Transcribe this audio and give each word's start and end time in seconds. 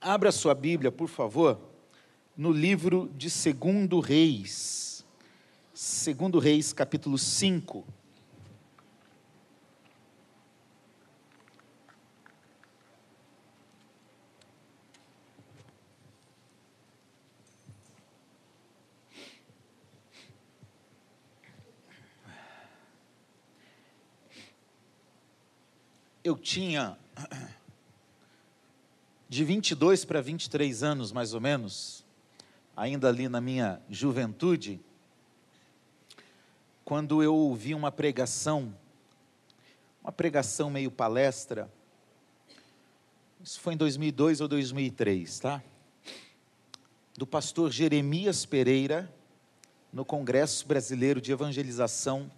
Abra 0.00 0.30
sua 0.30 0.54
Bíblia, 0.54 0.92
por 0.92 1.08
favor, 1.08 1.60
no 2.36 2.52
livro 2.52 3.10
de 3.16 3.28
Segundo 3.28 3.98
Reis. 3.98 5.04
Segundo 5.74 6.38
Reis, 6.38 6.72
capítulo 6.72 7.18
5. 7.18 7.84
Eu 26.22 26.36
tinha 26.36 26.96
de 29.28 29.44
22 29.44 30.06
para 30.06 30.22
23 30.22 30.82
anos, 30.82 31.12
mais 31.12 31.34
ou 31.34 31.40
menos, 31.40 32.04
ainda 32.74 33.08
ali 33.08 33.28
na 33.28 33.40
minha 33.40 33.80
juventude, 33.90 34.80
quando 36.82 37.22
eu 37.22 37.34
ouvi 37.34 37.74
uma 37.74 37.92
pregação, 37.92 38.74
uma 40.02 40.10
pregação 40.10 40.70
meio 40.70 40.90
palestra, 40.90 41.70
isso 43.42 43.60
foi 43.60 43.74
em 43.74 43.76
2002 43.76 44.40
ou 44.40 44.48
2003, 44.48 45.38
tá? 45.40 45.62
Do 47.16 47.26
pastor 47.26 47.70
Jeremias 47.70 48.46
Pereira, 48.46 49.12
no 49.92 50.04
Congresso 50.04 50.66
Brasileiro 50.66 51.20
de 51.20 51.32
Evangelização, 51.32 52.30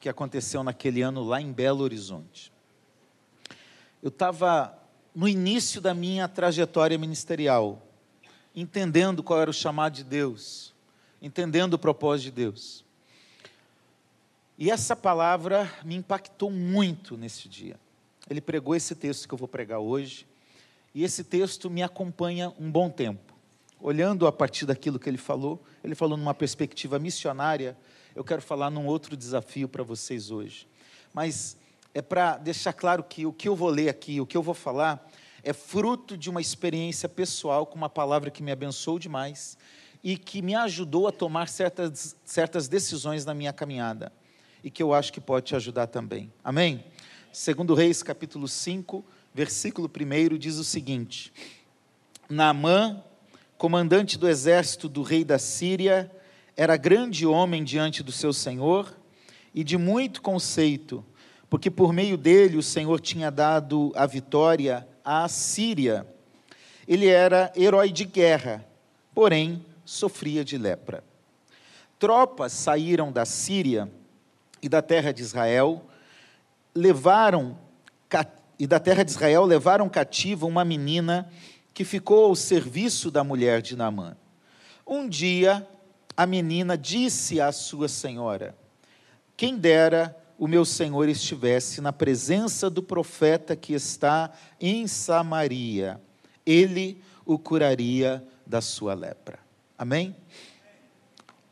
que 0.00 0.08
aconteceu 0.08 0.64
naquele 0.64 1.02
ano 1.02 1.22
lá 1.22 1.40
em 1.40 1.52
Belo 1.52 1.82
Horizonte. 1.84 2.52
Eu 4.02 4.08
estava 4.08 4.76
no 5.18 5.26
início 5.26 5.80
da 5.80 5.92
minha 5.92 6.28
trajetória 6.28 6.96
ministerial, 6.96 7.82
entendendo 8.54 9.20
qual 9.20 9.40
era 9.40 9.50
o 9.50 9.52
chamado 9.52 9.94
de 9.94 10.04
Deus, 10.04 10.72
entendendo 11.20 11.74
o 11.74 11.78
propósito 11.78 12.26
de 12.26 12.30
Deus. 12.30 12.84
E 14.56 14.70
essa 14.70 14.94
palavra 14.94 15.68
me 15.84 15.96
impactou 15.96 16.52
muito 16.52 17.16
nesse 17.16 17.48
dia. 17.48 17.74
Ele 18.30 18.40
pregou 18.40 18.76
esse 18.76 18.94
texto 18.94 19.26
que 19.26 19.34
eu 19.34 19.38
vou 19.38 19.48
pregar 19.48 19.80
hoje, 19.80 20.24
e 20.94 21.02
esse 21.02 21.24
texto 21.24 21.68
me 21.68 21.82
acompanha 21.82 22.54
um 22.56 22.70
bom 22.70 22.88
tempo. 22.88 23.34
Olhando 23.80 24.24
a 24.24 24.30
partir 24.30 24.66
daquilo 24.66 25.00
que 25.00 25.10
ele 25.10 25.18
falou, 25.18 25.60
ele 25.82 25.96
falou 25.96 26.16
numa 26.16 26.32
perspectiva 26.32 26.96
missionária, 26.96 27.76
eu 28.14 28.22
quero 28.22 28.40
falar 28.40 28.70
num 28.70 28.86
outro 28.86 29.16
desafio 29.16 29.68
para 29.68 29.82
vocês 29.82 30.30
hoje. 30.30 30.68
Mas 31.12 31.56
é 31.94 32.02
para 32.02 32.36
deixar 32.36 32.72
claro 32.72 33.02
que 33.02 33.26
o 33.26 33.32
que 33.32 33.48
eu 33.48 33.56
vou 33.56 33.68
ler 33.68 33.88
aqui, 33.88 34.20
o 34.20 34.26
que 34.26 34.36
eu 34.36 34.42
vou 34.42 34.54
falar, 34.54 35.08
é 35.42 35.52
fruto 35.52 36.16
de 36.16 36.28
uma 36.28 36.40
experiência 36.40 37.08
pessoal 37.08 37.64
com 37.66 37.76
uma 37.76 37.88
palavra 37.88 38.30
que 38.30 38.42
me 38.42 38.52
abençoou 38.52 38.98
demais 38.98 39.56
e 40.02 40.16
que 40.16 40.42
me 40.42 40.54
ajudou 40.54 41.08
a 41.08 41.12
tomar 41.12 41.48
certas, 41.48 42.16
certas 42.24 42.68
decisões 42.68 43.24
na 43.24 43.34
minha 43.34 43.52
caminhada 43.52 44.12
e 44.62 44.70
que 44.70 44.82
eu 44.82 44.92
acho 44.92 45.12
que 45.12 45.20
pode 45.20 45.46
te 45.46 45.56
ajudar 45.56 45.86
também. 45.86 46.32
Amém? 46.42 46.84
Segundo 47.32 47.74
Reis, 47.74 48.02
capítulo 48.02 48.48
5, 48.48 49.04
versículo 49.34 49.88
1 49.88 50.36
diz 50.36 50.56
o 50.56 50.64
seguinte: 50.64 51.32
Naamã, 52.28 53.02
comandante 53.56 54.18
do 54.18 54.28
exército 54.28 54.88
do 54.88 55.02
rei 55.02 55.24
da 55.24 55.38
Síria, 55.38 56.10
era 56.56 56.76
grande 56.76 57.24
homem 57.26 57.62
diante 57.62 58.02
do 58.02 58.10
seu 58.10 58.32
senhor 58.32 58.96
e 59.54 59.62
de 59.62 59.76
muito 59.76 60.20
conceito, 60.20 61.04
porque 61.50 61.70
por 61.70 61.92
meio 61.92 62.16
dele 62.16 62.56
o 62.56 62.62
Senhor 62.62 63.00
tinha 63.00 63.30
dado 63.30 63.92
a 63.94 64.06
vitória 64.06 64.86
à 65.04 65.26
Síria. 65.28 66.06
Ele 66.86 67.06
era 67.06 67.52
herói 67.56 67.90
de 67.90 68.04
guerra, 68.04 68.64
porém 69.14 69.64
sofria 69.84 70.44
de 70.44 70.58
lepra. 70.58 71.02
Tropas 71.98 72.52
saíram 72.52 73.10
da 73.10 73.24
Síria 73.24 73.90
e 74.62 74.68
da 74.68 74.82
terra 74.82 75.12
de 75.12 75.22
Israel, 75.22 75.84
levaram 76.74 77.58
e 78.58 78.66
da 78.66 78.80
terra 78.80 79.04
de 79.04 79.12
Israel 79.12 79.44
levaram 79.44 79.88
cativa 79.88 80.44
uma 80.44 80.64
menina 80.64 81.30
que 81.72 81.84
ficou 81.84 82.24
ao 82.24 82.34
serviço 82.34 83.08
da 83.08 83.22
mulher 83.22 83.62
de 83.62 83.76
Naamã. 83.76 84.16
Um 84.84 85.08
dia 85.08 85.66
a 86.16 86.26
menina 86.26 86.76
disse 86.76 87.40
à 87.40 87.52
sua 87.52 87.86
senhora: 87.86 88.56
Quem 89.36 89.56
dera 89.56 90.16
o 90.38 90.46
meu 90.46 90.64
senhor 90.64 91.08
estivesse 91.08 91.80
na 91.80 91.92
presença 91.92 92.70
do 92.70 92.82
profeta 92.82 93.56
que 93.56 93.72
está 93.72 94.32
em 94.60 94.86
Samaria, 94.86 96.00
ele 96.46 97.02
o 97.26 97.36
curaria 97.38 98.24
da 98.46 98.60
sua 98.60 98.94
lepra. 98.94 99.40
Amém? 99.76 100.14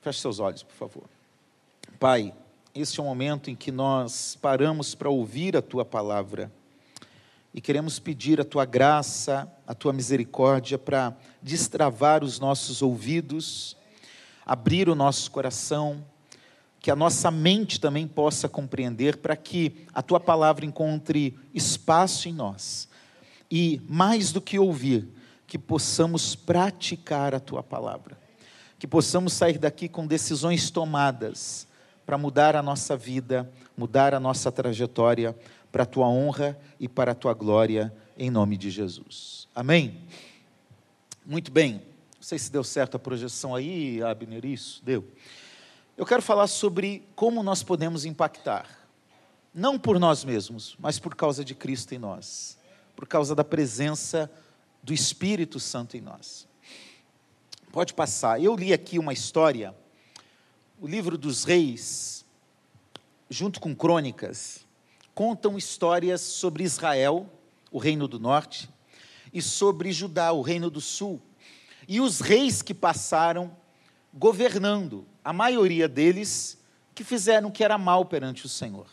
Feche 0.01 0.21
seus 0.21 0.39
olhos, 0.39 0.63
por 0.63 0.75
favor. 0.75 1.05
Pai, 1.99 2.33
este 2.73 3.01
é 3.01 3.03
o 3.03 3.07
momento 3.07 3.51
em 3.51 3.57
que 3.57 3.73
nós 3.73 4.39
paramos 4.41 4.95
para 4.95 5.11
ouvir 5.11 5.57
a 5.57 5.63
tua 5.63 5.85
palavra 5.85 6.53
e 7.53 7.61
queremos 7.61 7.99
pedir 7.99 8.41
a 8.41 8.45
tua 8.45 8.65
graça, 8.65 9.51
a 9.67 9.75
tua 9.75 9.93
misericórdia 9.93 10.79
para 10.79 11.17
destravar 11.43 12.23
os 12.23 12.39
nossos 12.39 12.83
ouvidos, 12.83 13.77
abrir 14.45 14.89
o 14.89 14.95
nosso 14.95 15.31
coração 15.31 16.05
que 16.87 16.91
a 16.93 16.95
nossa 16.95 17.33
mente 17.33 17.81
também 17.81 18.07
possa 18.07 18.49
compreender, 18.49 19.17
para 19.17 19.35
que 19.35 19.85
a 19.93 20.01
tua 20.01 20.21
palavra 20.21 20.65
encontre 20.65 21.37
espaço 21.53 22.29
em 22.29 22.33
nós. 22.33 22.89
E, 23.51 23.83
mais 23.89 24.31
do 24.31 24.41
que 24.41 24.57
ouvir, 24.57 25.09
que 25.49 25.59
possamos 25.59 26.37
praticar 26.37 27.35
a 27.35 27.41
tua 27.41 27.61
palavra. 27.61 28.17
Que 28.79 28.87
possamos 28.87 29.33
sair 29.33 29.59
daqui 29.59 29.89
com 29.89 30.07
decisões 30.07 30.71
tomadas 30.71 31.67
para 32.07 32.17
mudar 32.17 32.55
a 32.55 32.63
nossa 32.63 32.97
vida, 32.97 33.51
mudar 33.77 34.15
a 34.15 34.21
nossa 34.21 34.53
trajetória, 34.53 35.37
para 35.73 35.83
a 35.83 35.87
tua 35.87 36.07
honra 36.07 36.57
e 36.79 36.87
para 36.87 37.11
a 37.11 37.17
tua 37.17 37.35
glória, 37.35 37.93
em 38.17 38.31
nome 38.31 38.57
de 38.57 38.71
Jesus. 38.71 39.49
Amém? 39.53 40.03
Muito 41.27 41.51
bem. 41.51 41.83
Não 42.15 42.23
sei 42.23 42.39
se 42.39 42.53
deu 42.53 42.63
certo 42.63 42.95
a 42.95 43.01
projeção 43.01 43.57
aí, 43.57 44.01
Abner, 44.05 44.45
isso? 44.45 44.81
Deu. 44.85 45.05
Eu 45.97 46.05
quero 46.05 46.21
falar 46.21 46.47
sobre 46.47 47.09
como 47.17 47.43
nós 47.43 47.63
podemos 47.63 48.05
impactar, 48.05 48.69
não 49.55 49.79
por 49.79 49.99
nós 49.99 50.25
mesmos, 50.25 50.77
mas 50.79 50.99
por 50.99 51.15
causa 51.15 51.43
de 51.43 51.55
Cristo 51.55 51.95
em 51.95 51.99
nós, 51.99 52.59
por 52.95 53.09
causa 53.09 53.35
da 53.35 53.43
presença 53.43 54.31
do 54.83 54.93
Espírito 54.93 55.59
Santo 55.59 55.97
em 55.97 56.03
nós. 56.03 56.47
Pode 57.73 57.95
passar. 57.95 58.43
Eu 58.43 58.55
li 58.55 58.75
aqui 58.75 58.99
uma 58.99 59.15
história, 59.15 59.75
o 60.79 60.87
livro 60.87 61.17
dos 61.17 61.45
Reis, 61.45 62.27
junto 63.31 63.59
com 63.59 63.75
Crônicas, 63.75 64.67
contam 65.15 65.57
histórias 65.57 66.21
sobre 66.21 66.63
Israel, 66.63 67.27
o 67.73 67.79
reino 67.79 68.07
do 68.07 68.21
norte, 68.21 68.69
e 69.33 69.41
sobre 69.41 69.91
Judá, 69.93 70.31
o 70.33 70.43
reino 70.43 70.69
do 70.69 70.81
sul, 70.81 71.23
e 71.89 72.03
os 72.03 72.21
reis 72.21 72.61
que 72.61 72.75
passaram 72.75 73.57
governando, 74.17 75.07
a 75.23 75.33
maioria 75.33 75.87
deles 75.87 76.59
que 76.95 77.05
fizeram 77.05 77.51
o 77.51 77.53
que 77.53 77.63
era 77.63 77.77
mal 77.77 78.07
perante 78.07 78.47
o 78.47 78.49
Senhor. 78.49 78.87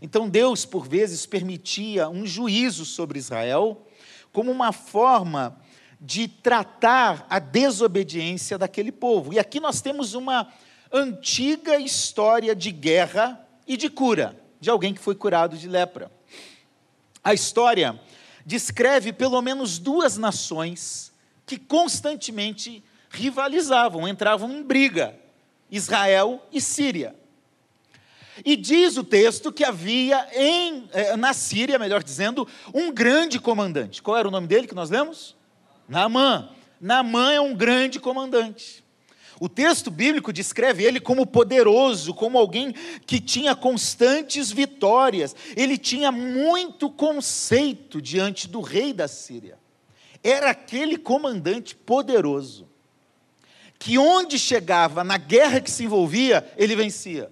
Então 0.00 0.28
Deus, 0.28 0.64
por 0.64 0.88
vezes, 0.88 1.26
permitia 1.26 2.08
um 2.08 2.26
juízo 2.26 2.84
sobre 2.84 3.18
Israel 3.18 3.86
como 4.32 4.50
uma 4.50 4.72
forma 4.72 5.60
de 6.00 6.28
tratar 6.28 7.26
a 7.28 7.38
desobediência 7.38 8.56
daquele 8.56 8.92
povo. 8.92 9.32
E 9.32 9.38
aqui 9.38 9.58
nós 9.60 9.80
temos 9.80 10.14
uma 10.14 10.48
antiga 10.92 11.78
história 11.78 12.54
de 12.54 12.70
guerra 12.70 13.46
e 13.66 13.76
de 13.76 13.90
cura, 13.90 14.40
de 14.60 14.70
alguém 14.70 14.94
que 14.94 15.00
foi 15.00 15.14
curado 15.14 15.56
de 15.58 15.68
lepra. 15.68 16.10
A 17.22 17.34
história 17.34 18.00
descreve 18.46 19.12
pelo 19.12 19.42
menos 19.42 19.78
duas 19.78 20.16
nações 20.16 21.12
que 21.44 21.58
constantemente 21.58 22.82
rivalizavam, 23.10 24.06
entravam 24.06 24.50
em 24.50 24.62
briga: 24.62 25.14
Israel 25.70 26.46
e 26.52 26.60
Síria. 26.60 27.14
E 28.44 28.56
diz 28.56 28.96
o 28.96 29.04
texto 29.04 29.52
que 29.52 29.64
havia 29.64 30.26
em, 30.32 30.88
eh, 30.92 31.16
na 31.16 31.32
Síria, 31.32 31.78
melhor 31.78 32.02
dizendo, 32.02 32.46
um 32.72 32.92
grande 32.92 33.40
comandante. 33.40 34.00
Qual 34.00 34.16
era 34.16 34.28
o 34.28 34.30
nome 34.30 34.46
dele 34.46 34.68
que 34.68 34.74
nós 34.74 34.90
lemos? 34.90 35.36
Naamã. 35.88 36.50
Naamã 36.80 37.32
é 37.32 37.40
um 37.40 37.54
grande 37.54 37.98
comandante. 37.98 38.84
O 39.40 39.48
texto 39.48 39.90
bíblico 39.90 40.32
descreve 40.32 40.84
ele 40.84 41.00
como 41.00 41.26
poderoso, 41.26 42.12
como 42.12 42.38
alguém 42.38 42.72
que 43.06 43.20
tinha 43.20 43.54
constantes 43.54 44.50
vitórias. 44.50 45.34
Ele 45.56 45.78
tinha 45.78 46.10
muito 46.10 46.90
conceito 46.90 48.00
diante 48.02 48.48
do 48.48 48.60
rei 48.60 48.92
da 48.92 49.08
Síria. 49.08 49.58
Era 50.22 50.50
aquele 50.50 50.96
comandante 50.96 51.74
poderoso 51.74 52.68
que 53.78 53.98
onde 53.98 54.38
chegava, 54.38 55.04
na 55.04 55.16
guerra 55.16 55.60
que 55.60 55.70
se 55.70 55.84
envolvia, 55.84 56.50
ele 56.56 56.74
vencia. 56.74 57.30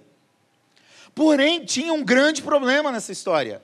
Porém, 1.15 1.65
tinha 1.65 1.93
um 1.93 2.05
grande 2.05 2.43
problema 2.43 2.93
nessa 2.93 3.11
história. 3.11 3.63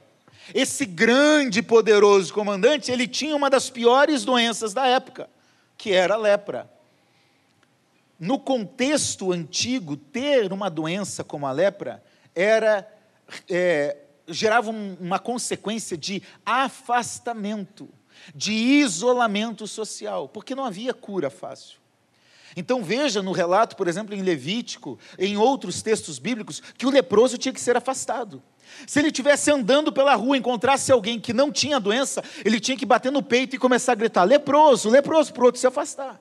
Esse 0.52 0.84
grande 0.84 1.60
e 1.60 1.62
poderoso 1.62 2.32
comandante, 2.32 2.90
ele 2.90 3.06
tinha 3.06 3.36
uma 3.36 3.48
das 3.48 3.70
piores 3.70 4.24
doenças 4.24 4.74
da 4.74 4.86
época, 4.86 5.28
que 5.76 5.92
era 5.92 6.14
a 6.14 6.18
lepra. 6.18 6.70
No 8.18 8.38
contexto 8.38 9.32
antigo, 9.32 9.96
ter 9.96 10.52
uma 10.52 10.68
doença 10.68 11.22
como 11.22 11.46
a 11.46 11.52
lepra 11.52 12.02
era 12.34 12.88
é, 13.48 13.96
gerava 14.26 14.70
um, 14.70 14.96
uma 15.00 15.18
consequência 15.18 15.96
de 15.96 16.22
afastamento, 16.44 17.88
de 18.34 18.52
isolamento 18.52 19.66
social, 19.66 20.28
porque 20.28 20.54
não 20.54 20.64
havia 20.64 20.94
cura 20.94 21.30
fácil. 21.30 21.81
Então 22.56 22.82
veja 22.82 23.22
no 23.22 23.32
relato, 23.32 23.76
por 23.76 23.88
exemplo, 23.88 24.14
em 24.14 24.22
Levítico, 24.22 24.98
em 25.18 25.36
outros 25.36 25.82
textos 25.82 26.18
bíblicos, 26.18 26.62
que 26.76 26.86
o 26.86 26.90
leproso 26.90 27.38
tinha 27.38 27.52
que 27.52 27.60
ser 27.60 27.76
afastado. 27.76 28.42
Se 28.86 28.98
ele 28.98 29.08
estivesse 29.08 29.50
andando 29.50 29.92
pela 29.92 30.14
rua, 30.14 30.36
encontrasse 30.36 30.90
alguém 30.92 31.20
que 31.20 31.32
não 31.32 31.50
tinha 31.50 31.80
doença, 31.80 32.22
ele 32.44 32.60
tinha 32.60 32.76
que 32.76 32.86
bater 32.86 33.12
no 33.12 33.22
peito 33.22 33.56
e 33.56 33.58
começar 33.58 33.92
a 33.92 33.96
gritar: 33.96 34.24
leproso, 34.24 34.88
leproso, 34.88 35.32
para 35.32 35.42
o 35.42 35.46
outro 35.46 35.60
se 35.60 35.66
afastar. 35.66 36.20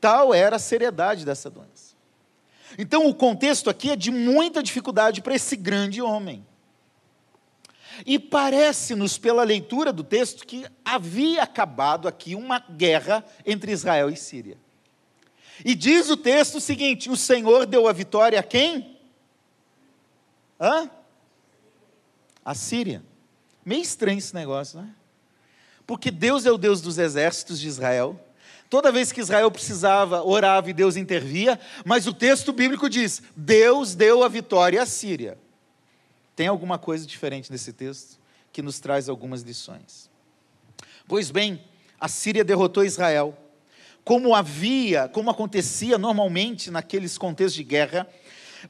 Tal 0.00 0.34
era 0.34 0.56
a 0.56 0.58
seriedade 0.58 1.24
dessa 1.24 1.48
doença. 1.48 1.96
Então 2.78 3.06
o 3.06 3.14
contexto 3.14 3.70
aqui 3.70 3.90
é 3.90 3.96
de 3.96 4.10
muita 4.10 4.62
dificuldade 4.62 5.22
para 5.22 5.34
esse 5.34 5.56
grande 5.56 6.02
homem. 6.02 6.44
E 8.04 8.18
parece-nos, 8.18 9.16
pela 9.16 9.42
leitura 9.42 9.90
do 9.90 10.04
texto, 10.04 10.46
que 10.46 10.66
havia 10.84 11.42
acabado 11.42 12.06
aqui 12.06 12.34
uma 12.34 12.58
guerra 12.58 13.24
entre 13.44 13.72
Israel 13.72 14.10
e 14.10 14.16
Síria. 14.16 14.58
E 15.64 15.74
diz 15.74 16.10
o 16.10 16.16
texto 16.16 16.56
o 16.56 16.60
seguinte: 16.60 17.10
o 17.10 17.16
Senhor 17.16 17.66
deu 17.66 17.88
a 17.88 17.92
vitória 17.92 18.38
a 18.38 18.42
quem? 18.42 18.98
Hã? 20.60 20.90
A 22.44 22.54
Síria. 22.54 23.02
Meio 23.64 23.82
estranho 23.82 24.18
esse 24.18 24.34
negócio, 24.34 24.80
né? 24.80 24.88
Porque 25.86 26.10
Deus 26.10 26.46
é 26.46 26.50
o 26.50 26.58
Deus 26.58 26.80
dos 26.80 26.98
exércitos 26.98 27.60
de 27.60 27.68
Israel. 27.68 28.20
Toda 28.68 28.90
vez 28.90 29.12
que 29.12 29.20
Israel 29.20 29.50
precisava, 29.50 30.24
orava 30.24 30.68
e 30.70 30.72
Deus 30.72 30.96
intervia, 30.96 31.58
mas 31.84 32.06
o 32.06 32.12
texto 32.12 32.52
bíblico 32.52 32.88
diz: 32.88 33.22
Deus 33.36 33.94
deu 33.94 34.22
a 34.22 34.28
vitória 34.28 34.82
à 34.82 34.86
Síria. 34.86 35.38
Tem 36.34 36.48
alguma 36.48 36.78
coisa 36.78 37.06
diferente 37.06 37.50
nesse 37.50 37.72
texto 37.72 38.18
que 38.52 38.62
nos 38.62 38.78
traz 38.78 39.08
algumas 39.08 39.42
lições. 39.42 40.10
Pois 41.08 41.30
bem, 41.30 41.62
a 42.00 42.08
Síria 42.08 42.44
derrotou 42.44 42.84
Israel 42.84 43.36
como 44.06 44.36
havia, 44.36 45.08
como 45.08 45.32
acontecia 45.32 45.98
normalmente 45.98 46.70
naqueles 46.70 47.18
contextos 47.18 47.56
de 47.56 47.64
guerra, 47.64 48.08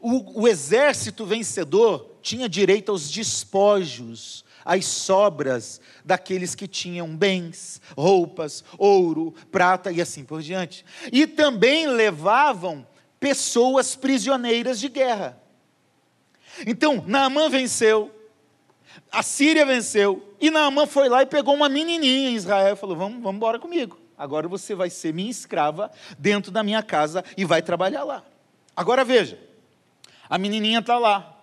o, 0.00 0.40
o 0.40 0.48
exército 0.48 1.26
vencedor 1.26 2.16
tinha 2.22 2.48
direito 2.48 2.90
aos 2.90 3.10
despojos, 3.10 4.46
às 4.64 4.86
sobras 4.86 5.78
daqueles 6.02 6.54
que 6.54 6.66
tinham 6.66 7.14
bens, 7.14 7.82
roupas, 7.94 8.64
ouro, 8.78 9.34
prata 9.52 9.92
e 9.92 10.00
assim 10.00 10.24
por 10.24 10.40
diante. 10.40 10.86
E 11.12 11.26
também 11.26 11.86
levavam 11.86 12.86
pessoas 13.20 13.94
prisioneiras 13.94 14.80
de 14.80 14.88
guerra. 14.88 15.38
Então, 16.66 17.04
Naamã 17.06 17.50
venceu, 17.50 18.10
a 19.12 19.22
Síria 19.22 19.66
venceu, 19.66 20.34
e 20.40 20.50
Naamã 20.50 20.86
foi 20.86 21.10
lá 21.10 21.20
e 21.20 21.26
pegou 21.26 21.54
uma 21.54 21.68
menininha 21.68 22.30
em 22.30 22.36
Israel 22.36 22.72
e 22.72 22.78
falou: 22.78 22.96
Vamos, 22.96 23.22
vamos 23.22 23.36
embora 23.36 23.58
comigo. 23.58 24.05
Agora 24.16 24.48
você 24.48 24.74
vai 24.74 24.90
ser 24.90 25.12
minha 25.12 25.30
escrava 25.30 25.90
dentro 26.18 26.50
da 26.50 26.62
minha 26.62 26.82
casa 26.82 27.24
e 27.36 27.44
vai 27.44 27.60
trabalhar 27.62 28.04
lá. 28.04 28.22
Agora 28.74 29.04
veja, 29.04 29.38
a 30.28 30.38
menininha 30.38 30.80
está 30.80 30.98
lá. 30.98 31.34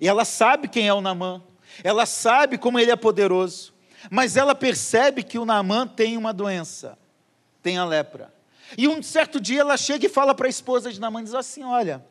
E 0.00 0.08
ela 0.08 0.24
sabe 0.24 0.68
quem 0.68 0.88
é 0.88 0.94
o 0.94 1.00
Namã. 1.00 1.42
Ela 1.82 2.06
sabe 2.06 2.58
como 2.58 2.78
ele 2.78 2.90
é 2.90 2.96
poderoso. 2.96 3.72
Mas 4.10 4.36
ela 4.36 4.54
percebe 4.54 5.22
que 5.22 5.38
o 5.38 5.44
Namã 5.44 5.86
tem 5.86 6.16
uma 6.16 6.32
doença. 6.32 6.98
Tem 7.62 7.78
a 7.78 7.84
lepra. 7.84 8.32
E 8.76 8.88
um 8.88 9.02
certo 9.02 9.40
dia 9.40 9.60
ela 9.60 9.76
chega 9.76 10.06
e 10.06 10.08
fala 10.08 10.34
para 10.34 10.46
a 10.46 10.50
esposa 10.50 10.92
de 10.92 11.00
Namã, 11.00 11.22
diz 11.22 11.34
assim, 11.34 11.62
olha, 11.62 12.04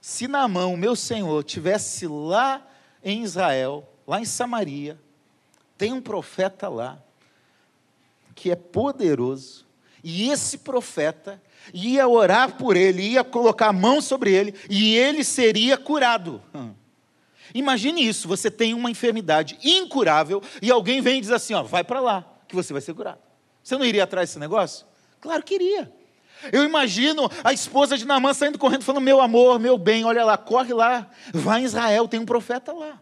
se 0.00 0.28
Namã, 0.28 0.66
o 0.66 0.76
meu 0.76 0.94
senhor, 0.94 1.42
tivesse 1.44 2.06
lá 2.06 2.66
em 3.02 3.22
Israel, 3.22 3.88
lá 4.06 4.20
em 4.20 4.24
Samaria, 4.24 4.98
tem 5.78 5.92
um 5.92 6.00
profeta 6.00 6.68
lá, 6.68 7.02
que 8.34 8.50
é 8.50 8.56
poderoso, 8.56 9.64
e 10.02 10.28
esse 10.30 10.58
profeta 10.58 11.42
ia 11.72 12.06
orar 12.06 12.56
por 12.56 12.76
ele, 12.76 13.02
ia 13.02 13.24
colocar 13.24 13.68
a 13.68 13.72
mão 13.72 14.00
sobre 14.00 14.32
ele, 14.32 14.54
e 14.68 14.94
ele 14.96 15.24
seria 15.24 15.78
curado. 15.78 16.42
Imagine 17.54 18.06
isso: 18.06 18.28
você 18.28 18.50
tem 18.50 18.74
uma 18.74 18.90
enfermidade 18.90 19.58
incurável, 19.62 20.42
e 20.60 20.70
alguém 20.70 21.00
vem 21.00 21.18
e 21.18 21.20
diz 21.20 21.30
assim: 21.30 21.54
ó, 21.54 21.62
vai 21.62 21.84
para 21.84 22.00
lá, 22.00 22.24
que 22.48 22.54
você 22.54 22.72
vai 22.72 22.82
ser 22.82 22.94
curado. 22.94 23.18
Você 23.62 23.76
não 23.76 23.84
iria 23.84 24.04
atrás 24.04 24.28
desse 24.28 24.38
negócio? 24.38 24.86
Claro 25.20 25.42
que 25.42 25.54
iria. 25.54 25.90
Eu 26.52 26.64
imagino 26.64 27.30
a 27.42 27.52
esposa 27.52 27.96
de 27.96 28.04
Naamã 28.04 28.34
saindo 28.34 28.58
correndo, 28.58 28.82
falando: 28.82 29.02
Meu 29.02 29.20
amor, 29.20 29.58
meu 29.58 29.78
bem, 29.78 30.04
olha 30.04 30.24
lá, 30.24 30.36
corre 30.36 30.74
lá, 30.74 31.08
vai 31.32 31.62
em 31.62 31.64
Israel, 31.64 32.06
tem 32.08 32.20
um 32.20 32.26
profeta 32.26 32.72
lá. 32.72 33.00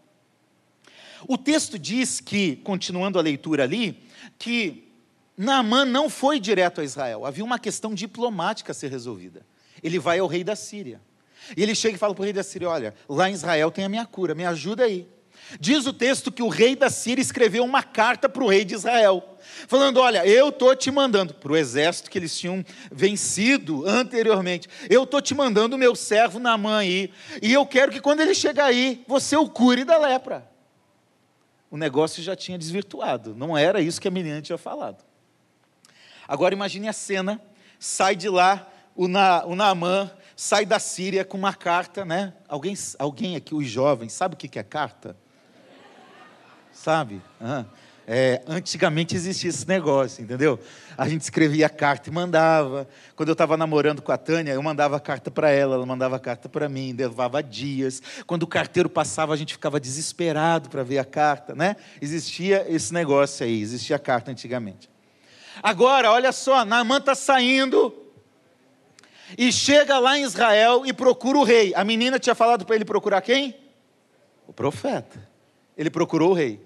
O 1.27 1.37
texto 1.37 1.79
diz 1.79 2.19
que, 2.19 2.57
continuando 2.57 3.17
a 3.17 3.21
leitura 3.21 3.63
ali, 3.63 4.01
que 4.37 4.92
Naamã 5.37 5.83
não 5.83 6.09
foi 6.09 6.39
direto 6.39 6.81
a 6.81 6.83
Israel, 6.83 7.25
havia 7.25 7.43
uma 7.43 7.57
questão 7.57 7.93
diplomática 7.93 8.71
a 8.71 8.75
ser 8.75 8.91
resolvida. 8.91 9.45
Ele 9.81 9.99
vai 9.99 10.19
ao 10.19 10.27
rei 10.27 10.43
da 10.43 10.55
Síria. 10.55 11.01
E 11.57 11.61
ele 11.61 11.75
chega 11.75 11.95
e 11.95 11.99
fala 11.99 12.13
para 12.13 12.21
o 12.21 12.23
rei 12.23 12.33
da 12.33 12.43
Síria: 12.43 12.69
Olha, 12.69 12.93
lá 13.09 13.29
em 13.29 13.33
Israel 13.33 13.69
tem 13.71 13.83
a 13.83 13.89
minha 13.89 14.05
cura, 14.05 14.33
me 14.33 14.45
ajuda 14.45 14.83
aí. 14.83 15.07
Diz 15.59 15.85
o 15.85 15.93
texto 15.93 16.31
que 16.31 16.41
o 16.41 16.47
rei 16.47 16.75
da 16.75 16.89
Síria 16.89 17.21
escreveu 17.21 17.63
uma 17.63 17.83
carta 17.83 18.29
para 18.29 18.43
o 18.43 18.47
rei 18.47 18.63
de 18.63 18.75
Israel, 18.75 19.37
falando: 19.67 19.99
Olha, 19.99 20.25
eu 20.25 20.49
estou 20.49 20.75
te 20.75 20.89
mandando, 20.89 21.33
para 21.33 21.51
o 21.51 21.57
exército 21.57 22.09
que 22.09 22.17
eles 22.17 22.37
tinham 22.37 22.63
vencido 22.91 23.87
anteriormente, 23.87 24.69
eu 24.89 25.03
estou 25.03 25.21
te 25.21 25.35
mandando 25.35 25.75
o 25.75 25.79
meu 25.79 25.95
servo 25.95 26.39
Naamã 26.39 26.77
aí, 26.77 27.11
e 27.41 27.51
eu 27.51 27.65
quero 27.65 27.91
que 27.91 27.99
quando 27.99 28.21
ele 28.21 28.33
chegar 28.33 28.65
aí, 28.65 29.03
você 29.07 29.35
o 29.35 29.49
cure 29.49 29.83
da 29.83 29.97
lepra. 29.97 30.49
O 31.69 31.77
negócio 31.77 32.21
já 32.21 32.35
tinha 32.35 32.57
desvirtuado, 32.57 33.35
não 33.35 33.57
era 33.57 33.81
isso 33.81 33.99
que 33.99 34.07
a 34.07 34.11
menina 34.11 34.41
tinha 34.41 34.57
falado. 34.57 35.03
Agora 36.27 36.53
imagine 36.53 36.87
a 36.87 36.93
cena, 36.93 37.41
sai 37.79 38.15
de 38.15 38.29
lá 38.29 38.67
o, 38.95 39.07
Na, 39.07 39.45
o 39.45 39.55
Naamã, 39.55 40.11
sai 40.35 40.65
da 40.65 40.79
Síria 40.79 41.25
com 41.25 41.37
uma 41.37 41.53
carta, 41.53 42.05
né? 42.05 42.33
Alguém, 42.47 42.75
alguém 42.99 43.35
aqui, 43.35 43.53
os 43.55 43.67
jovens, 43.67 44.13
sabe 44.13 44.35
o 44.35 44.37
que 44.37 44.59
é 44.59 44.63
carta? 44.63 45.15
Sabe? 46.71 47.21
Ah, 47.39 47.65
é, 48.05 48.41
antigamente 48.47 49.15
existia 49.15 49.49
esse 49.49 49.67
negócio, 49.67 50.21
entendeu? 50.21 50.59
A 50.97 51.07
gente 51.07 51.21
escrevia 51.21 51.69
carta 51.69 52.09
e 52.09 52.11
mandava. 52.11 52.87
Quando 53.15 53.29
eu 53.29 53.33
estava 53.33 53.55
namorando 53.55 54.01
com 54.01 54.11
a 54.11 54.17
Tânia, 54.17 54.51
eu 54.51 54.61
mandava 54.61 54.99
carta 54.99 55.31
para 55.31 55.49
ela, 55.49 55.75
ela 55.75 55.85
mandava 55.85 56.19
carta 56.19 56.49
para 56.49 56.67
mim, 56.67 56.93
levava 56.93 57.41
dias. 57.41 58.01
Quando 58.27 58.43
o 58.43 58.47
carteiro 58.47 58.89
passava, 58.89 59.33
a 59.33 59.37
gente 59.37 59.53
ficava 59.53 59.79
desesperado 59.79 60.69
para 60.69 60.83
ver 60.83 60.97
a 60.97 61.05
carta, 61.05 61.55
né? 61.55 61.77
Existia 62.01 62.65
esse 62.67 62.93
negócio 62.93 63.45
aí, 63.45 63.61
existia 63.61 63.97
carta 63.97 64.31
antigamente. 64.31 64.92
Agora, 65.61 66.11
olha 66.11 66.31
só, 66.31 66.65
Naamã 66.65 66.97
está 66.97 67.13
saindo 67.13 67.93
e 69.37 69.51
chega 69.51 69.99
lá 69.99 70.17
em 70.17 70.23
Israel 70.23 70.85
e 70.85 70.93
procura 70.93 71.37
o 71.37 71.43
rei. 71.43 71.73
A 71.75 71.83
menina 71.83 72.19
tinha 72.19 72.35
falado 72.35 72.65
para 72.65 72.75
ele 72.75 72.85
procurar 72.85 73.21
quem? 73.21 73.55
O 74.47 74.53
profeta. 74.53 75.27
Ele 75.77 75.89
procurou 75.89 76.31
o 76.31 76.33
rei. 76.33 76.59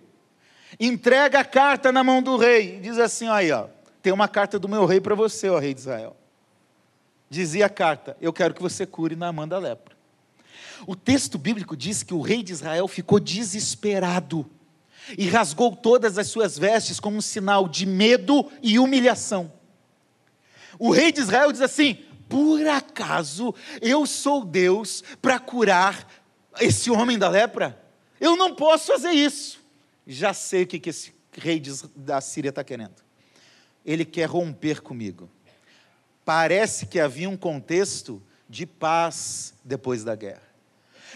Entrega 0.79 1.39
a 1.39 1.45
carta 1.45 1.91
na 1.91 2.03
mão 2.03 2.21
do 2.21 2.37
rei. 2.37 2.79
Diz 2.79 2.97
assim: 2.97 3.27
aí, 3.27 3.51
ó, 3.51 3.67
tem 4.01 4.11
uma 4.11 4.27
carta 4.27 4.59
do 4.59 4.67
meu 4.67 4.85
rei 4.85 4.99
para 4.99 5.15
você, 5.15 5.49
ó 5.49 5.59
rei 5.59 5.73
de 5.73 5.79
Israel. 5.79 6.15
Dizia 7.29 7.65
a 7.65 7.69
carta: 7.69 8.17
Eu 8.21 8.33
quero 8.33 8.53
que 8.53 8.61
você 8.61 8.85
cure 8.85 9.15
Naamã 9.15 9.47
da 9.47 9.57
lepra. 9.57 9.95
O 10.85 10.95
texto 10.95 11.37
bíblico 11.37 11.75
diz 11.75 12.03
que 12.03 12.13
o 12.13 12.21
rei 12.21 12.43
de 12.43 12.53
Israel 12.53 12.87
ficou 12.87 13.19
desesperado 13.19 14.45
e 15.17 15.27
rasgou 15.27 15.75
todas 15.75 16.17
as 16.17 16.27
suas 16.27 16.57
vestes 16.57 16.99
como 16.99 17.17
um 17.17 17.21
sinal 17.21 17.67
de 17.67 17.85
medo 17.85 18.49
e 18.61 18.79
humilhação. 18.79 19.51
O 20.79 20.91
rei 20.91 21.11
de 21.11 21.21
Israel 21.21 21.51
diz 21.51 21.61
assim: 21.61 22.03
por 22.29 22.65
acaso 22.67 23.53
eu 23.81 24.05
sou 24.05 24.43
Deus 24.43 25.03
para 25.21 25.39
curar 25.39 26.07
esse 26.59 26.89
homem 26.89 27.17
da 27.17 27.29
lepra? 27.29 27.81
Eu 28.19 28.35
não 28.35 28.55
posso 28.55 28.87
fazer 28.87 29.11
isso. 29.11 29.59
Já 30.05 30.33
sei 30.33 30.63
o 30.63 30.67
que 30.67 30.89
esse 30.89 31.13
rei 31.31 31.61
da 31.95 32.19
Síria 32.19 32.49
está 32.49 32.63
querendo. 32.63 32.95
Ele 33.85 34.03
quer 34.03 34.25
romper 34.25 34.81
comigo. 34.81 35.29
Parece 36.25 36.85
que 36.85 36.99
havia 36.99 37.29
um 37.29 37.37
contexto 37.37 38.21
de 38.49 38.65
paz 38.65 39.53
depois 39.63 40.03
da 40.03 40.15
guerra. 40.15 40.46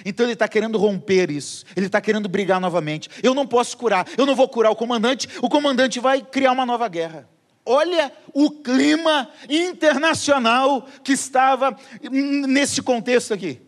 Então 0.05 0.25
ele 0.25 0.33
está 0.33 0.47
querendo 0.47 0.77
romper 0.77 1.29
isso, 1.29 1.65
ele 1.75 1.85
está 1.85 2.01
querendo 2.01 2.27
brigar 2.29 2.59
novamente. 2.59 3.09
Eu 3.21 3.33
não 3.33 3.45
posso 3.45 3.77
curar, 3.77 4.07
eu 4.17 4.25
não 4.25 4.35
vou 4.35 4.47
curar 4.47 4.71
o 4.71 4.75
comandante, 4.75 5.27
o 5.41 5.49
comandante 5.49 5.99
vai 5.99 6.21
criar 6.21 6.51
uma 6.51 6.65
nova 6.65 6.87
guerra. 6.87 7.29
Olha 7.65 8.11
o 8.33 8.49
clima 8.49 9.29
internacional 9.49 10.87
que 11.03 11.13
estava 11.13 11.77
nesse 12.09 12.81
contexto 12.81 13.33
aqui. 13.33 13.61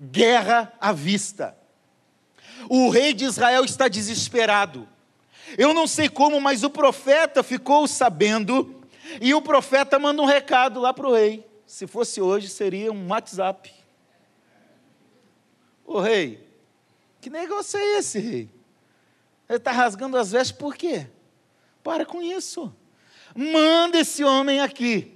Guerra 0.00 0.72
à 0.80 0.92
vista. 0.92 1.56
O 2.68 2.88
rei 2.88 3.12
de 3.12 3.24
Israel 3.24 3.64
está 3.64 3.88
desesperado. 3.88 4.88
Eu 5.58 5.74
não 5.74 5.86
sei 5.86 6.08
como, 6.08 6.40
mas 6.40 6.64
o 6.64 6.70
profeta 6.70 7.42
ficou 7.42 7.86
sabendo, 7.86 8.82
e 9.20 9.34
o 9.34 9.42
profeta 9.42 9.98
manda 9.98 10.22
um 10.22 10.26
recado 10.26 10.80
lá 10.80 10.92
para 10.92 11.06
o 11.06 11.14
rei. 11.14 11.46
Se 11.66 11.86
fosse 11.86 12.20
hoje, 12.20 12.48
seria 12.48 12.92
um 12.92 13.08
WhatsApp. 13.08 13.72
Ô 15.84 16.00
rei, 16.00 16.46
que 17.20 17.28
negócio 17.28 17.78
é 17.78 17.98
esse, 17.98 18.18
rei? 18.18 18.50
Ele 19.48 19.58
está 19.58 19.72
rasgando 19.72 20.16
as 20.16 20.32
vestes 20.32 20.56
por 20.56 20.74
quê? 20.74 21.06
Para 21.82 22.06
com 22.06 22.22
isso. 22.22 22.74
Manda 23.34 23.98
esse 23.98 24.24
homem 24.24 24.60
aqui. 24.60 25.12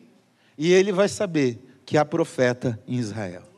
E 0.56 0.72
ele 0.72 0.92
vai 0.92 1.08
saber 1.08 1.58
que 1.86 1.96
há 1.96 2.04
profeta 2.04 2.78
em 2.86 2.96
Israel. 2.96 3.48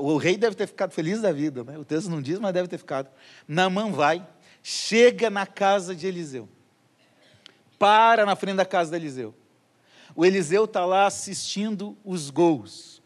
O 0.00 0.16
rei 0.16 0.36
deve 0.36 0.56
ter 0.56 0.66
ficado 0.66 0.90
feliz 0.90 1.20
da 1.20 1.30
vida, 1.30 1.62
né? 1.62 1.78
o 1.78 1.84
texto 1.84 2.10
não 2.10 2.20
diz, 2.20 2.40
mas 2.40 2.52
deve 2.52 2.68
ter 2.68 2.78
ficado. 2.78 3.08
Naamã 3.46 3.90
vai, 3.90 4.26
chega 4.62 5.30
na 5.30 5.46
casa 5.46 5.94
de 5.94 6.08
Eliseu, 6.08 6.48
para 7.78 8.26
na 8.26 8.34
frente 8.34 8.56
da 8.56 8.64
casa 8.64 8.90
de 8.90 8.96
Eliseu. 8.96 9.32
O 10.16 10.26
Eliseu 10.26 10.64
está 10.64 10.84
lá 10.84 11.06
assistindo 11.06 11.96
os 12.04 12.30
gols, 12.30 12.97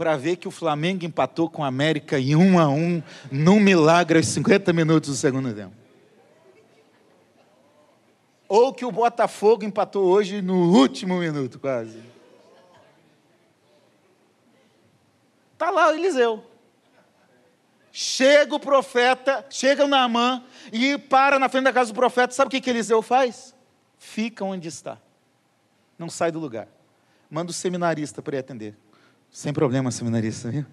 para 0.00 0.16
ver 0.16 0.36
que 0.36 0.48
o 0.48 0.50
Flamengo 0.50 1.04
empatou 1.04 1.50
com 1.50 1.62
a 1.62 1.66
América 1.66 2.18
em 2.18 2.34
um 2.34 2.58
a 2.58 2.66
um, 2.70 3.02
num 3.30 3.60
milagre 3.60 4.16
aos 4.16 4.28
50 4.28 4.72
minutos 4.72 5.10
do 5.10 5.14
segundo 5.14 5.52
tempo. 5.52 5.74
Ou 8.48 8.72
que 8.72 8.86
o 8.86 8.90
Botafogo 8.90 9.62
empatou 9.62 10.06
hoje 10.06 10.40
no 10.40 10.72
último 10.72 11.18
minuto, 11.18 11.58
quase. 11.58 12.00
Está 15.52 15.68
lá 15.68 15.90
o 15.90 15.92
Eliseu. 15.92 16.42
Chega 17.92 18.54
o 18.54 18.58
profeta, 18.58 19.44
chega 19.50 19.84
o 19.84 19.86
Naamã 19.86 20.42
e 20.72 20.96
para 20.96 21.38
na 21.38 21.50
frente 21.50 21.64
da 21.64 21.74
casa 21.74 21.92
do 21.92 21.94
profeta. 21.94 22.32
Sabe 22.32 22.48
o 22.48 22.50
que, 22.50 22.62
que 22.62 22.70
Eliseu 22.70 23.02
faz? 23.02 23.54
Fica 23.98 24.46
onde 24.46 24.66
está. 24.66 24.96
Não 25.98 26.08
sai 26.08 26.32
do 26.32 26.38
lugar. 26.38 26.68
Manda 27.30 27.50
o 27.50 27.54
seminarista 27.54 28.22
para 28.22 28.36
ir 28.36 28.40
atender. 28.40 28.74
Sem 29.30 29.52
problema, 29.52 29.90
seminarista, 29.90 30.50
viu? 30.50 30.66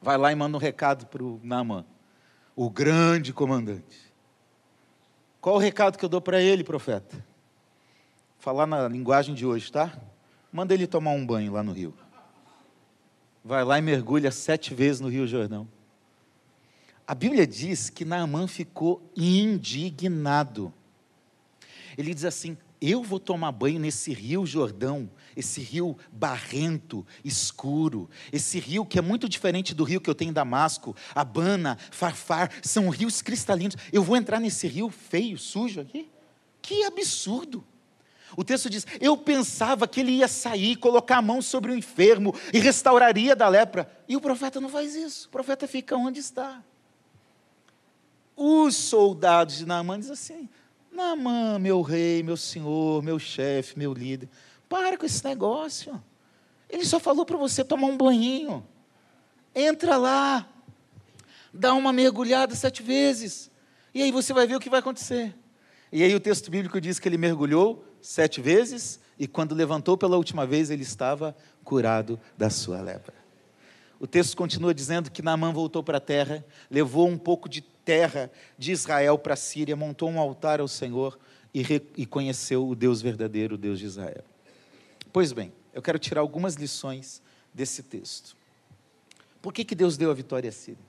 Vai 0.00 0.16
lá 0.16 0.32
e 0.32 0.34
manda 0.34 0.56
um 0.56 0.60
recado 0.60 1.06
para 1.06 1.22
o 1.22 1.40
Naamã, 1.42 1.84
o 2.54 2.68
grande 2.68 3.32
comandante. 3.32 4.12
Qual 5.40 5.56
o 5.56 5.58
recado 5.58 5.98
que 5.98 6.04
eu 6.04 6.08
dou 6.08 6.20
para 6.20 6.40
ele, 6.40 6.64
profeta? 6.64 7.24
Falar 8.38 8.66
na 8.66 8.88
linguagem 8.88 9.34
de 9.34 9.46
hoje, 9.46 9.70
tá? 9.70 9.98
Manda 10.52 10.74
ele 10.74 10.86
tomar 10.86 11.10
um 11.12 11.24
banho 11.24 11.52
lá 11.52 11.62
no 11.62 11.72
rio 11.72 11.94
vai 13.44 13.62
lá 13.62 13.78
e 13.78 13.82
mergulha 13.82 14.30
sete 14.30 14.74
vezes 14.74 15.00
no 15.00 15.08
Rio 15.08 15.26
Jordão. 15.26 15.68
A 17.06 17.14
Bíblia 17.14 17.46
diz 17.46 17.90
que 17.90 18.04
Naamã 18.04 18.48
ficou 18.48 19.02
indignado. 19.14 20.72
Ele 21.98 22.14
diz 22.14 22.24
assim: 22.24 22.56
Eu 22.86 23.02
vou 23.02 23.18
tomar 23.18 23.50
banho 23.50 23.80
nesse 23.80 24.12
rio 24.12 24.44
Jordão, 24.44 25.10
esse 25.34 25.62
rio 25.62 25.96
barrento, 26.12 27.06
escuro, 27.24 28.10
esse 28.30 28.58
rio 28.58 28.84
que 28.84 28.98
é 28.98 29.02
muito 29.02 29.26
diferente 29.26 29.74
do 29.74 29.84
rio 29.84 30.02
que 30.02 30.10
eu 30.10 30.14
tenho 30.14 30.28
em 30.28 30.34
Damasco, 30.34 30.94
Abana, 31.14 31.78
Farfar, 31.90 32.50
são 32.62 32.90
rios 32.90 33.22
cristalinos. 33.22 33.74
Eu 33.90 34.02
vou 34.02 34.18
entrar 34.18 34.38
nesse 34.38 34.68
rio 34.68 34.90
feio, 34.90 35.38
sujo 35.38 35.80
aqui? 35.80 36.10
Que 36.60 36.84
absurdo! 36.84 37.64
O 38.36 38.44
texto 38.44 38.68
diz: 38.68 38.86
Eu 39.00 39.16
pensava 39.16 39.88
que 39.88 40.00
ele 40.00 40.12
ia 40.12 40.28
sair, 40.28 40.76
colocar 40.76 41.16
a 41.16 41.22
mão 41.22 41.40
sobre 41.40 41.72
o 41.72 41.74
enfermo 41.74 42.34
e 42.52 42.58
restauraria 42.58 43.34
da 43.34 43.48
lepra. 43.48 43.90
E 44.06 44.14
o 44.14 44.20
profeta 44.20 44.60
não 44.60 44.68
faz 44.68 44.94
isso. 44.94 45.28
O 45.28 45.30
profeta 45.30 45.66
fica 45.66 45.96
onde 45.96 46.20
está. 46.20 46.62
Os 48.36 48.76
soldados 48.76 49.56
de 49.56 49.64
Naamã 49.64 49.98
dizem 49.98 50.12
assim: 50.12 50.48
Naamã, 50.94 51.58
meu 51.58 51.82
rei, 51.82 52.22
meu 52.22 52.36
senhor, 52.36 53.02
meu 53.02 53.18
chefe, 53.18 53.76
meu 53.76 53.92
líder, 53.92 54.28
para 54.68 54.96
com 54.96 55.04
esse 55.04 55.24
negócio. 55.24 56.02
Ele 56.70 56.84
só 56.84 57.00
falou 57.00 57.26
para 57.26 57.36
você 57.36 57.64
tomar 57.64 57.88
um 57.88 57.96
banhinho. 57.96 58.64
Entra 59.54 59.96
lá, 59.96 60.48
dá 61.52 61.74
uma 61.74 61.92
mergulhada 61.92 62.54
sete 62.54 62.82
vezes, 62.82 63.50
e 63.92 64.02
aí 64.02 64.12
você 64.12 64.32
vai 64.32 64.46
ver 64.46 64.54
o 64.54 64.60
que 64.60 64.70
vai 64.70 64.80
acontecer. 64.80 65.34
E 65.92 66.02
aí 66.02 66.14
o 66.14 66.20
texto 66.20 66.50
bíblico 66.50 66.80
diz 66.80 66.98
que 66.98 67.08
ele 67.08 67.18
mergulhou 67.18 67.84
sete 68.00 68.40
vezes, 68.40 69.00
e 69.18 69.26
quando 69.26 69.54
levantou 69.54 69.96
pela 69.96 70.16
última 70.16 70.46
vez, 70.46 70.70
ele 70.70 70.82
estava 70.82 71.36
curado 71.64 72.20
da 72.38 72.50
sua 72.50 72.80
lepra. 72.80 73.14
O 73.98 74.06
texto 74.06 74.36
continua 74.36 74.74
dizendo 74.74 75.10
que 75.10 75.22
Naamã 75.22 75.52
voltou 75.52 75.82
para 75.82 75.98
a 75.98 76.00
terra, 76.00 76.44
levou 76.70 77.08
um 77.08 77.18
pouco 77.18 77.48
de 77.48 77.64
terra 77.84 78.30
de 78.56 78.72
Israel 78.72 79.18
para 79.18 79.34
a 79.34 79.36
Síria, 79.36 79.76
montou 79.76 80.08
um 80.10 80.18
altar 80.18 80.60
ao 80.60 80.68
Senhor 80.68 81.18
e, 81.54 81.62
e 81.96 82.06
conheceu 82.06 82.68
o 82.68 82.74
Deus 82.74 83.00
verdadeiro, 83.00 83.54
o 83.54 83.58
Deus 83.58 83.78
de 83.78 83.86
Israel. 83.86 84.24
Pois 85.12 85.32
bem, 85.32 85.52
eu 85.72 85.82
quero 85.82 85.98
tirar 85.98 86.20
algumas 86.20 86.54
lições 86.54 87.22
desse 87.52 87.82
texto. 87.82 88.36
Por 89.40 89.52
que, 89.52 89.64
que 89.64 89.74
Deus 89.74 89.96
deu 89.96 90.10
a 90.10 90.14
vitória 90.14 90.48
à 90.48 90.52
Síria? 90.52 90.84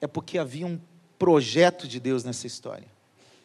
É 0.00 0.06
porque 0.06 0.38
havia 0.38 0.66
um 0.66 0.80
projeto 1.18 1.86
de 1.86 2.00
Deus 2.00 2.24
nessa 2.24 2.46
história 2.46 2.88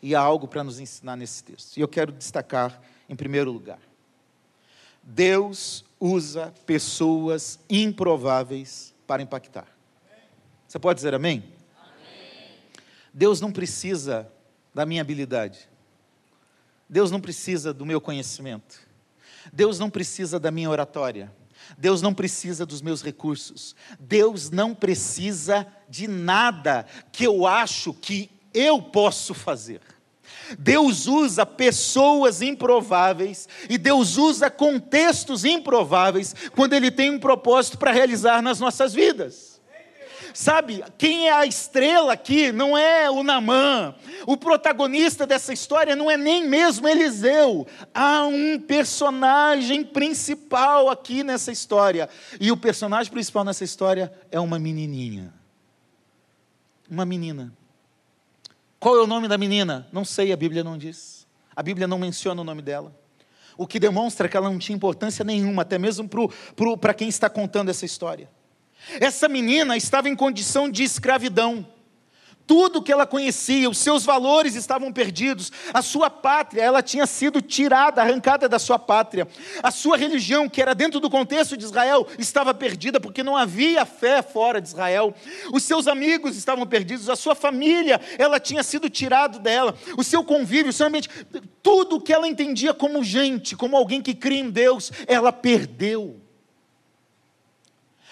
e 0.01 0.15
há 0.15 0.19
algo 0.19 0.47
para 0.47 0.63
nos 0.63 0.79
ensinar 0.79 1.17
nesse 1.17 1.43
texto. 1.43 1.75
E 1.75 1.81
eu 1.81 1.87
quero 1.87 2.11
destacar, 2.11 2.81
em 3.09 3.15
primeiro 3.15 3.51
lugar, 3.51 3.79
Deus 5.03 5.83
usa 5.99 6.53
pessoas 6.65 7.59
improváveis 7.69 8.93
para 9.05 9.21
impactar. 9.21 9.67
Você 10.67 10.79
pode 10.79 10.97
dizer 10.97 11.13
amém? 11.13 11.39
amém? 11.39 11.54
Deus 13.17 13.39
não 13.39 13.49
precisa 13.49 14.29
da 14.73 14.85
minha 14.85 14.99
habilidade. 14.99 15.69
Deus 16.89 17.09
não 17.09 17.21
precisa 17.21 17.73
do 17.73 17.85
meu 17.85 18.01
conhecimento. 18.01 18.77
Deus 19.53 19.79
não 19.79 19.89
precisa 19.89 20.37
da 20.37 20.51
minha 20.51 20.69
oratória. 20.69 21.33
Deus 21.77 22.01
não 22.01 22.13
precisa 22.13 22.65
dos 22.65 22.81
meus 22.81 23.01
recursos. 23.01 23.73
Deus 23.97 24.49
não 24.49 24.75
precisa 24.75 25.65
de 25.87 26.09
nada 26.09 26.85
que 27.09 27.23
eu 27.23 27.47
acho 27.47 27.93
que 27.93 28.29
eu 28.53 28.81
posso 28.81 29.33
fazer. 29.33 29.79
Deus 30.59 31.07
usa 31.07 31.45
pessoas 31.45 32.41
improváveis 32.41 33.47
e 33.69 33.77
Deus 33.77 34.17
usa 34.17 34.51
contextos 34.51 35.45
improváveis 35.45 36.35
quando 36.53 36.73
Ele 36.73 36.91
tem 36.91 37.11
um 37.11 37.19
propósito 37.19 37.77
para 37.77 37.93
realizar 37.93 38.41
nas 38.41 38.59
nossas 38.59 38.93
vidas. 38.93 39.54
Sabe, 40.35 40.83
quem 40.97 41.29
é 41.29 41.31
a 41.31 41.45
estrela 41.45 42.13
aqui 42.13 42.51
não 42.51 42.77
é 42.77 43.09
o 43.09 43.23
Namã, 43.23 43.95
o 44.27 44.37
protagonista 44.37 45.25
dessa 45.25 45.53
história 45.53 45.95
não 45.95 46.11
é 46.11 46.17
nem 46.17 46.47
mesmo 46.47 46.87
Eliseu. 46.87 47.65
Há 47.93 48.25
um 48.25 48.59
personagem 48.59 49.83
principal 49.83 50.89
aqui 50.89 51.23
nessa 51.23 51.51
história, 51.51 52.07
e 52.39 52.51
o 52.51 52.57
personagem 52.57 53.11
principal 53.11 53.43
nessa 53.43 53.63
história 53.63 54.13
é 54.29 54.39
uma 54.39 54.59
menininha. 54.59 55.33
Uma 56.87 57.05
menina 57.05 57.51
qual 58.85 58.97
é 58.97 59.01
o 59.01 59.07
nome 59.07 59.27
da 59.27 59.35
menina? 59.35 59.87
Não 59.91 60.05
sei, 60.05 60.31
a 60.31 60.37
Bíblia 60.37 60.63
não 60.63 60.77
diz. 60.77 61.25
A 61.55 61.63
Bíblia 61.63 61.87
não 61.87 61.97
menciona 61.97 62.39
o 62.39 62.43
nome 62.43 62.61
dela. 62.61 62.95
O 63.57 63.65
que 63.65 63.79
demonstra 63.79 64.29
que 64.29 64.37
ela 64.37 64.47
não 64.47 64.59
tinha 64.59 64.75
importância 64.75 65.25
nenhuma, 65.25 65.63
até 65.63 65.79
mesmo 65.79 66.07
para 66.79 66.93
quem 66.93 67.09
está 67.09 67.27
contando 67.27 67.69
essa 67.69 67.83
história. 67.83 68.29
Essa 68.99 69.27
menina 69.27 69.75
estava 69.75 70.09
em 70.09 70.15
condição 70.15 70.69
de 70.69 70.83
escravidão. 70.83 71.65
Tudo 72.47 72.81
que 72.81 72.91
ela 72.91 73.07
conhecia, 73.07 73.67
os 73.67 73.79
seus 73.79 74.05
valores 74.05 74.53
estavam 74.53 74.91
perdidos, 74.93 75.51
a 75.73 75.81
sua 75.81 76.11
pátria, 76.11 76.61
ela 76.61 76.81
tinha 76.83 77.07
sido 77.07 77.41
tirada, 77.41 78.01
arrancada 78.01 78.47
da 78.47 78.59
sua 78.59 78.77
pátria, 78.77 79.27
a 79.63 79.71
sua 79.71 79.97
religião, 79.97 80.47
que 80.47 80.61
era 80.61 80.75
dentro 80.75 80.99
do 80.99 81.09
contexto 81.09 81.57
de 81.57 81.65
Israel, 81.65 82.07
estava 82.19 82.53
perdida, 82.53 82.99
porque 82.99 83.23
não 83.23 83.35
havia 83.35 83.83
fé 83.83 84.21
fora 84.21 84.61
de 84.61 84.67
Israel, 84.67 85.15
os 85.51 85.63
seus 85.63 85.87
amigos 85.87 86.37
estavam 86.37 86.67
perdidos, 86.67 87.09
a 87.09 87.15
sua 87.15 87.33
família, 87.33 87.99
ela 88.17 88.39
tinha 88.39 88.61
sido 88.61 88.91
tirado 88.91 89.39
dela, 89.39 89.75
o 89.97 90.03
seu 90.03 90.23
convívio, 90.23 90.69
o 90.69 90.73
seu 90.73 90.85
ambiente, 90.85 91.09
tudo 91.63 91.99
que 91.99 92.13
ela 92.13 92.27
entendia 92.27 92.75
como 92.75 93.03
gente, 93.03 93.55
como 93.55 93.75
alguém 93.75 94.03
que 94.03 94.13
cria 94.13 94.39
em 94.39 94.51
Deus, 94.51 94.91
ela 95.07 95.31
perdeu. 95.31 96.24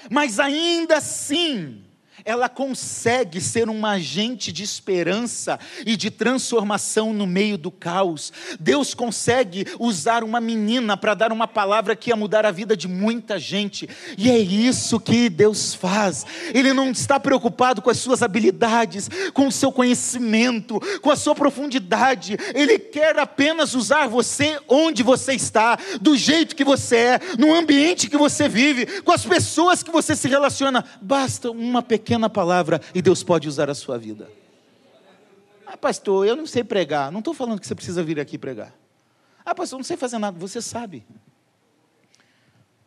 Mas 0.09 0.39
ainda 0.39 0.97
assim, 0.97 1.83
ela 2.25 2.47
consegue 2.47 3.41
ser 3.41 3.69
um 3.69 3.85
agente 3.85 4.51
de 4.51 4.63
esperança 4.63 5.59
e 5.85 5.95
de 5.95 6.09
transformação 6.09 7.13
no 7.13 7.27
meio 7.27 7.57
do 7.57 7.69
caos. 7.69 8.31
Deus 8.59 8.93
consegue 8.93 9.65
usar 9.79 10.23
uma 10.23 10.39
menina 10.39 10.95
para 10.95 11.13
dar 11.13 11.31
uma 11.31 11.47
palavra 11.47 11.95
que 11.95 12.09
ia 12.09 12.15
mudar 12.15 12.45
a 12.45 12.51
vida 12.51 12.77
de 12.77 12.87
muita 12.87 13.37
gente, 13.37 13.89
e 14.17 14.29
é 14.29 14.37
isso 14.37 14.99
que 14.99 15.29
Deus 15.29 15.73
faz. 15.73 16.25
Ele 16.53 16.73
não 16.73 16.91
está 16.91 17.19
preocupado 17.19 17.81
com 17.81 17.89
as 17.89 17.97
suas 17.97 18.21
habilidades, 18.21 19.09
com 19.33 19.47
o 19.47 19.51
seu 19.51 19.71
conhecimento, 19.71 20.79
com 21.01 21.11
a 21.11 21.15
sua 21.15 21.35
profundidade, 21.35 22.37
ele 22.53 22.79
quer 22.79 23.17
apenas 23.19 23.73
usar 23.73 24.07
você 24.07 24.59
onde 24.67 25.03
você 25.03 25.33
está, 25.33 25.77
do 25.99 26.15
jeito 26.15 26.55
que 26.55 26.63
você 26.63 26.95
é, 26.95 27.19
no 27.37 27.53
ambiente 27.53 28.09
que 28.09 28.17
você 28.17 28.47
vive, 28.47 29.01
com 29.01 29.11
as 29.11 29.25
pessoas 29.25 29.83
que 29.83 29.91
você 29.91 30.15
se 30.15 30.27
relaciona. 30.27 30.85
Basta 31.01 31.51
uma 31.51 31.81
pequena 31.81 32.12
pequena 32.13 32.29
palavra 32.29 32.79
e 32.93 33.01
Deus 33.01 33.23
pode 33.23 33.47
usar 33.47 33.69
a 33.69 33.75
sua 33.75 33.97
vida. 33.97 34.29
Ah, 35.65 35.75
pastor, 35.75 36.27
eu 36.27 36.35
não 36.35 36.45
sei 36.45 36.63
pregar. 36.63 37.11
Não 37.11 37.19
estou 37.19 37.33
falando 37.33 37.59
que 37.59 37.65
você 37.65 37.73
precisa 37.73 38.03
vir 38.03 38.19
aqui 38.19 38.37
pregar. 38.37 38.73
Ah, 39.43 39.55
pastor, 39.55 39.77
eu 39.77 39.79
não 39.79 39.83
sei 39.83 39.97
fazer 39.97 40.19
nada. 40.19 40.37
Você 40.37 40.61
sabe. 40.61 41.03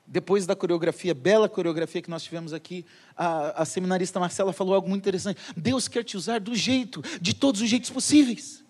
Depois 0.07 0.47
da 0.47 0.55
coreografia, 0.55 1.13
bela 1.13 1.49
coreografia 1.49 2.01
que 2.01 2.09
nós 2.09 2.23
tivemos 2.23 2.53
aqui, 2.53 2.87
a, 3.17 3.63
a 3.63 3.65
seminarista 3.65 4.21
Marcela 4.21 4.53
falou 4.53 4.75
algo 4.75 4.89
muito 4.89 5.03
interessante. 5.03 5.41
Deus 5.57 5.89
quer 5.89 6.05
te 6.05 6.17
usar 6.17 6.39
do 6.39 6.55
jeito, 6.55 7.03
de 7.21 7.35
todos 7.35 7.61
os 7.61 7.69
jeitos 7.69 7.91
possíveis. 7.91 8.65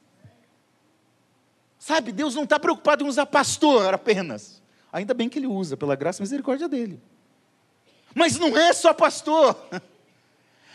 Sabe, 1.79 2.13
Deus 2.13 2.35
não 2.35 2.45
está 2.45 2.59
preocupado 2.59 3.05
em 3.05 3.09
usar 3.09 3.27
pastor 3.27 3.93
apenas. 3.93 4.63
Ainda 4.91 5.13
bem 5.13 5.29
que 5.29 5.39
Ele 5.39 5.47
usa, 5.47 5.77
pela 5.77 5.95
graça 5.95 6.23
e 6.23 6.25
misericórdia 6.25 6.67
dele. 6.67 6.99
Mas 8.15 8.39
não 8.39 8.57
é 8.57 8.73
só 8.73 8.95
pastor. 8.95 9.55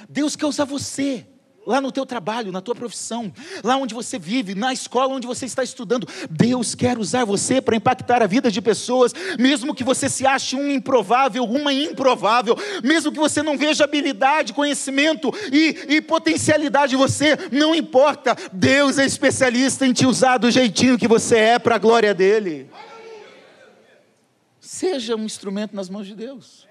Deus 0.10 0.36
quer 0.36 0.46
usar 0.46 0.65
você 0.65 1.25
lá 1.65 1.79
no 1.79 1.91
teu 1.91 2.05
trabalho, 2.05 2.51
na 2.51 2.62
tua 2.62 2.74
profissão, 2.74 3.31
lá 3.63 3.77
onde 3.77 3.93
você 3.93 4.17
vive, 4.17 4.55
na 4.55 4.74
escola 4.74 5.13
onde 5.13 5.27
você 5.27 5.46
está 5.46 5.63
estudando. 5.63 6.08
Deus 6.29 6.74
quer 6.74 6.98
usar 6.98 7.25
você 7.25 7.62
para 7.62 7.75
impactar 7.75 8.22
a 8.22 8.27
vida 8.27 8.51
de 8.51 8.62
pessoas, 8.62 9.13
mesmo 9.38 9.75
que 9.75 9.84
você 9.84 10.10
se 10.10 10.25
ache 10.25 10.55
um 10.55 10.70
improvável, 10.70 11.43
uma 11.43 11.72
improvável, 11.72 12.55
mesmo 12.84 13.12
que 13.12 13.20
você 13.20 13.43
não 13.43 13.58
veja 13.58 13.84
habilidade, 13.84 14.53
conhecimento 14.53 15.31
e, 15.51 15.96
e 15.96 16.01
potencialidade 16.01 16.96
em 16.96 16.98
você, 16.98 17.38
não 17.51 17.75
importa. 17.75 18.36
Deus 18.51 18.98
é 18.98 19.05
especialista 19.05 19.86
em 19.86 19.93
te 19.93 20.05
usar 20.05 20.38
do 20.38 20.50
jeitinho 20.50 20.98
que 20.98 21.08
você 21.08 21.38
é 21.38 21.60
para 21.60 21.75
a 21.75 21.79
glória 21.79 22.13
dele. 22.13 22.70
Seja 24.60 25.15
um 25.15 25.25
instrumento 25.25 25.75
nas 25.75 25.89
mãos 25.89 26.08
de 26.08 26.15
Deus. 26.15 26.67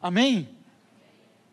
Amém? 0.00 0.61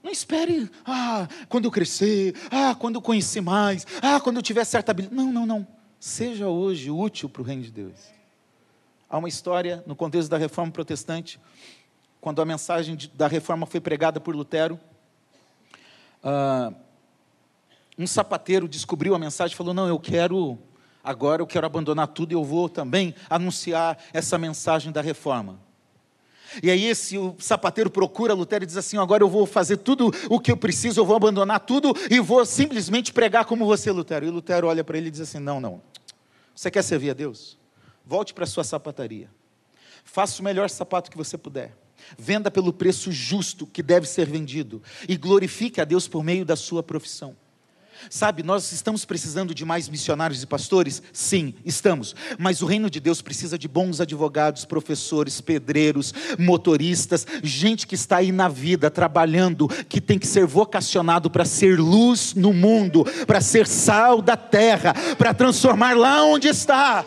Não 0.10 0.14
espere, 0.14 0.72
ah, 0.88 1.28
quando 1.48 1.66
eu 1.66 1.72
crescer, 1.72 2.34
ah, 2.50 2.74
quando 2.74 2.96
eu 2.96 3.02
conhecer 3.02 3.42
mais, 3.42 3.86
ah, 4.02 4.20
quando 4.20 4.38
eu 4.38 4.42
tiver 4.42 4.66
certa 4.66 4.90
habilidade. 4.90 5.16
Não, 5.16 5.32
não, 5.32 5.46
não. 5.46 5.68
Seja 6.00 6.48
hoje 6.48 6.90
útil 6.90 7.30
para 7.30 7.44
o 7.44 7.46
reino 7.46 7.62
de 7.62 7.70
Deus. 7.70 7.94
Há 9.08 9.20
uma 9.20 9.30
história 9.30 9.84
no 9.86 9.96
contexto 9.96 10.28
da 10.28 10.36
reforma 10.36 10.72
protestante, 10.72 11.40
quando 12.20 12.42
a 12.42 12.46
mensagem 12.46 12.98
da 13.14 13.28
reforma 13.28 13.68
foi 13.68 13.80
pregada 13.80 14.20
por 14.20 14.36
Lutero, 14.36 14.80
ah, 16.24 16.74
um 17.96 18.08
sapateiro 18.08 18.68
descobriu 18.68 19.14
a 19.14 19.20
mensagem 19.20 19.54
e 19.54 19.58
falou: 19.58 19.76
Não, 19.76 19.88
eu 19.88 20.00
quero, 20.00 20.58
agora 21.04 21.44
eu 21.44 21.46
quero 21.46 21.68
abandonar 21.68 22.08
tudo 22.08 22.32
e 22.32 22.34
eu 22.34 22.44
vou 22.44 22.68
também 22.68 23.14
anunciar 23.30 23.96
essa 24.12 24.40
mensagem 24.40 24.92
da 24.92 25.02
reforma. 25.02 25.69
E 26.62 26.70
aí 26.70 26.86
esse 26.86 27.18
o 27.18 27.36
sapateiro 27.40 27.90
procura 27.90 28.34
Lutero 28.34 28.64
e 28.64 28.68
diz 28.68 28.78
assim: 28.78 28.98
agora 28.98 29.24
eu 29.24 29.30
vou 29.30 29.46
fazer 29.46 29.78
tudo 29.78 30.12
o 30.30 30.40
que 30.40 30.52
eu 30.52 30.58
preciso, 30.58 31.00
eu 31.00 31.06
vou 31.06 31.16
abandonar 31.16 31.60
tudo 31.60 31.94
e 32.10 32.20
vou 32.20 32.46
simplesmente 32.46 33.14
pregar 33.14 33.46
como 33.46 33.66
você, 33.66 33.92
Lutero. 33.92 34.26
E 34.26 34.30
Lutero 34.30 34.68
olha 34.68 34.84
para 34.84 34.98
ele 34.98 35.08
e 35.08 35.12
diz 35.12 35.22
assim: 35.22 35.40
não, 35.40 35.60
não. 35.60 35.82
Você 36.56 36.70
quer 36.70 36.84
servir 36.84 37.12
a 37.12 37.14
Deus? 37.14 37.58
Volte 38.06 38.34
para 38.34 38.44
a 38.44 38.48
sua 38.48 38.64
sapataria. 38.64 39.30
Faça 40.04 40.42
o 40.42 40.44
melhor 40.44 40.70
sapato 40.70 41.12
que 41.12 41.18
você 41.18 41.38
puder. 41.38 41.78
Venda 42.18 42.50
pelo 42.50 42.74
preço 42.74 43.12
justo 43.12 43.68
que 43.68 43.84
deve 43.84 44.08
ser 44.08 44.26
vendido 44.26 44.82
e 45.08 45.16
glorifique 45.16 45.80
a 45.80 45.86
Deus 45.86 46.08
por 46.08 46.24
meio 46.24 46.46
da 46.46 46.56
sua 46.56 46.82
profissão. 46.82 47.36
Sabe, 48.10 48.44
nós 48.44 48.72
estamos 48.72 49.04
precisando 49.04 49.54
de 49.54 49.66
mais 49.66 49.90
missionários 49.90 50.44
e 50.44 50.48
pastores? 50.48 51.02
Sim, 51.12 51.54
estamos. 51.66 52.16
Mas 52.38 52.62
o 52.62 52.66
reino 52.66 52.90
de 52.90 53.00
Deus 53.00 53.22
precisa 53.22 53.58
de 53.58 53.68
bons 53.68 54.00
advogados, 54.00 54.66
professores, 54.66 55.42
pedreiros, 55.42 56.14
motoristas, 56.38 57.26
gente 57.44 57.88
que 57.88 57.96
está 57.96 58.18
aí 58.18 58.32
na 58.32 58.48
vida 58.48 58.90
trabalhando, 58.90 59.68
que 59.90 60.00
tem 60.00 60.20
que 60.20 60.28
ser 60.28 60.46
vocacionado 60.46 61.30
para 61.30 61.46
ser 61.46 61.80
luz 61.80 62.34
no 62.36 62.54
mundo, 62.54 63.06
para 63.26 63.42
ser 63.42 63.68
sal 63.68 64.22
da 64.22 64.38
terra, 64.38 64.94
para 65.18 65.34
transformar 65.34 65.98
lá 65.98 66.24
onde 66.24 66.48
está. 66.48 67.06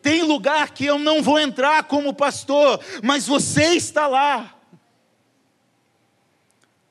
Tem 0.00 0.22
lugar 0.22 0.70
que 0.70 0.86
eu 0.86 0.98
não 0.98 1.22
vou 1.22 1.38
entrar 1.38 1.84
como 1.84 2.14
pastor, 2.14 2.80
mas 3.02 3.26
você 3.26 3.74
está 3.74 4.06
lá. 4.06 4.57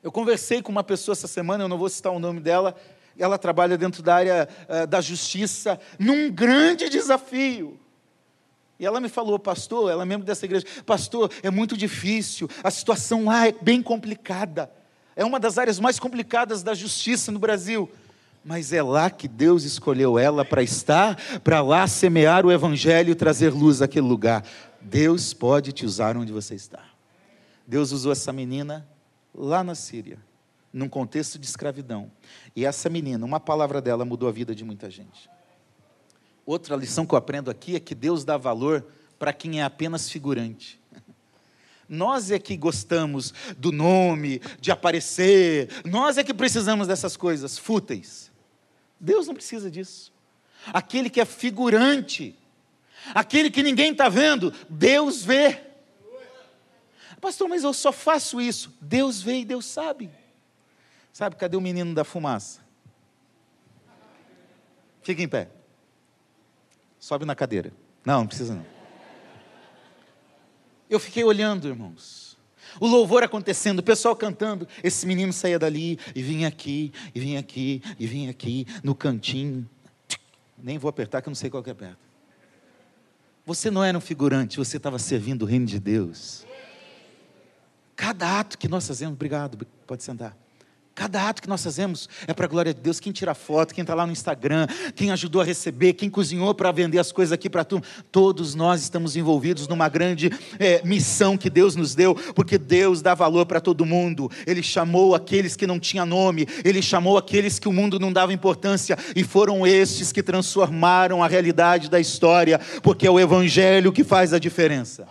Eu 0.02 0.12
conversei 0.12 0.62
com 0.62 0.70
uma 0.70 0.84
pessoa 0.84 1.12
essa 1.12 1.26
semana, 1.26 1.64
eu 1.64 1.68
não 1.68 1.76
vou 1.76 1.88
citar 1.88 2.12
o 2.12 2.20
nome 2.20 2.40
dela, 2.40 2.76
ela 3.18 3.36
trabalha 3.36 3.76
dentro 3.76 4.02
da 4.02 4.14
área 4.14 4.48
uh, 4.68 4.86
da 4.86 5.00
justiça, 5.00 5.78
num 5.98 6.30
grande 6.30 6.88
desafio. 6.88 7.78
E 8.78 8.86
ela 8.86 9.00
me 9.00 9.08
falou, 9.08 9.40
pastor, 9.40 9.90
ela 9.90 10.04
é 10.04 10.06
membro 10.06 10.24
dessa 10.24 10.44
igreja, 10.44 10.64
pastor, 10.86 11.32
é 11.42 11.50
muito 11.50 11.76
difícil, 11.76 12.48
a 12.62 12.70
situação 12.70 13.24
lá 13.24 13.48
é 13.48 13.52
bem 13.52 13.82
complicada, 13.82 14.70
é 15.16 15.24
uma 15.24 15.40
das 15.40 15.58
áreas 15.58 15.80
mais 15.80 15.98
complicadas 15.98 16.62
da 16.62 16.74
justiça 16.74 17.32
no 17.32 17.40
Brasil. 17.40 17.90
Mas 18.44 18.72
é 18.72 18.80
lá 18.80 19.10
que 19.10 19.26
Deus 19.26 19.64
escolheu 19.64 20.16
ela 20.16 20.44
para 20.44 20.62
estar, 20.62 21.16
para 21.40 21.60
lá 21.60 21.88
semear 21.88 22.46
o 22.46 22.52
evangelho 22.52 23.10
e 23.10 23.14
trazer 23.16 23.52
luz 23.52 23.82
àquele 23.82 24.06
lugar. 24.06 24.44
Deus 24.80 25.34
pode 25.34 25.72
te 25.72 25.84
usar 25.84 26.16
onde 26.16 26.32
você 26.32 26.54
está. 26.54 26.84
Deus 27.66 27.90
usou 27.90 28.12
essa 28.12 28.32
menina 28.32 28.86
lá 29.34 29.62
na 29.62 29.74
Síria, 29.74 30.18
num 30.72 30.88
contexto 30.88 31.38
de 31.38 31.46
escravidão. 31.46 32.10
E 32.54 32.64
essa 32.64 32.88
menina, 32.88 33.24
uma 33.24 33.40
palavra 33.40 33.80
dela 33.80 34.04
mudou 34.04 34.28
a 34.28 34.32
vida 34.32 34.54
de 34.54 34.64
muita 34.64 34.90
gente. 34.90 35.30
Outra 36.44 36.76
lição 36.76 37.04
que 37.04 37.14
eu 37.14 37.18
aprendo 37.18 37.50
aqui 37.50 37.76
é 37.76 37.80
que 37.80 37.94
Deus 37.94 38.24
dá 38.24 38.36
valor 38.36 38.86
para 39.18 39.32
quem 39.32 39.60
é 39.60 39.64
apenas 39.64 40.08
figurante. 40.08 40.80
Nós 41.88 42.30
é 42.30 42.38
que 42.38 42.56
gostamos 42.56 43.32
do 43.56 43.72
nome, 43.72 44.40
de 44.60 44.70
aparecer, 44.70 45.68
nós 45.84 46.18
é 46.18 46.24
que 46.24 46.34
precisamos 46.34 46.86
dessas 46.86 47.16
coisas 47.16 47.56
fúteis. 47.56 48.30
Deus 49.00 49.26
não 49.26 49.34
precisa 49.34 49.70
disso. 49.70 50.12
Aquele 50.66 51.08
que 51.08 51.20
é 51.20 51.24
figurante, 51.24 52.36
aquele 53.14 53.50
que 53.50 53.62
ninguém 53.62 53.92
está 53.92 54.08
vendo, 54.08 54.52
Deus 54.68 55.24
vê. 55.24 55.67
Pastor, 57.20 57.48
mas 57.48 57.64
eu 57.64 57.72
só 57.72 57.92
faço 57.92 58.40
isso. 58.40 58.72
Deus 58.80 59.20
vê 59.20 59.40
e 59.40 59.44
Deus 59.44 59.66
sabe. 59.66 60.10
Sabe, 61.12 61.36
cadê 61.36 61.56
o 61.56 61.60
menino 61.60 61.94
da 61.94 62.04
fumaça? 62.04 62.60
Fica 65.02 65.22
em 65.22 65.28
pé. 65.28 65.48
Sobe 66.98 67.24
na 67.24 67.34
cadeira. 67.34 67.72
Não, 68.04 68.20
não 68.20 68.26
precisa 68.26 68.54
não. 68.54 68.64
Eu 70.88 71.00
fiquei 71.00 71.24
olhando, 71.24 71.68
irmãos. 71.68 72.36
O 72.80 72.86
louvor 72.86 73.22
acontecendo, 73.22 73.80
o 73.80 73.82
pessoal 73.82 74.14
cantando. 74.14 74.68
Esse 74.82 75.06
menino 75.06 75.32
saía 75.32 75.58
dali 75.58 75.98
e 76.14 76.22
vinha 76.22 76.48
aqui, 76.48 76.92
e 77.14 77.20
vinha 77.20 77.40
aqui, 77.40 77.82
e 77.98 78.06
vinha 78.06 78.30
aqui, 78.30 78.66
no 78.82 78.94
cantinho. 78.94 79.68
Nem 80.56 80.78
vou 80.78 80.88
apertar, 80.88 81.22
que 81.22 81.28
eu 81.28 81.30
não 81.30 81.34
sei 81.34 81.50
qual 81.50 81.62
que 81.62 81.70
aperta. 81.70 81.98
Você 83.44 83.70
não 83.70 83.82
era 83.82 83.96
um 83.96 84.00
figurante, 84.00 84.58
você 84.58 84.76
estava 84.76 84.98
servindo 84.98 85.42
o 85.42 85.46
reino 85.46 85.66
de 85.66 85.80
Deus. 85.80 86.44
Cada 87.98 88.38
ato 88.38 88.56
que 88.56 88.68
nós 88.68 88.86
fazemos, 88.86 89.14
obrigado, 89.14 89.66
pode 89.84 90.04
sentar. 90.04 90.36
Cada 90.94 91.28
ato 91.28 91.42
que 91.42 91.48
nós 91.48 91.64
fazemos 91.64 92.08
é 92.28 92.32
para 92.32 92.44
a 92.44 92.48
glória 92.48 92.72
de 92.72 92.80
Deus. 92.80 93.00
Quem 93.00 93.10
tira 93.12 93.34
foto, 93.34 93.74
quem 93.74 93.82
está 93.82 93.92
lá 93.92 94.06
no 94.06 94.12
Instagram, 94.12 94.68
quem 94.94 95.10
ajudou 95.10 95.42
a 95.42 95.44
receber, 95.44 95.94
quem 95.94 96.08
cozinhou 96.08 96.54
para 96.54 96.70
vender 96.70 97.00
as 97.00 97.10
coisas 97.10 97.32
aqui 97.32 97.50
para 97.50 97.64
tu, 97.64 97.82
todos 98.12 98.54
nós 98.54 98.82
estamos 98.82 99.16
envolvidos 99.16 99.66
numa 99.66 99.88
grande 99.88 100.30
é, 100.60 100.80
missão 100.84 101.36
que 101.36 101.50
Deus 101.50 101.74
nos 101.74 101.92
deu, 101.92 102.14
porque 102.36 102.56
Deus 102.56 103.02
dá 103.02 103.16
valor 103.16 103.46
para 103.46 103.60
todo 103.60 103.84
mundo. 103.84 104.30
Ele 104.46 104.62
chamou 104.62 105.16
aqueles 105.16 105.56
que 105.56 105.66
não 105.66 105.80
tinham 105.80 106.06
nome, 106.06 106.46
Ele 106.64 106.80
chamou 106.80 107.18
aqueles 107.18 107.58
que 107.58 107.66
o 107.66 107.72
mundo 107.72 107.98
não 107.98 108.12
dava 108.12 108.32
importância, 108.32 108.96
e 109.16 109.24
foram 109.24 109.66
estes 109.66 110.12
que 110.12 110.22
transformaram 110.22 111.20
a 111.20 111.26
realidade 111.26 111.90
da 111.90 111.98
história, 111.98 112.60
porque 112.80 113.08
é 113.08 113.10
o 113.10 113.18
Evangelho 113.18 113.90
que 113.90 114.04
faz 114.04 114.32
a 114.32 114.38
diferença. 114.38 115.04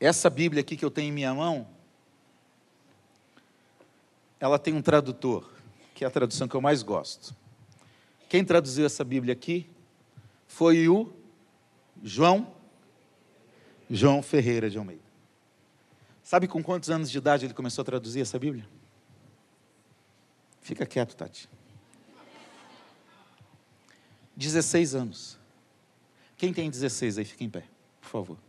Essa 0.00 0.30
Bíblia 0.30 0.60
aqui 0.60 0.76
que 0.76 0.84
eu 0.84 0.90
tenho 0.90 1.08
em 1.08 1.12
minha 1.12 1.34
mão, 1.34 1.66
ela 4.38 4.58
tem 4.58 4.72
um 4.72 4.82
tradutor, 4.82 5.50
que 5.94 6.04
é 6.04 6.06
a 6.06 6.10
tradução 6.10 6.46
que 6.46 6.54
eu 6.54 6.60
mais 6.60 6.82
gosto. 6.82 7.34
Quem 8.28 8.44
traduziu 8.44 8.86
essa 8.86 9.02
Bíblia 9.02 9.32
aqui 9.32 9.68
foi 10.46 10.88
o 10.88 11.12
João 12.02 12.54
João 13.90 14.22
Ferreira 14.22 14.68
de 14.68 14.76
Almeida. 14.76 15.02
Sabe 16.22 16.46
com 16.46 16.62
quantos 16.62 16.90
anos 16.90 17.10
de 17.10 17.16
idade 17.16 17.46
ele 17.46 17.54
começou 17.54 17.82
a 17.82 17.86
traduzir 17.86 18.20
essa 18.20 18.38
Bíblia? 18.38 18.68
Fica 20.60 20.84
quieto, 20.84 21.16
Tati. 21.16 21.48
16 24.36 24.94
anos. 24.94 25.38
Quem 26.36 26.52
tem 26.52 26.70
16 26.70 27.18
aí, 27.18 27.24
fica 27.24 27.44
em 27.44 27.50
pé, 27.50 27.64
por 28.02 28.08
favor. 28.08 28.47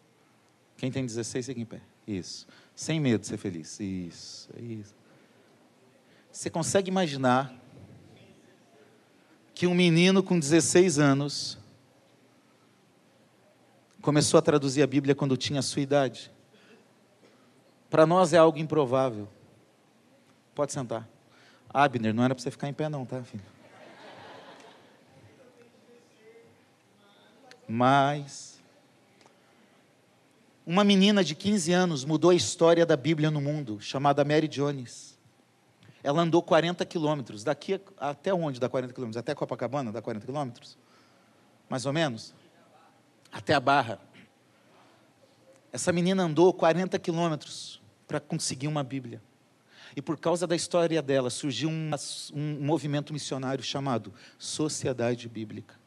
Quem 0.79 0.89
tem 0.89 1.05
16, 1.05 1.45
fica 1.45 1.59
em 1.59 1.65
pé. 1.65 1.81
Isso. 2.07 2.47
Sem 2.73 3.01
medo 3.01 3.19
de 3.19 3.27
ser 3.27 3.35
feliz. 3.35 3.77
Isso, 3.81 4.49
é 4.57 4.61
isso. 4.61 4.95
Você 6.31 6.49
consegue 6.49 6.89
imaginar 6.89 7.53
que 9.53 9.67
um 9.67 9.75
menino 9.75 10.23
com 10.23 10.39
16 10.39 10.97
anos 10.97 11.57
começou 14.01 14.37
a 14.37 14.41
traduzir 14.41 14.81
a 14.81 14.87
Bíblia 14.87 15.13
quando 15.13 15.35
tinha 15.35 15.59
a 15.59 15.61
sua 15.61 15.81
idade? 15.81 16.31
Para 17.89 18.05
nós 18.05 18.31
é 18.31 18.37
algo 18.37 18.57
improvável. 18.57 19.27
Pode 20.55 20.71
sentar. 20.71 21.05
Abner, 21.73 22.13
não 22.13 22.23
era 22.23 22.33
para 22.33 22.41
você 22.41 22.49
ficar 22.49 22.69
em 22.69 22.73
pé, 22.73 22.87
não, 22.87 23.05
tá, 23.05 23.21
filho? 23.21 23.43
Mas 27.67 28.48
uma 30.69 30.83
menina 30.83 31.23
de 31.23 31.33
15 31.33 31.73
anos 31.73 32.05
mudou 32.05 32.29
a 32.29 32.35
história 32.35 32.85
da 32.85 32.95
Bíblia 32.95 33.31
no 33.31 33.41
mundo, 33.41 33.81
chamada 33.81 34.23
Mary 34.23 34.47
Jones. 34.47 35.17
Ela 36.03 36.21
andou 36.21 36.43
40 36.43 36.85
quilômetros. 36.85 37.43
Daqui 37.43 37.81
até 37.97 38.31
onde 38.31 38.59
dá 38.59 38.69
40 38.69 38.93
quilômetros? 38.93 39.17
Até 39.17 39.33
Copacabana 39.33 39.91
dá 39.91 39.99
40 39.99 40.27
quilômetros? 40.27 40.77
Mais 41.67 41.87
ou 41.87 41.91
menos? 41.91 42.35
Até 43.31 43.55
a 43.55 43.59
Barra. 43.59 43.99
Essa 45.73 45.91
menina 45.91 46.21
andou 46.21 46.53
40 46.53 46.99
quilômetros 46.99 47.81
para 48.07 48.19
conseguir 48.19 48.67
uma 48.67 48.83
Bíblia. 48.83 49.19
E 49.95 50.03
por 50.03 50.19
causa 50.19 50.45
da 50.45 50.55
história 50.55 51.01
dela, 51.01 51.31
surgiu 51.31 51.67
um, 51.67 51.89
um 52.31 52.63
movimento 52.63 53.11
missionário 53.11 53.63
chamado 53.63 54.13
Sociedade 54.37 55.27
Bíblica, 55.27 55.78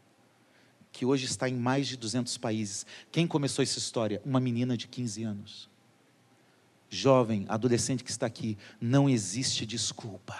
que 0.92 1.04
hoje 1.06 1.24
está 1.24 1.48
em 1.48 1.54
mais 1.54 1.88
de 1.88 1.96
200 1.96 2.36
países. 2.38 2.86
Quem 3.10 3.26
começou 3.26 3.62
essa 3.62 3.78
história? 3.78 4.20
Uma 4.24 4.38
menina 4.38 4.76
de 4.76 4.86
15 4.86 5.22
anos 5.24 5.72
jovem, 6.92 7.46
adolescente 7.48 8.04
que 8.04 8.10
está 8.10 8.26
aqui, 8.26 8.58
não 8.78 9.08
existe 9.08 9.64
desculpa. 9.64 10.38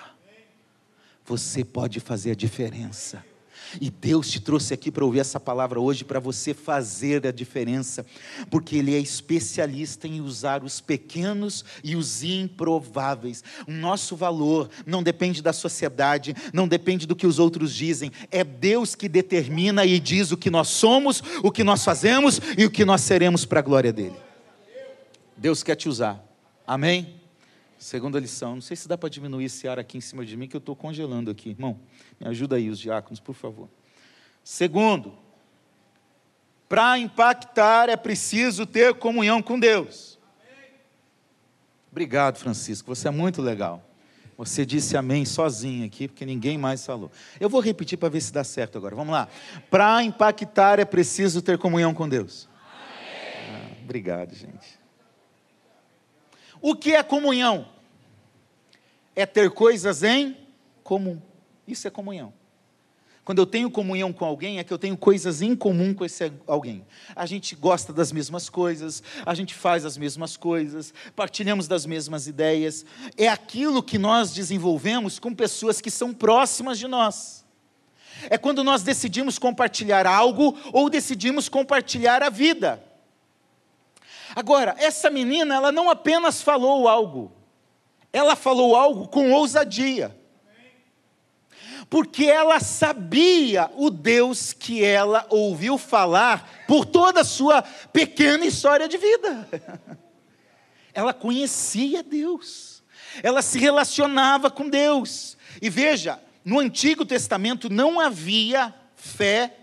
Você 1.25 1.65
pode 1.65 1.99
fazer 1.99 2.33
a 2.33 2.35
diferença. 2.35 3.25
E 3.81 3.91
Deus 3.91 4.31
te 4.31 4.41
trouxe 4.41 4.75
aqui 4.75 4.91
para 4.91 5.05
ouvir 5.05 5.21
essa 5.21 5.41
palavra 5.41 5.81
hoje 5.81 6.05
para 6.05 6.21
você 6.21 6.55
fazer 6.55 7.27
a 7.27 7.33
diferença, 7.33 8.05
porque 8.51 8.77
Ele 8.77 8.95
é 8.95 8.99
especialista 8.99 10.07
em 10.07 10.21
usar 10.21 10.63
os 10.63 10.81
pequenos 10.81 11.65
e 11.83 11.97
os 11.97 12.23
improváveis. 12.23 13.43
O 13.67 13.73
nosso 13.73 14.17
valor 14.17 14.69
não 14.87 15.03
depende 15.03 15.43
da 15.43 15.53
sociedade, 15.53 16.35
não 16.53 16.69
depende 16.69 17.07
do 17.07 17.17
que 17.17 17.27
os 17.27 17.39
outros 17.39 17.75
dizem, 17.75 18.11
é 18.31 18.45
Deus 18.45 18.95
que 18.95 19.09
determina 19.09 19.85
e 19.85 19.99
diz 19.99 20.33
o 20.33 20.37
que 20.37 20.51
nós 20.51 20.69
somos, 20.69 21.23
o 21.43 21.51
que 21.51 21.65
nós 21.65 21.85
fazemos 21.85 22.41
e 22.57 22.65
o 22.65 22.71
que 22.71 22.85
nós 22.85 23.01
seremos 23.01 23.45
para 23.45 23.61
a 23.61 23.63
glória 23.63 23.93
dEle. 23.93 24.17
Deus 25.37 25.63
quer 25.63 25.75
te 25.75 25.89
usar. 25.89 26.23
Amém? 26.67 27.22
Segunda 27.83 28.21
lição. 28.21 28.55
Não 28.55 28.61
sei 28.61 28.77
se 28.77 28.87
dá 28.87 28.97
para 28.97 29.09
diminuir 29.09 29.47
esse 29.47 29.67
ar 29.67 29.77
aqui 29.77 29.99
em 29.99 30.01
cima 30.01 30.25
de 30.25 30.37
mim, 30.37 30.47
que 30.47 30.55
eu 30.55 30.61
estou 30.61 30.77
congelando 30.77 31.33
aqui. 31.33 31.51
Irmão, 31.51 31.81
me 32.21 32.29
ajuda 32.29 32.55
aí, 32.55 32.71
os 32.71 32.79
diáconos, 32.79 33.19
por 33.19 33.35
favor. 33.35 33.69
Segundo, 34.45 35.13
para 36.69 36.97
impactar 36.97 37.89
é 37.89 37.97
preciso 37.97 38.67
ter 38.67 38.95
comunhão 38.95 39.43
com 39.43 39.59
Deus. 39.59 40.17
Obrigado, 41.91 42.39
Francisco. 42.39 42.95
Você 42.95 43.09
é 43.09 43.11
muito 43.11 43.43
legal. 43.43 43.85
Você 44.39 44.65
disse 44.65 44.97
amém 44.97 45.25
sozinho 45.25 45.85
aqui, 45.85 46.07
porque 46.07 46.25
ninguém 46.25 46.57
mais 46.57 46.87
falou. 46.87 47.11
Eu 47.41 47.49
vou 47.49 47.61
repetir 47.61 47.99
para 47.99 48.09
ver 48.09 48.21
se 48.21 48.33
dá 48.33 48.45
certo 48.45 48.79
agora. 48.79 48.95
Vamos 48.95 49.13
lá. 49.13 49.29
Para 49.69 50.05
impactar 50.05 50.79
é 50.79 50.85
preciso 50.85 51.43
ter 51.43 51.59
comunhão 51.59 51.93
com 51.93 52.09
Deus. 52.09 52.49
Ah, 52.65 53.73
obrigado, 53.83 54.37
gente. 54.37 54.72
O 56.63 56.77
que 56.77 56.95
é 56.95 57.03
comunhão? 57.03 57.67
É 59.15 59.27
ter 59.27 59.51
coisas 59.51 60.05
em 60.05 60.37
comum. 60.85 61.21
Isso 61.67 61.87
é 61.89 61.91
comunhão. 61.91 62.33
Quando 63.25 63.39
eu 63.39 63.47
tenho 63.47 63.71
comunhão 63.71 64.13
com 64.13 64.25
alguém, 64.25 64.59
é 64.59 64.65
que 64.65 64.73
eu 64.73 64.79
tenho 64.79 64.97
coisas 64.97 65.43
em 65.43 65.55
comum 65.55 65.95
com 65.95 66.05
esse 66.05 66.33
alguém. 66.47 66.85
A 67.15 67.25
gente 67.25 67.55
gosta 67.55 67.93
das 67.93 68.11
mesmas 68.11 68.49
coisas, 68.49 69.03
a 69.25 69.33
gente 69.33 69.55
faz 69.55 69.85
as 69.85 69.97
mesmas 69.97 70.37
coisas, 70.37 70.93
partilhamos 71.15 71.69
das 71.69 71.87
mesmas 71.87 72.27
ideias. 72.27 72.85
É 73.17 73.29
aquilo 73.29 73.83
que 73.83 73.97
nós 73.97 74.33
desenvolvemos 74.33 75.21
com 75.21 75.33
pessoas 75.33 75.81
que 75.81 75.91
são 75.91 76.13
próximas 76.13 76.79
de 76.79 76.89
nós. 76.89 77.45
É 78.29 78.37
quando 78.37 78.65
nós 78.65 78.83
decidimos 78.83 79.39
compartilhar 79.39 80.05
algo 80.05 80.57
ou 80.73 80.91
decidimos 80.91 81.49
compartilhar 81.49 82.25
a 82.25 82.31
vida. 82.31 82.83
Agora, 84.35 84.75
essa 84.79 85.11
menina, 85.11 85.55
ela 85.55 85.73
não 85.73 85.91
apenas 85.91 86.41
falou 86.41 86.89
algo, 86.89 87.33
ela 88.13 88.35
falou 88.35 88.75
algo 88.75 89.09
com 89.09 89.33
ousadia. 89.33 90.17
Porque 91.91 92.25
ela 92.25 92.59
sabia 92.59 93.71
o 93.77 93.91
Deus 93.91 94.53
que 94.53 94.83
ela 94.83 95.27
ouviu 95.29 95.77
falar 95.77 96.65
por 96.67 96.87
toda 96.87 97.21
a 97.21 97.25
sua 97.25 97.61
pequena 97.61 98.47
história 98.47 98.89
de 98.89 98.97
vida. 98.97 99.49
Ela 100.95 101.15
conhecia 101.15 102.03
Deus, 102.03 102.83
ela 103.23 103.41
se 103.41 103.59
relacionava 103.59 104.51
com 104.51 104.69
Deus. 104.69 105.39
E 105.63 105.71
veja, 105.71 106.21
no 106.45 106.59
Antigo 106.59 107.07
Testamento 107.07 107.71
não 107.71 107.99
havia 107.99 108.75
fé 108.95 109.57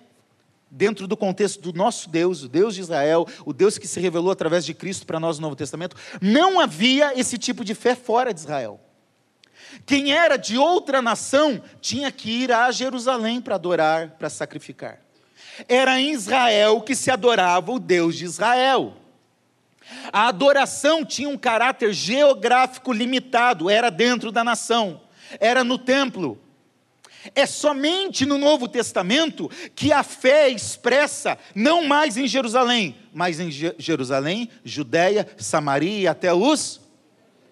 dentro 0.72 1.08
do 1.08 1.18
contexto 1.18 1.62
do 1.62 1.74
nosso 1.74 2.10
Deus, 2.10 2.44
o 2.44 2.50
Deus 2.50 2.76
de 2.76 2.82
Israel, 2.82 3.28
o 3.46 3.54
Deus 3.54 3.78
que 3.78 3.88
se 3.88 4.00
revelou 4.00 4.32
através 4.32 4.66
de 4.66 4.74
Cristo 4.74 5.06
para 5.06 5.20
nós 5.20 5.38
no 5.40 5.44
Novo 5.44 5.56
Testamento, 5.56 5.96
não 6.22 6.60
havia 6.60 7.18
esse 7.20 7.38
tipo 7.38 7.66
de 7.66 7.74
fé 7.74 7.96
fora 7.96 8.34
de 8.34 8.40
Israel. 8.40 8.80
Quem 9.86 10.14
era 10.14 10.38
de 10.38 10.58
outra 10.58 11.02
nação 11.02 11.62
tinha 11.82 12.12
que 12.12 12.30
ir 12.30 12.52
a 12.52 12.72
Jerusalém 12.72 13.42
para 13.42 13.56
adorar, 13.56 14.12
para 14.12 14.30
sacrificar. 14.30 15.00
Era 15.68 16.00
em 16.00 16.12
Israel 16.12 16.82
que 16.82 16.96
se 16.96 17.12
adorava 17.12 17.72
o 17.72 17.80
Deus 17.80 18.16
de 18.16 18.26
Israel. 18.26 18.96
A 20.12 20.28
adoração 20.28 21.04
tinha 21.04 21.30
um 21.30 21.38
caráter 21.38 21.94
geográfico 21.94 22.94
limitado, 22.94 23.70
era 23.70 23.90
dentro 23.90 24.32
da 24.32 24.44
nação, 24.44 25.02
era 25.40 25.64
no 25.64 25.78
templo. 25.78 26.40
É 27.36 27.46
somente 27.46 28.26
no 28.26 28.38
Novo 28.38 28.68
Testamento 28.68 29.50
que 29.76 29.92
a 29.92 30.04
fé 30.04 30.48
é 30.48 30.50
expressa, 30.50 31.38
não 31.54 31.86
mais 31.86 32.18
em 32.18 32.28
Jerusalém, 32.28 32.96
mas 33.14 33.40
em 33.40 33.52
Jerusalém, 33.52 34.50
Judéia, 34.64 35.28
Samaria 35.38 36.00
e 36.00 36.08
até 36.08 36.34
os. 36.34 36.82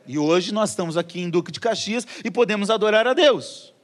E 0.08 0.18
hoje 0.18 0.54
nós 0.54 0.70
estamos 0.70 0.96
aqui 0.98 1.20
em 1.20 1.30
Duque 1.30 1.52
de 1.52 1.60
Caxias 1.60 2.08
e 2.24 2.32
podemos 2.32 2.70
adorar 2.70 3.06
a 3.08 3.14
Deus. 3.14 3.77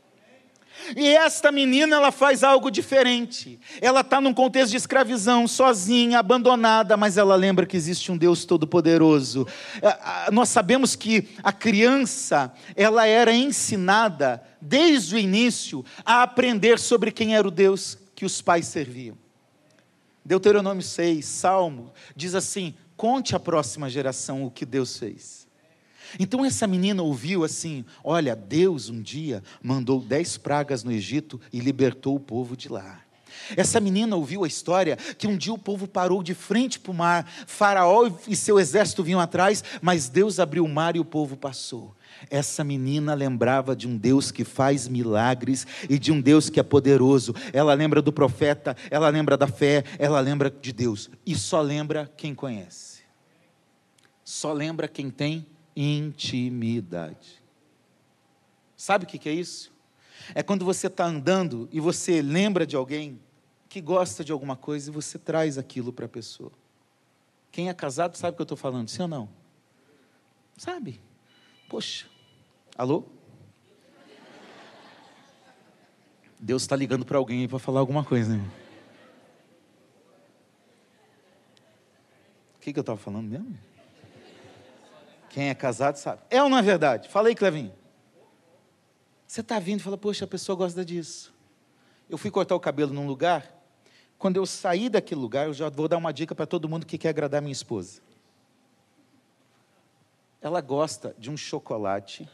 E 0.95 1.07
esta 1.07 1.51
menina, 1.51 1.95
ela 1.95 2.11
faz 2.11 2.43
algo 2.43 2.69
diferente. 2.69 3.59
Ela 3.81 4.01
está 4.01 4.19
num 4.19 4.33
contexto 4.33 4.71
de 4.71 4.77
escravidão, 4.77 5.47
sozinha, 5.47 6.19
abandonada, 6.19 6.97
mas 6.97 7.17
ela 7.17 7.35
lembra 7.35 7.65
que 7.65 7.77
existe 7.77 8.11
um 8.11 8.17
Deus 8.17 8.45
todo-poderoso. 8.45 9.47
É, 9.81 10.31
nós 10.31 10.49
sabemos 10.49 10.95
que 10.95 11.29
a 11.43 11.51
criança, 11.51 12.53
ela 12.75 13.07
era 13.07 13.33
ensinada, 13.33 14.43
desde 14.61 15.15
o 15.15 15.19
início, 15.19 15.85
a 16.05 16.23
aprender 16.23 16.79
sobre 16.79 17.11
quem 17.11 17.35
era 17.35 17.47
o 17.47 17.51
Deus 17.51 17.97
que 18.15 18.25
os 18.25 18.41
pais 18.41 18.67
serviam. 18.67 19.17
Deuteronômio 20.25 20.83
6, 20.83 21.25
Salmo, 21.25 21.91
diz 22.15 22.33
assim: 22.33 22.73
conte 22.95 23.35
à 23.35 23.39
próxima 23.39 23.89
geração 23.89 24.45
o 24.45 24.51
que 24.51 24.65
Deus 24.65 24.97
fez. 24.97 25.42
Então 26.19 26.45
essa 26.45 26.67
menina 26.67 27.01
ouviu 27.01 27.43
assim: 27.43 27.85
olha, 28.03 28.35
Deus 28.35 28.89
um 28.89 29.01
dia 29.01 29.43
mandou 29.61 29.99
dez 29.99 30.37
pragas 30.37 30.83
no 30.83 30.91
Egito 30.91 31.39
e 31.51 31.59
libertou 31.59 32.15
o 32.15 32.19
povo 32.19 32.55
de 32.55 32.69
lá. 32.69 33.03
Essa 33.57 33.79
menina 33.79 34.15
ouviu 34.15 34.43
a 34.43 34.47
história 34.47 34.95
que 34.95 35.27
um 35.27 35.35
dia 35.35 35.53
o 35.53 35.57
povo 35.57 35.87
parou 35.87 36.23
de 36.23 36.33
frente 36.33 36.79
para 36.79 36.91
o 36.91 36.95
mar, 36.95 37.29
Faraó 37.47 38.09
e 38.27 38.35
seu 38.35 38.59
exército 38.59 39.03
vinham 39.03 39.19
atrás, 39.19 39.63
mas 39.81 40.07
Deus 40.07 40.39
abriu 40.39 40.63
o 40.63 40.69
mar 40.69 40.95
e 40.95 40.99
o 40.99 41.05
povo 41.05 41.35
passou. 41.35 41.95
Essa 42.29 42.63
menina 42.63 43.13
lembrava 43.13 43.75
de 43.75 43.87
um 43.87 43.97
Deus 43.97 44.31
que 44.31 44.45
faz 44.45 44.87
milagres 44.87 45.67
e 45.89 45.99
de 45.99 46.11
um 46.11 46.21
Deus 46.21 46.49
que 46.49 46.59
é 46.59 46.63
poderoso. 46.63 47.35
Ela 47.51 47.73
lembra 47.73 48.01
do 48.01 48.13
profeta, 48.13 48.77
ela 48.89 49.09
lembra 49.09 49.35
da 49.35 49.47
fé, 49.47 49.83
ela 49.99 50.19
lembra 50.19 50.49
de 50.49 50.71
Deus. 50.71 51.09
E 51.25 51.35
só 51.35 51.59
lembra 51.59 52.09
quem 52.15 52.33
conhece. 52.33 53.01
Só 54.23 54.53
lembra 54.53 54.87
quem 54.87 55.09
tem 55.09 55.45
intimidade. 55.75 57.41
Sabe 58.75 59.05
o 59.05 59.07
que 59.07 59.29
é 59.29 59.33
isso? 59.33 59.71
É 60.33 60.43
quando 60.43 60.63
você 60.63 60.87
está 60.87 61.05
andando 61.05 61.67
e 61.71 61.79
você 61.79 62.21
lembra 62.21 62.65
de 62.65 62.75
alguém 62.75 63.19
que 63.67 63.81
gosta 63.81 64.23
de 64.23 64.31
alguma 64.31 64.55
coisa 64.55 64.89
e 64.89 64.93
você 64.93 65.17
traz 65.17 65.57
aquilo 65.57 65.91
para 65.91 66.05
a 66.05 66.09
pessoa. 66.09 66.51
Quem 67.51 67.69
é 67.69 67.73
casado 67.73 68.15
sabe 68.17 68.33
o 68.33 68.35
que 68.35 68.41
eu 68.41 68.45
estou 68.45 68.57
falando, 68.57 68.87
sim 68.89 69.01
ou 69.01 69.07
não? 69.07 69.29
Sabe? 70.57 71.01
Poxa. 71.67 72.07
Alô? 72.77 73.05
Deus 76.39 76.63
está 76.63 76.75
ligando 76.75 77.05
para 77.05 77.17
alguém 77.17 77.47
para 77.47 77.57
falar 77.57 77.79
alguma 77.79 78.03
coisa, 78.03 78.35
né? 78.35 78.51
O 82.55 82.59
que, 82.59 82.73
que 82.73 82.79
eu 82.79 82.81
estava 82.81 82.97
falando 82.97 83.27
mesmo? 83.27 83.57
Quem 85.33 85.49
é 85.49 85.55
casado 85.55 85.95
sabe. 85.95 86.21
É 86.29 86.43
ou 86.43 86.47
não 86.47 86.59
é 86.59 86.61
verdade? 86.61 87.09
Fala 87.09 87.27
aí, 87.27 87.33
Clevinho. 87.33 87.73
Você 89.25 89.41
está 89.41 89.57
vindo 89.57 89.79
e 89.79 89.83
fala, 89.83 89.97
poxa, 89.97 90.25
a 90.25 90.27
pessoa 90.27 90.55
gosta 90.55 90.85
disso. 90.85 91.33
Eu 92.07 92.19
fui 92.19 92.29
cortar 92.29 92.55
o 92.55 92.59
cabelo 92.59 92.93
num 92.93 93.07
lugar. 93.07 93.51
Quando 94.19 94.37
eu 94.37 94.45
saí 94.45 94.89
daquele 94.89 95.19
lugar, 95.19 95.47
eu 95.47 95.53
já 95.53 95.69
vou 95.69 95.87
dar 95.87 95.97
uma 95.97 96.13
dica 96.13 96.35
para 96.35 96.45
todo 96.45 96.69
mundo 96.69 96.85
que 96.85 96.99
quer 96.99 97.09
agradar 97.09 97.41
minha 97.41 97.51
esposa. 97.51 97.99
Ela 100.39 100.61
gosta 100.61 101.15
de 101.17 101.31
um 101.31 101.35
chocolate 101.35 102.29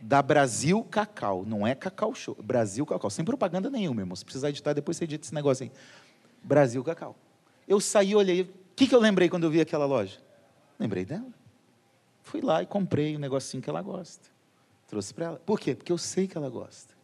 da 0.00 0.22
Brasil 0.22 0.84
Cacau. 0.84 1.44
Não 1.44 1.66
é 1.66 1.74
Cacau 1.74 2.14
Show. 2.14 2.36
Brasil 2.40 2.86
Cacau. 2.86 3.10
Sem 3.10 3.24
propaganda 3.24 3.68
nenhuma, 3.68 4.02
irmão. 4.02 4.14
Se 4.14 4.24
precisar 4.24 4.50
editar, 4.50 4.74
depois 4.74 4.96
você 4.96 5.02
edita 5.02 5.26
esse 5.26 5.34
negócio 5.34 5.64
aí. 5.64 5.72
Brasil 6.40 6.84
Cacau. 6.84 7.16
Eu 7.66 7.80
saí, 7.80 8.14
olhei. 8.14 8.42
O 8.42 8.48
que, 8.76 8.86
que 8.86 8.94
eu 8.94 9.00
lembrei 9.00 9.28
quando 9.28 9.42
eu 9.42 9.50
vi 9.50 9.60
aquela 9.60 9.86
loja? 9.86 10.20
Lembrei 10.78 11.04
dela. 11.04 11.37
Fui 12.28 12.42
lá 12.42 12.62
e 12.62 12.66
comprei 12.66 13.16
um 13.16 13.18
negocinho 13.18 13.62
que 13.62 13.70
ela 13.70 13.80
gosta. 13.80 14.28
Trouxe 14.86 15.14
para 15.14 15.24
ela. 15.24 15.38
Por 15.38 15.58
quê? 15.58 15.74
Porque 15.74 15.90
eu 15.90 15.96
sei 15.96 16.28
que 16.28 16.36
ela 16.36 16.50
gosta. 16.50 16.94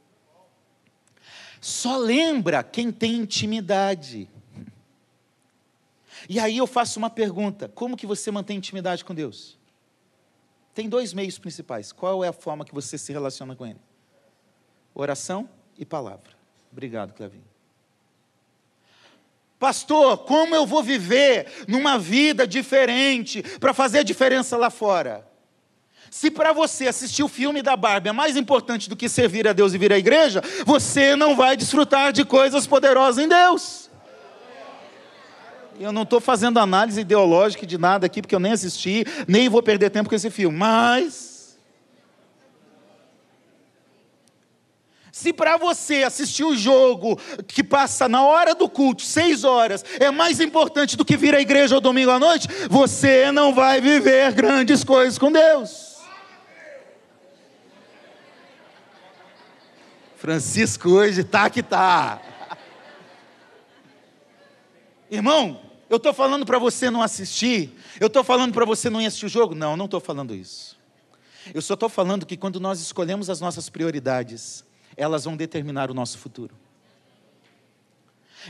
Só 1.63 1.97
lembra 1.97 2.63
quem 2.63 2.93
tem 2.93 3.15
intimidade. 3.15 4.29
E 6.29 6.39
aí 6.39 6.59
eu 6.59 6.67
faço 6.67 6.99
uma 6.99 7.09
pergunta: 7.09 7.71
como 7.71 7.97
que 7.97 8.07
você 8.07 8.31
mantém 8.31 8.59
intimidade 8.59 9.03
com 9.03 9.15
Deus? 9.15 9.59
Tem 10.75 10.91
dois 10.91 11.15
meios 11.15 11.39
principais. 11.39 11.91
Qual 11.91 12.23
é 12.23 12.29
a 12.29 12.33
forma 12.33 12.63
que 12.63 12.75
você 12.75 12.99
se 12.99 13.11
relaciona 13.11 13.57
com 13.57 13.65
Ele? 13.65 13.81
Oração 14.95 15.49
e 15.79 15.87
palavra. 15.87 16.33
Obrigado, 16.71 17.15
Clevinho. 17.15 17.54
Pastor, 19.64 20.18
como 20.18 20.55
eu 20.55 20.66
vou 20.66 20.83
viver 20.83 21.46
numa 21.66 21.98
vida 21.98 22.46
diferente 22.46 23.42
para 23.59 23.72
fazer 23.72 24.00
a 24.00 24.03
diferença 24.03 24.59
lá 24.59 24.68
fora? 24.68 25.27
Se 26.11 26.31
para 26.31 26.53
você 26.53 26.87
assistir 26.87 27.22
o 27.22 27.29
filme 27.29 27.62
da 27.62 27.74
Barbie 27.74 28.11
é 28.11 28.12
mais 28.12 28.37
importante 28.37 28.90
do 28.90 28.94
que 28.94 29.09
servir 29.09 29.48
a 29.48 29.55
Deus 29.55 29.72
e 29.72 29.79
vir 29.79 29.90
à 29.90 29.96
igreja, 29.96 30.42
você 30.66 31.16
não 31.16 31.35
vai 31.35 31.57
desfrutar 31.57 32.12
de 32.12 32.27
coisas 32.27 32.66
poderosas 32.66 33.24
em 33.24 33.27
Deus. 33.27 33.88
Eu 35.81 35.92
não 35.92 36.03
estou 36.03 36.20
fazendo 36.20 36.61
análise 36.61 37.00
ideológica 37.00 37.66
de 37.66 37.79
nada 37.79 38.05
aqui, 38.05 38.20
porque 38.20 38.35
eu 38.35 38.40
nem 38.40 38.53
assisti, 38.53 39.07
nem 39.27 39.48
vou 39.48 39.62
perder 39.62 39.88
tempo 39.88 40.11
com 40.11 40.14
esse 40.14 40.29
filme. 40.29 40.59
Mas. 40.59 41.34
Se 45.14 45.33
para 45.33 45.57
você 45.57 46.03
assistir 46.03 46.42
o 46.42 46.57
jogo 46.57 47.16
que 47.46 47.62
passa 47.62 48.09
na 48.09 48.22
hora 48.27 48.53
do 48.53 48.68
culto, 48.68 49.03
seis 49.03 49.44
horas, 49.44 49.85
é 50.00 50.11
mais 50.11 50.40
importante 50.40 50.96
do 50.96 51.05
que 51.05 51.16
vir 51.16 51.37
à 51.37 51.40
igreja 51.40 51.77
ao 51.77 51.81
domingo 51.81 52.11
à 52.11 52.18
noite, 52.18 52.48
você 52.68 53.31
não 53.31 53.55
vai 53.55 53.81
viver 53.81 54.33
grandes 54.33 54.83
coisas 54.83 55.16
com 55.16 55.31
Deus. 55.31 55.98
Francisco 60.16 60.90
hoje 60.90 61.22
tá 61.22 61.48
que 61.48 61.62
tá. 61.62 62.20
Irmão, 65.09 65.61
eu 65.88 65.98
estou 65.98 66.12
falando 66.12 66.44
para 66.44 66.59
você 66.59 66.90
não 66.90 67.00
assistir, 67.00 67.72
eu 68.00 68.09
estou 68.09 68.24
falando 68.24 68.53
para 68.53 68.64
você 68.64 68.90
não 68.90 69.00
ir 69.00 69.07
assistir 69.07 69.27
o 69.27 69.29
jogo? 69.29 69.55
Não, 69.55 69.77
não 69.77 69.85
estou 69.85 70.00
falando 70.00 70.35
isso. 70.35 70.77
Eu 71.55 71.62
só 71.62 71.74
estou 71.74 71.88
falando 71.88 72.27
que 72.27 72.37
quando 72.37 72.59
nós 72.59 72.81
escolhemos 72.81 73.31
as 73.31 73.40
nossas 73.40 73.68
prioridades, 73.68 74.64
elas 74.97 75.25
vão 75.25 75.37
determinar 75.37 75.91
o 75.91 75.95
nosso 75.95 76.19
futuro. 76.19 76.55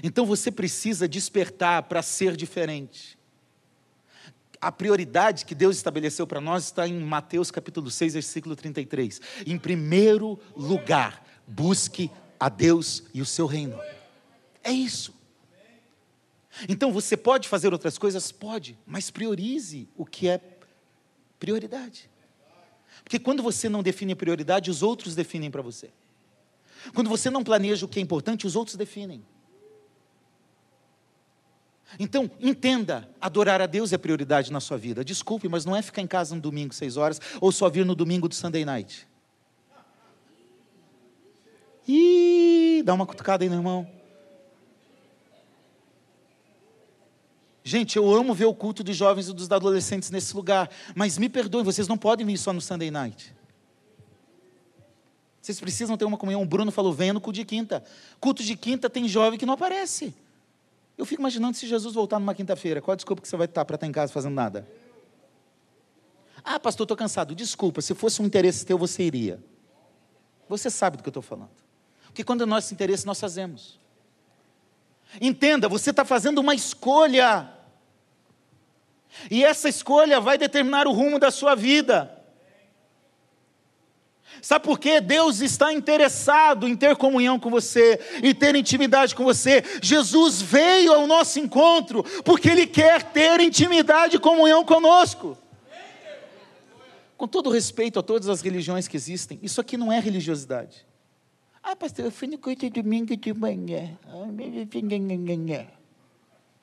Então 0.03 0.27
você 0.27 0.51
precisa 0.51 1.07
despertar 1.07 1.83
para 1.85 2.03
ser 2.03 2.37
diferente. 2.37 3.19
A 4.61 4.73
prioridade 4.73 5.45
que 5.45 5.55
Deus 5.55 5.77
estabeleceu 5.77 6.27
para 6.27 6.41
nós 6.41 6.65
está 6.65 6.89
em 6.89 6.99
Mateus 6.99 7.51
capítulo 7.51 7.91
6, 7.91 8.15
versículo 8.15 8.57
33. 8.57 9.21
Em 9.47 9.59
primeiro 9.59 10.39
lugar, 10.57 11.25
busque 11.47 12.11
a 12.41 12.49
Deus 12.49 13.05
e 13.13 13.21
o 13.21 13.27
seu 13.27 13.47
reino. 13.47 13.79
É 14.63 14.73
isso. 14.73 15.15
Então 16.69 16.93
você 16.93 17.17
pode 17.17 17.49
fazer 17.49 17.73
outras 17.73 17.99
coisas? 17.99 18.33
Pode, 18.33 18.79
mas 18.87 19.11
priorize 19.11 19.89
o 19.97 20.07
que 20.07 20.29
é 20.29 20.41
prioridade. 21.39 22.09
Porque 23.03 23.19
quando 23.19 23.43
você 23.43 23.69
não 23.69 23.83
define 23.83 24.15
prioridade, 24.15 24.71
os 24.71 24.83
outros 24.83 25.15
definem 25.15 25.51
para 25.51 25.61
você. 25.61 25.91
Quando 26.93 27.09
você 27.09 27.31
não 27.31 27.45
planeja 27.45 27.87
o 27.87 27.89
que 27.89 27.99
é 27.99 28.03
importante, 28.03 28.47
os 28.47 28.57
outros 28.57 28.77
definem. 28.77 29.25
Então, 31.99 32.31
entenda, 32.41 33.09
adorar 33.21 33.61
a 33.61 33.67
Deus 33.67 33.93
é 33.93 33.99
prioridade 33.99 34.53
na 34.53 34.61
sua 34.61 34.77
vida. 34.77 35.05
Desculpe, 35.05 35.49
mas 35.49 35.65
não 35.65 35.77
é 35.77 35.83
ficar 35.83 36.03
em 36.03 36.07
casa 36.07 36.35
no 36.35 36.41
domingo, 36.41 36.75
seis 36.75 36.97
horas, 36.97 37.21
ou 37.41 37.53
só 37.53 37.69
vir 37.69 37.87
no 37.87 37.95
domingo 37.95 38.29
do 38.29 38.35
Sunday 38.35 38.65
night. 38.65 39.07
Ih, 41.87 42.83
dá 42.85 42.95
uma 42.95 43.07
cutucada 43.07 43.45
aí 43.45 43.51
no 43.51 43.57
irmão. 43.57 43.89
Gente, 47.63 47.97
eu 47.97 48.13
amo 48.13 48.35
ver 48.35 48.45
o 48.45 48.55
culto 48.55 48.83
dos 48.85 48.97
jovens 48.97 49.29
e 49.29 49.33
dos 49.33 49.51
adolescentes 49.51 50.11
nesse 50.11 50.35
lugar, 50.37 50.71
mas 50.95 51.17
me 51.17 51.29
perdoem, 51.29 51.65
vocês 51.65 51.89
não 51.89 51.97
podem 51.97 52.27
vir 52.27 52.37
só 52.37 52.53
no 52.53 52.61
Sunday 52.61 52.91
night. 52.91 53.35
Vocês 55.45 55.61
precisam 55.61 55.95
ter 55.95 56.07
uma 56.07 56.17
comunhão. 56.17 56.41
O 56.41 56.47
Bruno 56.47 56.73
falou: 56.73 56.91
venha 56.91 57.13
no 57.13 57.21
culto 57.21 57.39
de 57.39 57.45
quinta. 57.45 57.85
Culto 58.19 58.43
de 58.43 58.57
quinta 58.57 58.89
tem 58.89 59.07
jovem 59.07 59.39
que 59.39 59.45
não 59.45 59.53
aparece. 59.53 60.15
Eu 60.97 61.05
fico 61.05 61.21
imaginando 61.21 61.55
se 61.55 61.67
Jesus 61.67 61.95
voltar 61.95 62.19
numa 62.19 62.35
quinta-feira, 62.35 62.81
qual 62.81 62.95
a 62.95 62.97
desculpa 62.97 63.21
que 63.21 63.29
você 63.29 63.37
vai 63.37 63.45
estar 63.45 63.63
para 63.63 63.75
estar 63.75 63.87
em 63.87 63.93
casa 63.93 64.11
fazendo 64.11 64.33
nada? 64.33 64.67
Ah, 66.43 66.59
pastor, 66.59 66.85
estou 66.85 66.97
cansado. 66.97 67.35
Desculpa, 67.35 67.83
se 67.83 67.95
fosse 67.95 68.23
um 68.23 68.25
interesse 68.25 68.65
teu, 68.65 68.79
você 68.79 69.03
iria. 69.03 69.39
Você 70.49 70.71
sabe 70.71 70.97
do 70.97 71.03
que 71.03 71.11
eu 71.11 71.11
estou 71.11 71.23
falando. 71.23 71.51
Porque 72.07 72.25
quando 72.25 72.43
é 72.43 72.47
nosso 72.47 72.73
interesse, 72.73 73.05
nós 73.05 73.21
fazemos. 73.21 73.79
Entenda, 75.21 75.69
você 75.69 75.91
está 75.91 76.07
fazendo 76.07 76.39
uma 76.39 76.55
escolha. 76.55 77.53
E 79.31 79.45
essa 79.45 79.69
escolha 79.69 80.21
vai 80.21 80.39
determinar 80.39 80.87
o 80.87 80.93
rumo 80.93 81.19
da 81.19 81.31
sua 81.31 81.55
vida. 81.55 82.14
Sabe 84.45 84.63
por 84.63 84.79
quê? 84.79 85.01
Deus 85.01 85.41
está 85.41 85.73
interessado 85.73 86.69
em 86.69 86.77
ter 86.77 86.95
comunhão 86.97 87.41
com 87.41 87.49
você 87.49 87.99
e 88.23 88.35
ter 88.35 88.55
intimidade 88.55 89.15
com 89.15 89.25
você. 89.25 89.65
Jesus 89.81 90.43
veio 90.43 90.93
ao 90.93 91.07
nosso 91.07 91.41
encontro 91.41 92.05
porque 92.23 92.51
Ele 92.51 92.67
quer 92.67 93.03
ter 93.05 93.41
intimidade 93.41 94.17
e 94.17 94.21
comunhão 94.21 94.63
conosco. 94.63 95.35
Com 97.17 97.27
todo 97.27 97.49
respeito 97.49 97.99
a 97.99 98.03
todas 98.03 98.29
as 98.29 98.43
religiões 98.43 98.87
que 98.87 98.99
existem, 98.99 99.39
isso 99.43 99.63
aqui 99.63 99.79
não 99.79 99.91
é 99.91 99.99
religiosidade. 99.99 100.87
Ah, 101.63 101.75
pastor, 101.75 102.05
eu 102.05 102.11
fui 102.11 102.29
no 102.29 102.37
culto 102.37 102.69
domingo 102.69 103.17
de 103.17 103.33
manhã. 103.33 103.97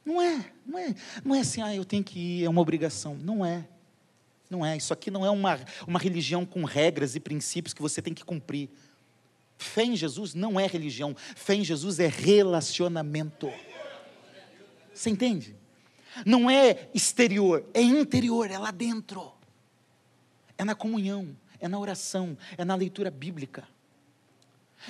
Não 0.05 0.21
é, 0.21 0.45
não 0.67 0.77
é, 0.77 0.95
não 1.25 1.35
é 1.35 1.39
assim, 1.39 1.63
ah, 1.63 1.75
eu 1.75 1.83
tenho 1.83 2.03
que 2.03 2.19
ir, 2.19 2.45
é 2.45 2.49
uma 2.49 2.61
obrigação. 2.61 3.15
Não 3.15 3.43
é. 3.43 3.65
Não 4.51 4.65
é. 4.65 4.75
Isso 4.75 4.91
aqui 4.91 5.09
não 5.09 5.25
é 5.25 5.29
uma, 5.29 5.57
uma 5.87 5.97
religião 5.97 6.45
com 6.45 6.65
regras 6.65 7.15
e 7.15 7.21
princípios 7.21 7.73
que 7.73 7.81
você 7.81 8.01
tem 8.01 8.13
que 8.13 8.25
cumprir. 8.25 8.69
Fé 9.57 9.85
em 9.85 9.95
Jesus 9.95 10.33
não 10.33 10.59
é 10.59 10.67
religião. 10.67 11.15
Fé 11.15 11.55
em 11.55 11.63
Jesus 11.63 11.99
é 12.01 12.07
relacionamento. 12.07 13.49
Você 14.93 15.09
entende? 15.09 15.55
Não 16.25 16.49
é 16.49 16.89
exterior, 16.93 17.65
é 17.73 17.81
interior, 17.81 18.51
é 18.51 18.57
lá 18.57 18.71
dentro. 18.71 19.31
É 20.57 20.65
na 20.65 20.75
comunhão, 20.75 21.33
é 21.57 21.69
na 21.69 21.79
oração, 21.79 22.37
é 22.57 22.65
na 22.65 22.75
leitura 22.75 23.09
bíblica. 23.09 23.65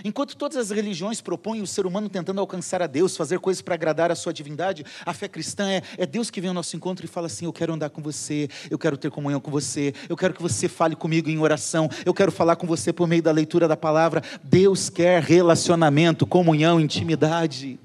Enquanto 0.03 0.35
todas 0.35 0.57
as 0.57 0.71
religiões 0.71 1.21
propõem 1.21 1.61
o 1.61 1.67
ser 1.67 1.85
humano 1.85 2.09
tentando 2.09 2.39
alcançar 2.39 2.81
a 2.81 2.87
Deus, 2.87 3.17
fazer 3.17 3.39
coisas 3.39 3.61
para 3.61 3.75
agradar 3.75 4.11
a 4.11 4.15
sua 4.15 4.33
divindade, 4.33 4.85
a 5.05 5.13
fé 5.13 5.27
cristã 5.27 5.69
é, 5.69 5.81
é 5.97 6.05
Deus 6.05 6.29
que 6.29 6.39
vem 6.39 6.47
ao 6.47 6.53
nosso 6.53 6.75
encontro 6.75 7.05
e 7.05 7.07
fala 7.07 7.27
assim: 7.27 7.45
Eu 7.45 7.53
quero 7.53 7.73
andar 7.73 7.89
com 7.89 8.01
você, 8.01 8.49
eu 8.69 8.77
quero 8.77 8.97
ter 8.97 9.11
comunhão 9.11 9.39
com 9.39 9.51
você, 9.51 9.93
eu 10.07 10.15
quero 10.15 10.33
que 10.33 10.41
você 10.41 10.67
fale 10.67 10.95
comigo 10.95 11.29
em 11.29 11.39
oração, 11.39 11.89
eu 12.05 12.13
quero 12.13 12.31
falar 12.31 12.55
com 12.55 12.65
você 12.65 12.93
por 12.93 13.07
meio 13.07 13.21
da 13.21 13.31
leitura 13.31 13.67
da 13.67 13.77
palavra. 13.77 14.23
Deus 14.43 14.89
quer 14.89 15.21
relacionamento, 15.21 16.25
comunhão, 16.25 16.79
intimidade. 16.79 17.79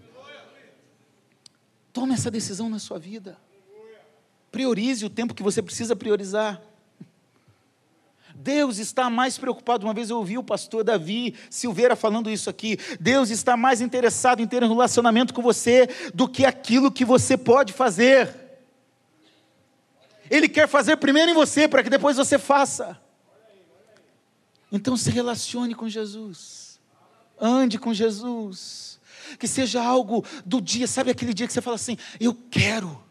Tome 1.92 2.14
essa 2.14 2.30
decisão 2.30 2.68
na 2.68 2.78
sua 2.78 2.98
vida. 2.98 3.38
Priorize 4.52 5.04
o 5.04 5.10
tempo 5.10 5.34
que 5.34 5.42
você 5.42 5.60
precisa 5.62 5.96
priorizar. 5.96 6.60
Deus 8.38 8.78
está 8.78 9.08
mais 9.08 9.38
preocupado. 9.38 9.86
Uma 9.86 9.94
vez 9.94 10.10
eu 10.10 10.18
ouvi 10.18 10.36
o 10.36 10.42
pastor 10.42 10.84
Davi 10.84 11.34
Silveira 11.48 11.96
falando 11.96 12.30
isso 12.30 12.50
aqui. 12.50 12.78
Deus 13.00 13.30
está 13.30 13.56
mais 13.56 13.80
interessado 13.80 14.40
em 14.40 14.46
ter 14.46 14.62
um 14.62 14.68
relacionamento 14.68 15.32
com 15.32 15.40
você 15.40 15.88
do 16.14 16.28
que 16.28 16.44
aquilo 16.44 16.92
que 16.92 17.04
você 17.04 17.36
pode 17.36 17.72
fazer. 17.72 18.34
Ele 20.30 20.48
quer 20.48 20.68
fazer 20.68 20.96
primeiro 20.96 21.30
em 21.30 21.34
você, 21.34 21.66
para 21.66 21.82
que 21.82 21.90
depois 21.90 22.16
você 22.16 22.38
faça. 22.38 23.00
Então 24.70 24.96
se 24.96 25.10
relacione 25.10 25.74
com 25.74 25.88
Jesus. 25.88 26.78
Ande 27.40 27.78
com 27.78 27.94
Jesus. 27.94 29.00
Que 29.38 29.48
seja 29.48 29.82
algo 29.82 30.24
do 30.44 30.60
dia, 30.60 30.86
sabe 30.86 31.10
aquele 31.10 31.32
dia 31.32 31.46
que 31.46 31.52
você 31.52 31.62
fala 31.62 31.76
assim: 31.76 31.96
Eu 32.20 32.34
quero. 32.50 33.05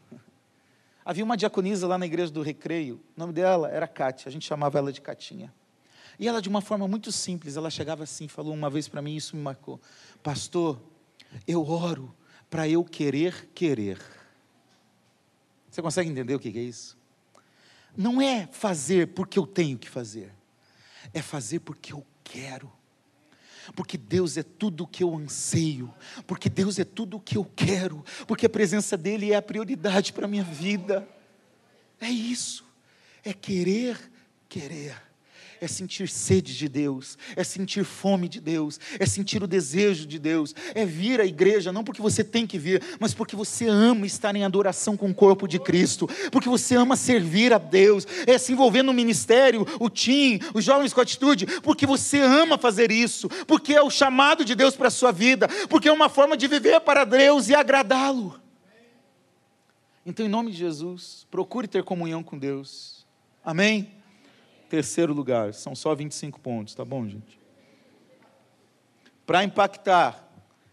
Havia 1.05 1.23
uma 1.23 1.37
diaconisa 1.37 1.85
lá 1.85 1.99
na 1.99 2.05
igreja 2.07 2.31
do 2.31 2.41
Recreio, 2.41 2.99
o 3.15 3.19
nome 3.19 3.31
dela 3.31 3.69
era 3.69 3.87
Kátia, 3.87 4.27
a 4.27 4.31
gente 4.31 4.43
chamava 4.43 4.79
ela 4.79 4.91
de 4.91 4.99
Catinha. 4.99 5.53
E 6.17 6.27
ela, 6.27 6.41
de 6.41 6.49
uma 6.49 6.61
forma 6.61 6.87
muito 6.87 7.11
simples, 7.11 7.55
ela 7.55 7.69
chegava 7.69 8.03
assim, 8.03 8.27
falou 8.27 8.53
uma 8.53 8.71
vez 8.71 8.87
para 8.87 9.03
mim, 9.03 9.15
isso 9.15 9.35
me 9.35 9.41
marcou: 9.41 9.79
Pastor, 10.23 10.81
eu 11.47 11.63
oro 11.63 12.15
para 12.49 12.67
eu 12.67 12.83
querer 12.83 13.51
querer. 13.53 14.01
Você 15.69 15.81
consegue 15.81 16.09
entender 16.09 16.33
o 16.33 16.39
que 16.39 16.47
é 16.49 16.61
isso? 16.61 16.97
Não 17.95 18.19
é 18.21 18.47
fazer 18.47 19.09
porque 19.09 19.37
eu 19.37 19.45
tenho 19.45 19.77
que 19.77 19.89
fazer, 19.89 20.33
é 21.13 21.21
fazer 21.21 21.59
porque 21.59 21.93
eu 21.93 22.03
quero. 22.23 22.71
Porque 23.73 23.97
Deus 23.97 24.37
é 24.37 24.43
tudo 24.43 24.83
o 24.83 24.87
que 24.87 25.03
eu 25.03 25.15
anseio, 25.15 25.93
porque 26.27 26.49
Deus 26.49 26.77
é 26.79 26.83
tudo 26.83 27.17
o 27.17 27.19
que 27.19 27.37
eu 27.37 27.45
quero, 27.55 28.03
porque 28.27 28.45
a 28.45 28.49
presença 28.49 28.97
dEle 28.97 29.31
é 29.31 29.35
a 29.35 29.41
prioridade 29.41 30.11
para 30.11 30.25
a 30.25 30.27
minha 30.27 30.43
vida. 30.43 31.07
É 31.99 32.09
isso, 32.09 32.65
é 33.23 33.33
querer, 33.33 34.11
querer 34.49 35.04
é 35.61 35.67
sentir 35.67 36.09
sede 36.09 36.55
de 36.55 36.67
Deus, 36.67 37.17
é 37.35 37.43
sentir 37.43 37.83
fome 37.83 38.27
de 38.27 38.39
Deus, 38.39 38.79
é 38.99 39.05
sentir 39.05 39.41
o 39.43 39.47
desejo 39.47 40.05
de 40.05 40.19
Deus, 40.19 40.53
é 40.73 40.85
vir 40.85 41.21
à 41.21 41.25
igreja, 41.25 41.71
não 41.71 41.83
porque 41.83 42.01
você 42.01 42.23
tem 42.23 42.45
que 42.45 42.57
vir, 42.57 42.81
mas 42.99 43.13
porque 43.13 43.35
você 43.35 43.67
ama 43.67 44.05
estar 44.05 44.35
em 44.35 44.43
adoração 44.43 44.95
com 44.97 45.09
o 45.09 45.13
corpo 45.13 45.47
de 45.47 45.59
Cristo, 45.59 46.07
porque 46.31 46.49
você 46.49 46.75
ama 46.75 46.95
servir 46.95 47.53
a 47.53 47.57
Deus, 47.57 48.05
é 48.27 48.37
se 48.37 48.51
envolver 48.51 48.83
no 48.83 48.93
ministério, 48.93 49.65
o 49.79 49.89
TIM, 49.89 50.39
os 50.53 50.63
jovens 50.63 50.93
com 50.93 51.01
atitude, 51.01 51.45
porque 51.61 51.85
você 51.85 52.19
ama 52.19 52.57
fazer 52.57 52.91
isso, 52.91 53.29
porque 53.47 53.73
é 53.73 53.81
o 53.81 53.89
chamado 53.89 54.43
de 54.43 54.55
Deus 54.55 54.75
para 54.75 54.87
a 54.87 54.91
sua 54.91 55.11
vida, 55.11 55.47
porque 55.69 55.89
é 55.89 55.91
uma 55.91 56.09
forma 56.09 56.35
de 56.37 56.47
viver 56.47 56.79
para 56.81 57.03
Deus 57.03 57.49
e 57.49 57.55
agradá-lo. 57.55 58.39
Então, 60.05 60.25
em 60.25 60.29
nome 60.29 60.51
de 60.51 60.57
Jesus, 60.57 61.25
procure 61.31 61.67
ter 61.67 61.83
comunhão 61.83 62.21
com 62.21 62.37
Deus. 62.37 63.05
Amém? 63.43 63.91
Terceiro 64.69 65.13
lugar, 65.13 65.53
são 65.53 65.75
só 65.75 65.93
25 65.93 66.39
pontos, 66.39 66.73
tá 66.73 66.83
bom, 66.83 67.07
gente? 67.07 67.39
Para 69.25 69.43
impactar, 69.43 70.27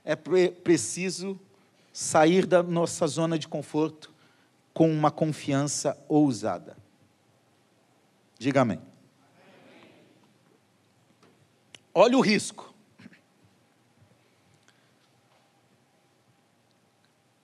é 0.05 0.17
pre 0.17 0.51
preciso 0.51 1.39
sair 1.93 2.47
da 2.47 2.63
nossa 2.63 3.07
zona 3.07 3.39
de 3.39 3.47
conforto 3.47 4.13
com 4.73 4.91
uma 4.91 5.11
confiança 5.11 6.03
ousada. 6.09 6.77
Diga 8.39 8.63
amém. 8.63 8.81
Olha 11.95 12.17
o 12.17 12.21
risco. 12.21 12.73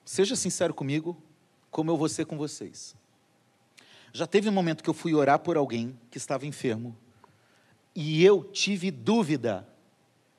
Seja 0.05 0.35
sincero 0.35 0.73
comigo, 0.73 1.23
como 1.71 1.91
eu 1.91 1.97
vou 1.97 2.09
ser 2.09 2.25
com 2.25 2.39
vocês. 2.39 2.97
Já 4.19 4.27
teve 4.27 4.49
um 4.49 4.53
momento 4.53 4.83
que 4.83 4.91
eu 4.91 4.95
fui 4.95 5.15
orar 5.15 5.39
por 5.39 5.57
alguém 5.57 5.97
que 6.11 6.19
estava 6.19 6.45
enfermo 6.45 6.99
e 7.95 8.25
eu 8.25 8.43
tive 8.43 8.91
dúvida 8.91 9.65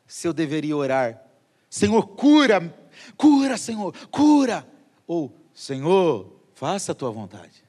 se 0.06 0.28
eu 0.28 0.34
deveria 0.34 0.76
orar: 0.76 1.24
Senhor, 1.70 2.06
cura, 2.08 2.78
cura, 3.16 3.56
Senhor, 3.56 3.96
cura. 4.10 4.68
Ou, 5.08 5.34
Senhor, 5.54 6.42
faça 6.54 6.92
a 6.92 6.96
tua 6.96 7.10
vontade. 7.10 7.64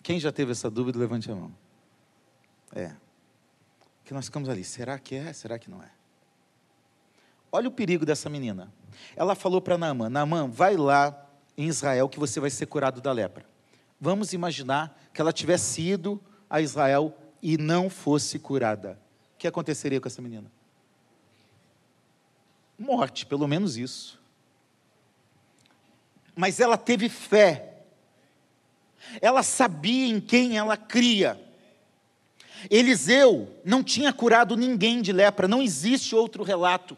Quem 0.00 0.20
já 0.20 0.30
teve 0.30 0.52
essa 0.52 0.70
dúvida, 0.70 0.96
levante 0.96 1.28
a 1.28 1.34
mão. 1.34 1.52
É. 2.72 2.94
Que 4.04 4.14
nós 4.14 4.26
ficamos 4.26 4.48
ali: 4.48 4.62
será 4.62 4.96
que 4.96 5.16
é? 5.16 5.32
Será 5.32 5.58
que 5.58 5.68
não 5.68 5.82
é? 5.82 5.90
Olha 7.50 7.66
o 7.66 7.72
perigo 7.72 8.06
dessa 8.06 8.30
menina. 8.30 8.72
Ela 9.16 9.34
falou 9.34 9.60
para 9.60 9.76
Naamã: 9.76 10.08
Naamã, 10.08 10.48
vai 10.48 10.76
lá 10.76 11.26
em 11.58 11.66
Israel 11.66 12.08
que 12.08 12.20
você 12.20 12.38
vai 12.38 12.48
ser 12.48 12.66
curado 12.66 13.00
da 13.00 13.10
lepra. 13.10 13.50
Vamos 14.00 14.32
imaginar 14.32 14.98
que 15.12 15.20
ela 15.20 15.32
tivesse 15.32 15.82
ido 15.82 16.20
a 16.48 16.60
Israel 16.60 17.14
e 17.42 17.58
não 17.58 17.90
fosse 17.90 18.38
curada. 18.38 18.98
O 19.34 19.38
que 19.38 19.46
aconteceria 19.46 20.00
com 20.00 20.08
essa 20.08 20.22
menina? 20.22 20.50
Morte, 22.78 23.26
pelo 23.26 23.46
menos 23.46 23.76
isso. 23.76 24.18
Mas 26.34 26.60
ela 26.60 26.78
teve 26.78 27.10
fé. 27.10 27.82
Ela 29.20 29.42
sabia 29.42 30.06
em 30.06 30.18
quem 30.18 30.56
ela 30.56 30.76
cria. 30.76 31.38
Eliseu 32.70 33.54
não 33.64 33.82
tinha 33.84 34.12
curado 34.12 34.56
ninguém 34.56 35.02
de 35.02 35.12
lepra, 35.12 35.46
não 35.46 35.62
existe 35.62 36.14
outro 36.14 36.42
relato. 36.42 36.96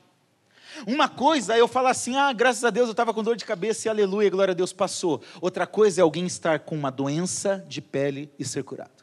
Uma 0.86 1.08
coisa 1.08 1.54
é 1.54 1.60
eu 1.60 1.68
falar 1.68 1.90
assim, 1.90 2.16
ah, 2.16 2.32
graças 2.32 2.64
a 2.64 2.70
Deus 2.70 2.86
eu 2.86 2.92
estava 2.92 3.14
com 3.14 3.22
dor 3.22 3.36
de 3.36 3.44
cabeça 3.44 3.86
e 3.86 3.90
aleluia, 3.90 4.30
glória 4.30 4.52
a 4.52 4.54
Deus, 4.54 4.72
passou. 4.72 5.22
Outra 5.40 5.66
coisa 5.66 6.00
é 6.00 6.02
alguém 6.02 6.26
estar 6.26 6.60
com 6.60 6.74
uma 6.74 6.90
doença 6.90 7.64
de 7.68 7.80
pele 7.80 8.30
e 8.38 8.44
ser 8.44 8.64
curado. 8.64 9.02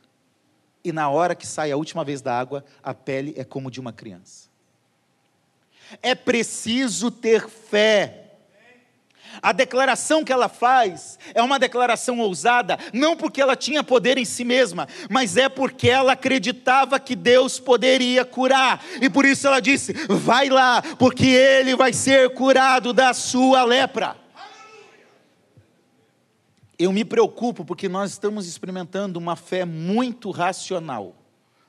E 0.84 0.92
na 0.92 1.10
hora 1.10 1.36
que 1.36 1.46
sai 1.46 1.72
a 1.72 1.78
última 1.78 2.04
vez 2.04 2.22
da 2.22 2.38
água, 2.38 2.64
a 2.82 2.94
pele 2.94 3.34
é 3.38 3.44
como 3.44 3.70
de 3.70 3.80
uma 3.80 3.92
criança. 3.92 4.50
É 6.02 6.14
preciso 6.14 7.10
ter 7.10 7.50
fé 7.50 8.29
a 9.42 9.52
declaração 9.52 10.24
que 10.24 10.32
ela 10.32 10.50
faz 10.50 11.18
é 11.34 11.42
uma 11.42 11.60
declaração 11.60 12.20
ousada, 12.20 12.78
não 12.94 13.16
porque 13.16 13.42
ela 13.42 13.56
tinha 13.56 13.84
poder 13.84 14.18
em 14.18 14.26
si 14.26 14.44
mesma, 14.44 14.88
mas 15.10 15.38
é 15.38 15.48
porque 15.48 15.90
ela 15.90 16.14
acreditava 16.14 17.00
que 17.00 17.16
Deus 17.16 17.60
poderia 17.60 18.26
curar, 18.26 18.84
e 19.02 19.10
por 19.10 19.26
isso 19.26 19.48
ela 19.48 19.60
disse: 19.60 19.94
Vai 20.08 20.50
lá, 20.50 20.82
porque 20.98 21.26
ele 21.26 21.76
vai 21.76 21.94
ser 21.94 22.34
curado 22.34 22.94
da 22.94 23.14
sua 23.14 23.64
lepra. 23.64 24.16
Eu 26.78 26.94
me 26.94 27.04
preocupo 27.04 27.66
porque 27.66 27.90
nós 27.90 28.12
estamos 28.12 28.48
experimentando 28.48 29.20
uma 29.20 29.36
fé 29.36 29.66
muito 29.66 30.32
racional. 30.32 31.14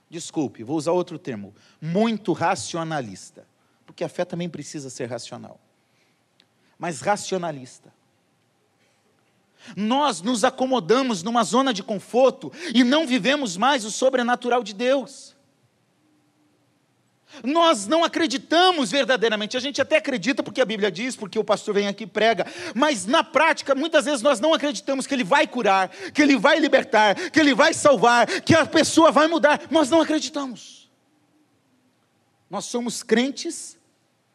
Desculpe, 0.08 0.62
vou 0.62 0.76
usar 0.76 0.92
outro 0.92 1.18
termo, 1.18 1.54
muito 1.80 2.32
racionalista, 2.32 3.46
porque 3.84 4.04
a 4.04 4.08
fé 4.08 4.24
também 4.24 4.48
precisa 4.48 4.88
ser 4.88 5.06
racional 5.06 5.58
mas 6.80 7.02
racionalista. 7.02 7.92
Nós 9.76 10.22
nos 10.22 10.42
acomodamos 10.42 11.22
numa 11.22 11.44
zona 11.44 11.74
de 11.74 11.82
conforto 11.82 12.50
e 12.74 12.82
não 12.82 13.06
vivemos 13.06 13.58
mais 13.58 13.84
o 13.84 13.90
sobrenatural 13.90 14.64
de 14.64 14.72
Deus. 14.72 15.36
Nós 17.44 17.86
não 17.86 18.02
acreditamos 18.02 18.90
verdadeiramente, 18.90 19.56
a 19.56 19.60
gente 19.60 19.80
até 19.80 19.98
acredita 19.98 20.42
porque 20.42 20.60
a 20.60 20.64
Bíblia 20.64 20.90
diz, 20.90 21.14
porque 21.14 21.38
o 21.38 21.44
pastor 21.44 21.74
vem 21.74 21.86
aqui 21.86 22.04
e 22.04 22.06
prega, 22.06 22.44
mas 22.74 23.06
na 23.06 23.22
prática, 23.22 23.74
muitas 23.74 24.06
vezes 24.06 24.22
nós 24.22 24.40
não 24.40 24.52
acreditamos 24.52 25.06
que 25.06 25.14
Ele 25.14 25.22
vai 25.22 25.46
curar, 25.46 25.90
que 25.90 26.22
Ele 26.22 26.36
vai 26.36 26.58
libertar, 26.58 27.14
que 27.30 27.38
Ele 27.38 27.54
vai 27.54 27.72
salvar, 27.72 28.26
que 28.40 28.54
a 28.54 28.66
pessoa 28.66 29.12
vai 29.12 29.28
mudar, 29.28 29.60
nós 29.70 29.88
não 29.90 30.00
acreditamos. 30.00 30.90
Nós 32.48 32.64
somos 32.64 33.02
crentes 33.02 33.78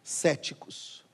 céticos. 0.01 1.04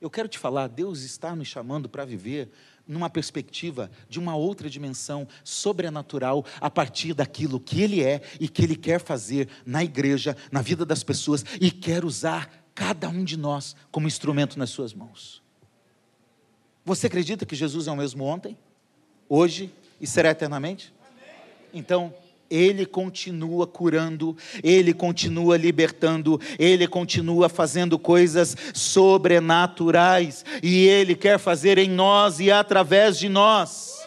Eu 0.00 0.08
quero 0.08 0.28
te 0.28 0.38
falar, 0.38 0.68
Deus 0.68 1.02
está 1.02 1.34
nos 1.34 1.48
chamando 1.48 1.88
para 1.88 2.04
viver 2.04 2.50
numa 2.86 3.10
perspectiva 3.10 3.90
de 4.08 4.18
uma 4.18 4.34
outra 4.34 4.70
dimensão 4.70 5.28
sobrenatural 5.44 6.44
a 6.60 6.70
partir 6.70 7.12
daquilo 7.14 7.60
que 7.60 7.82
Ele 7.82 8.02
é 8.02 8.22
e 8.40 8.48
que 8.48 8.62
Ele 8.62 8.76
quer 8.76 9.00
fazer 9.00 9.48
na 9.66 9.84
igreja, 9.84 10.36
na 10.50 10.62
vida 10.62 10.86
das 10.86 11.02
pessoas 11.02 11.44
e 11.60 11.70
quer 11.70 12.04
usar 12.04 12.64
cada 12.74 13.08
um 13.08 13.24
de 13.24 13.36
nós 13.36 13.76
como 13.90 14.06
instrumento 14.06 14.58
nas 14.58 14.70
Suas 14.70 14.94
mãos. 14.94 15.42
Você 16.84 17.06
acredita 17.08 17.44
que 17.44 17.54
Jesus 17.54 17.86
é 17.86 17.92
o 17.92 17.96
mesmo 17.96 18.24
ontem, 18.24 18.56
hoje 19.28 19.72
e 20.00 20.06
será 20.06 20.30
eternamente? 20.30 20.94
Então, 21.74 22.14
ele 22.50 22.86
continua 22.86 23.66
curando, 23.66 24.36
Ele 24.62 24.94
continua 24.94 25.56
libertando, 25.56 26.40
Ele 26.58 26.86
continua 26.86 27.48
fazendo 27.48 27.98
coisas 27.98 28.56
sobrenaturais, 28.72 30.44
e 30.62 30.86
Ele 30.86 31.14
quer 31.14 31.38
fazer 31.38 31.78
em 31.78 31.90
nós 31.90 32.40
e 32.40 32.50
através 32.50 33.18
de 33.18 33.28
nós. 33.28 33.98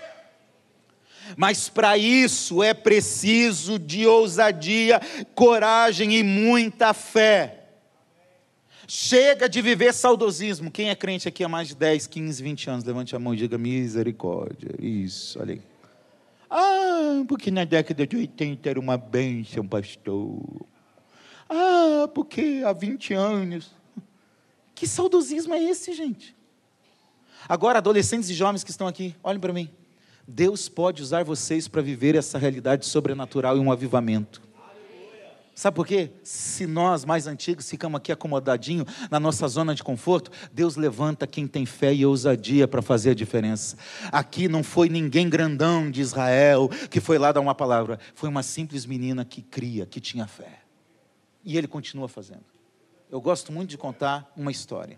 Mas 1.38 1.70
para 1.70 1.98
isso 1.98 2.62
é 2.62 2.74
preciso 2.74 3.80
de 3.80 4.06
ousadia, 4.06 5.00
coragem 5.34 6.16
e 6.16 6.24
muita 6.24 6.94
fé. 6.94 7.60
Chega 8.88 9.48
de 9.48 9.62
viver 9.62 9.94
saudosismo. 9.94 10.70
Quem 10.70 10.90
é 10.90 10.96
crente 10.96 11.26
aqui 11.26 11.46
há 11.46 11.48
mais 11.48 11.70
de 11.70 11.76
10, 11.76 12.08
15, 12.08 12.44
20 12.44 12.70
anos? 12.70 12.84
Levante 12.84 13.16
a 13.16 13.20
mão 13.20 13.34
e 13.34 13.38
diga 13.38 13.58
misericórdia. 13.58 14.76
Isso, 14.78 15.40
olha 15.40 15.54
aí. 15.54 15.71
Ah, 16.54 17.24
porque 17.30 17.50
na 17.50 17.64
década 17.64 18.06
de 18.06 18.18
80 18.18 18.70
era 18.70 18.78
uma 18.78 18.98
bênção, 18.98 19.66
pastor. 19.66 20.68
Ah, 21.50 22.10
porque 22.14 22.62
há 22.66 22.74
20 22.74 23.14
anos. 23.14 23.72
Que 24.76 24.86
saudosismo 24.86 25.54
é 25.54 25.64
esse, 25.64 25.94
gente? 25.94 26.36
Agora, 27.48 27.78
adolescentes 27.78 28.30
e 28.30 28.34
jovens 28.34 28.66
que 28.66 28.72
estão 28.72 28.86
aqui, 28.86 29.16
olhem 29.24 29.40
para 29.40 29.54
mim. 29.54 29.70
Deus 30.28 30.68
pode 30.68 31.02
usar 31.02 31.24
vocês 31.24 31.70
para 31.70 31.82
viver 31.82 32.16
essa 32.16 32.38
realidade 32.38 32.86
sobrenatural 32.86 33.56
e 33.56 33.60
um 33.60 33.72
avivamento. 33.72 34.42
Sabe 35.62 35.76
por 35.76 35.86
quê? 35.86 36.10
Se 36.24 36.66
nós, 36.66 37.06
mais 37.06 37.28
antigos, 37.28 37.70
ficamos 37.70 38.00
aqui 38.00 38.12
acomodadinho 38.12 38.84
na 39.12 39.20
nossa 39.20 39.48
zona 39.48 39.76
de 39.76 39.84
conforto, 39.84 40.32
Deus 40.52 40.76
levanta 40.76 41.28
quem 41.28 41.46
tem 41.46 41.68
fé 41.68 41.94
e 41.94 42.04
ousadia 42.04 42.68
para 42.68 42.82
fazer 42.82 43.12
a 43.12 43.14
diferença. 43.14 43.78
Aqui 44.12 44.48
não 44.48 44.64
foi 44.64 44.90
ninguém 44.90 45.30
grandão 45.30 45.92
de 45.92 46.02
Israel 46.02 46.68
que 46.90 47.00
foi 47.00 47.20
lá 47.20 47.32
dar 47.32 47.42
uma 47.42 47.54
palavra, 47.54 48.00
foi 48.16 48.28
uma 48.28 48.42
simples 48.42 48.88
menina 48.88 49.24
que 49.24 49.44
cria, 49.44 49.86
que 49.86 50.00
tinha 50.00 50.26
fé. 50.26 50.64
E 51.46 51.56
ele 51.56 51.68
continua 51.68 52.08
fazendo. 52.08 52.46
Eu 53.08 53.22
gosto 53.22 53.52
muito 53.52 53.70
de 53.70 53.78
contar 53.78 54.34
uma 54.36 54.50
história. 54.50 54.98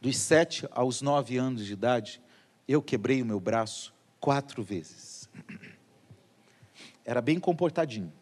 Dos 0.00 0.16
sete 0.18 0.68
aos 0.70 1.02
nove 1.02 1.36
anos 1.36 1.66
de 1.66 1.72
idade, 1.72 2.22
eu 2.68 2.80
quebrei 2.80 3.20
o 3.22 3.26
meu 3.26 3.40
braço 3.40 3.92
quatro 4.20 4.62
vezes. 4.62 5.28
Era 7.04 7.20
bem 7.20 7.40
comportadinho. 7.40 8.12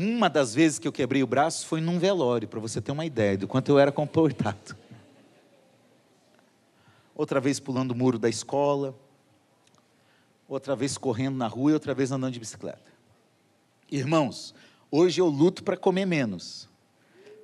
Uma 0.00 0.30
das 0.30 0.54
vezes 0.54 0.78
que 0.78 0.86
eu 0.86 0.92
quebrei 0.92 1.24
o 1.24 1.26
braço 1.26 1.66
foi 1.66 1.80
num 1.80 1.98
velório, 1.98 2.46
para 2.46 2.60
você 2.60 2.80
ter 2.80 2.92
uma 2.92 3.04
ideia 3.04 3.36
do 3.36 3.48
quanto 3.48 3.68
eu 3.68 3.80
era 3.80 3.90
comportado. 3.90 4.76
Outra 7.16 7.40
vez 7.40 7.58
pulando 7.58 7.90
o 7.90 7.96
muro 7.96 8.16
da 8.16 8.28
escola, 8.28 8.94
outra 10.48 10.76
vez 10.76 10.96
correndo 10.96 11.36
na 11.36 11.48
rua 11.48 11.72
e 11.72 11.74
outra 11.74 11.94
vez 11.94 12.12
andando 12.12 12.32
de 12.32 12.38
bicicleta. 12.38 12.92
Irmãos, 13.90 14.54
hoje 14.88 15.20
eu 15.20 15.26
luto 15.26 15.64
para 15.64 15.76
comer 15.76 16.06
menos, 16.06 16.68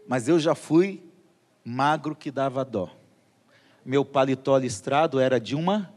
mas 0.07 0.29
eu 0.29 0.39
já 0.39 0.55
fui 0.55 1.03
magro 1.65 2.15
que 2.15 2.31
dava 2.31 2.65
dó. 2.65 2.89
Meu 3.85 4.05
paletó 4.05 4.57
listrado 4.59 5.19
era 5.19 5.41
de 5.41 5.57
uma, 5.57 5.93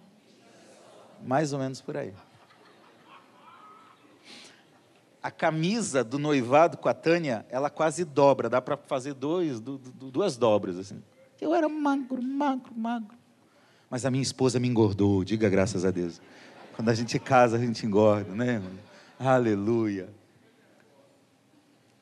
mais 1.24 1.54
ou 1.54 1.60
menos 1.60 1.82
por 1.82 1.96
aí 1.96 2.12
a 5.28 5.32
camisa 5.32 6.06
do 6.06 6.18
noivado 6.18 6.78
com 6.78 6.88
a 6.88 6.94
Tânia, 6.94 7.46
ela 7.50 7.70
quase 7.70 8.06
dobra, 8.06 8.50
dá 8.50 8.62
para 8.62 8.78
fazer 8.78 9.14
dois, 9.14 9.60
duas 9.60 10.38
dobras 10.38 10.78
assim. 10.78 11.04
Eu 11.42 11.54
era 11.54 11.68
magro, 11.68 12.24
magro, 12.24 12.74
magro. 12.74 13.18
Mas 13.90 14.06
a 14.06 14.10
minha 14.10 14.24
esposa 14.24 14.58
me 14.58 14.70
engordou, 14.70 15.26
diga 15.26 15.50
graças 15.50 15.84
a 15.84 15.92
Deus. 15.92 16.22
Quando 16.78 16.88
a 16.88 16.94
gente 16.94 17.20
casa, 17.20 17.58
a 17.58 17.60
gente 17.60 17.86
engorda, 17.86 18.34
né? 18.34 18.54
Irmão? 18.54 18.72
Aleluia. 19.20 20.08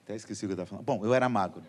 Até 0.04 0.16
esqueci 0.16 0.46
o 0.46 0.48
que 0.48 0.52
eu 0.52 0.62
estava 0.62 0.70
falando. 0.70 0.86
Bom, 0.86 1.04
eu 1.04 1.12
era 1.12 1.28
magro. 1.28 1.64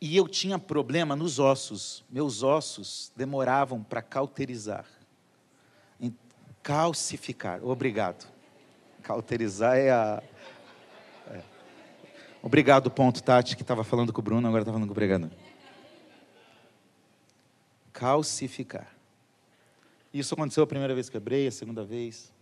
E 0.00 0.16
eu 0.16 0.28
tinha 0.28 0.60
problema 0.60 1.16
nos 1.16 1.40
ossos. 1.40 2.04
Meus 2.08 2.44
ossos 2.44 3.10
demoravam 3.16 3.82
para 3.82 4.00
cauterizar. 4.00 4.86
Calcificar. 6.62 7.64
Obrigado. 7.64 8.31
Cauterizar 9.02 9.76
é 9.76 9.90
a. 9.90 10.22
É. 11.28 11.42
Obrigado, 12.40 12.90
ponto, 12.90 13.22
Tati, 13.22 13.56
que 13.56 13.62
estava 13.62 13.82
falando 13.82 14.12
com 14.12 14.20
o 14.20 14.22
Bruno, 14.22 14.46
agora 14.46 14.62
está 14.62 14.72
falando 14.72 14.86
com 14.86 14.92
o 14.92 14.94
pregador. 14.94 15.30
Calcificar. 17.92 18.96
Isso 20.14 20.34
aconteceu 20.34 20.62
a 20.62 20.66
primeira 20.66 20.94
vez 20.94 21.08
que 21.08 21.12
quebrei, 21.12 21.46
a 21.48 21.50
segunda 21.50 21.84
vez. 21.84 22.32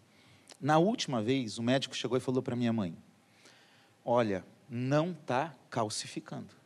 Na 0.60 0.78
última 0.78 1.22
vez, 1.22 1.58
o 1.58 1.62
médico 1.62 1.96
chegou 1.96 2.18
e 2.18 2.20
falou 2.20 2.42
para 2.42 2.54
minha 2.54 2.72
mãe: 2.72 2.94
Olha, 4.04 4.44
não 4.68 5.12
está 5.12 5.54
calcificando. 5.70 6.60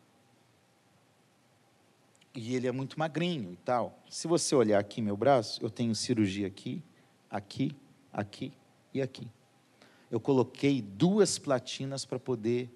E 2.34 2.56
ele 2.56 2.66
é 2.66 2.72
muito 2.72 2.98
magrinho 2.98 3.52
e 3.52 3.56
tal. 3.56 3.96
Se 4.10 4.26
você 4.26 4.56
olhar 4.56 4.80
aqui 4.80 5.00
meu 5.00 5.16
braço, 5.16 5.62
eu 5.62 5.70
tenho 5.70 5.94
cirurgia 5.94 6.48
aqui, 6.48 6.82
aqui, 7.30 7.76
aqui 8.12 8.52
e 8.92 9.00
aqui 9.00 9.28
eu 10.14 10.20
coloquei 10.20 10.80
duas 10.80 11.40
platinas 11.40 12.04
para 12.04 12.20
poder 12.20 12.70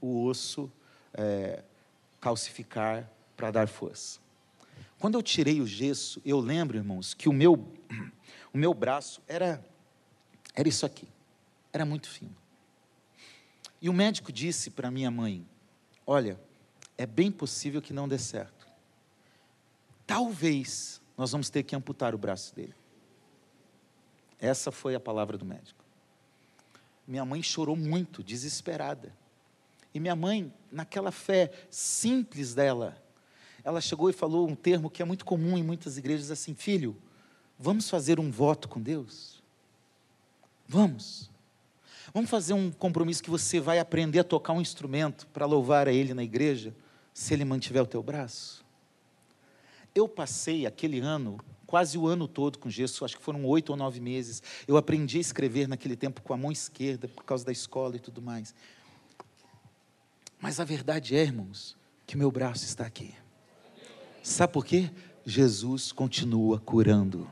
o 0.00 0.24
osso 0.24 0.68
é, 1.14 1.62
calcificar 2.20 3.08
para 3.36 3.52
dar 3.52 3.68
força. 3.68 4.18
Quando 4.98 5.14
eu 5.14 5.22
tirei 5.22 5.60
o 5.60 5.66
gesso, 5.68 6.20
eu 6.24 6.40
lembro, 6.40 6.76
irmãos, 6.76 7.14
que 7.14 7.28
o 7.28 7.32
meu, 7.32 7.72
o 8.52 8.58
meu 8.58 8.74
braço 8.74 9.22
era, 9.28 9.64
era 10.52 10.68
isso 10.68 10.84
aqui, 10.84 11.06
era 11.72 11.84
muito 11.84 12.08
fino. 12.08 12.34
E 13.80 13.88
o 13.88 13.92
médico 13.92 14.32
disse 14.32 14.68
para 14.68 14.90
minha 14.90 15.12
mãe: 15.12 15.46
Olha, 16.04 16.40
é 16.98 17.06
bem 17.06 17.30
possível 17.30 17.80
que 17.80 17.92
não 17.92 18.08
dê 18.08 18.18
certo. 18.18 18.66
Talvez 20.08 21.00
nós 21.16 21.30
vamos 21.30 21.50
ter 21.50 21.62
que 21.62 21.76
amputar 21.76 22.16
o 22.16 22.18
braço 22.18 22.52
dele. 22.52 22.74
Essa 24.40 24.72
foi 24.72 24.96
a 24.96 25.00
palavra 25.00 25.38
do 25.38 25.44
médico. 25.44 25.84
Minha 27.10 27.24
mãe 27.24 27.42
chorou 27.42 27.74
muito, 27.74 28.22
desesperada. 28.22 29.12
E 29.92 29.98
minha 29.98 30.14
mãe, 30.14 30.54
naquela 30.70 31.10
fé 31.10 31.50
simples 31.68 32.54
dela, 32.54 32.96
ela 33.64 33.80
chegou 33.80 34.08
e 34.08 34.12
falou 34.12 34.48
um 34.48 34.54
termo 34.54 34.88
que 34.88 35.02
é 35.02 35.04
muito 35.04 35.24
comum 35.24 35.58
em 35.58 35.62
muitas 35.64 35.98
igrejas 35.98 36.30
assim: 36.30 36.54
filho, 36.54 36.96
vamos 37.58 37.90
fazer 37.90 38.20
um 38.20 38.30
voto 38.30 38.68
com 38.68 38.80
Deus? 38.80 39.42
Vamos. 40.68 41.28
Vamos 42.14 42.30
fazer 42.30 42.52
um 42.52 42.70
compromisso 42.70 43.24
que 43.24 43.30
você 43.30 43.58
vai 43.58 43.80
aprender 43.80 44.20
a 44.20 44.24
tocar 44.24 44.52
um 44.52 44.60
instrumento 44.60 45.26
para 45.32 45.46
louvar 45.46 45.88
a 45.88 45.92
Ele 45.92 46.14
na 46.14 46.22
igreja, 46.22 46.72
se 47.12 47.34
Ele 47.34 47.44
mantiver 47.44 47.82
o 47.82 47.88
teu 47.88 48.04
braço? 48.04 48.64
Eu 49.92 50.08
passei 50.08 50.64
aquele 50.64 51.00
ano 51.00 51.40
quase 51.70 51.96
o 51.96 52.08
ano 52.08 52.26
todo 52.26 52.58
com 52.58 52.68
gesso, 52.68 53.04
acho 53.04 53.16
que 53.16 53.22
foram 53.22 53.44
oito 53.44 53.70
ou 53.70 53.76
nove 53.76 54.00
meses. 54.00 54.42
Eu 54.66 54.76
aprendi 54.76 55.18
a 55.18 55.20
escrever 55.20 55.68
naquele 55.68 55.94
tempo 55.94 56.20
com 56.20 56.34
a 56.34 56.36
mão 56.36 56.50
esquerda, 56.50 57.06
por 57.06 57.24
causa 57.24 57.44
da 57.44 57.52
escola 57.52 57.94
e 57.94 58.00
tudo 58.00 58.20
mais. 58.20 58.52
Mas 60.40 60.58
a 60.58 60.64
verdade 60.64 61.14
é, 61.14 61.22
irmãos, 61.22 61.76
que 62.08 62.16
meu 62.16 62.28
braço 62.28 62.64
está 62.64 62.84
aqui. 62.84 63.14
Sabe 64.20 64.52
por 64.52 64.66
quê? 64.66 64.90
Jesus 65.24 65.92
continua 65.92 66.58
curando. 66.58 67.30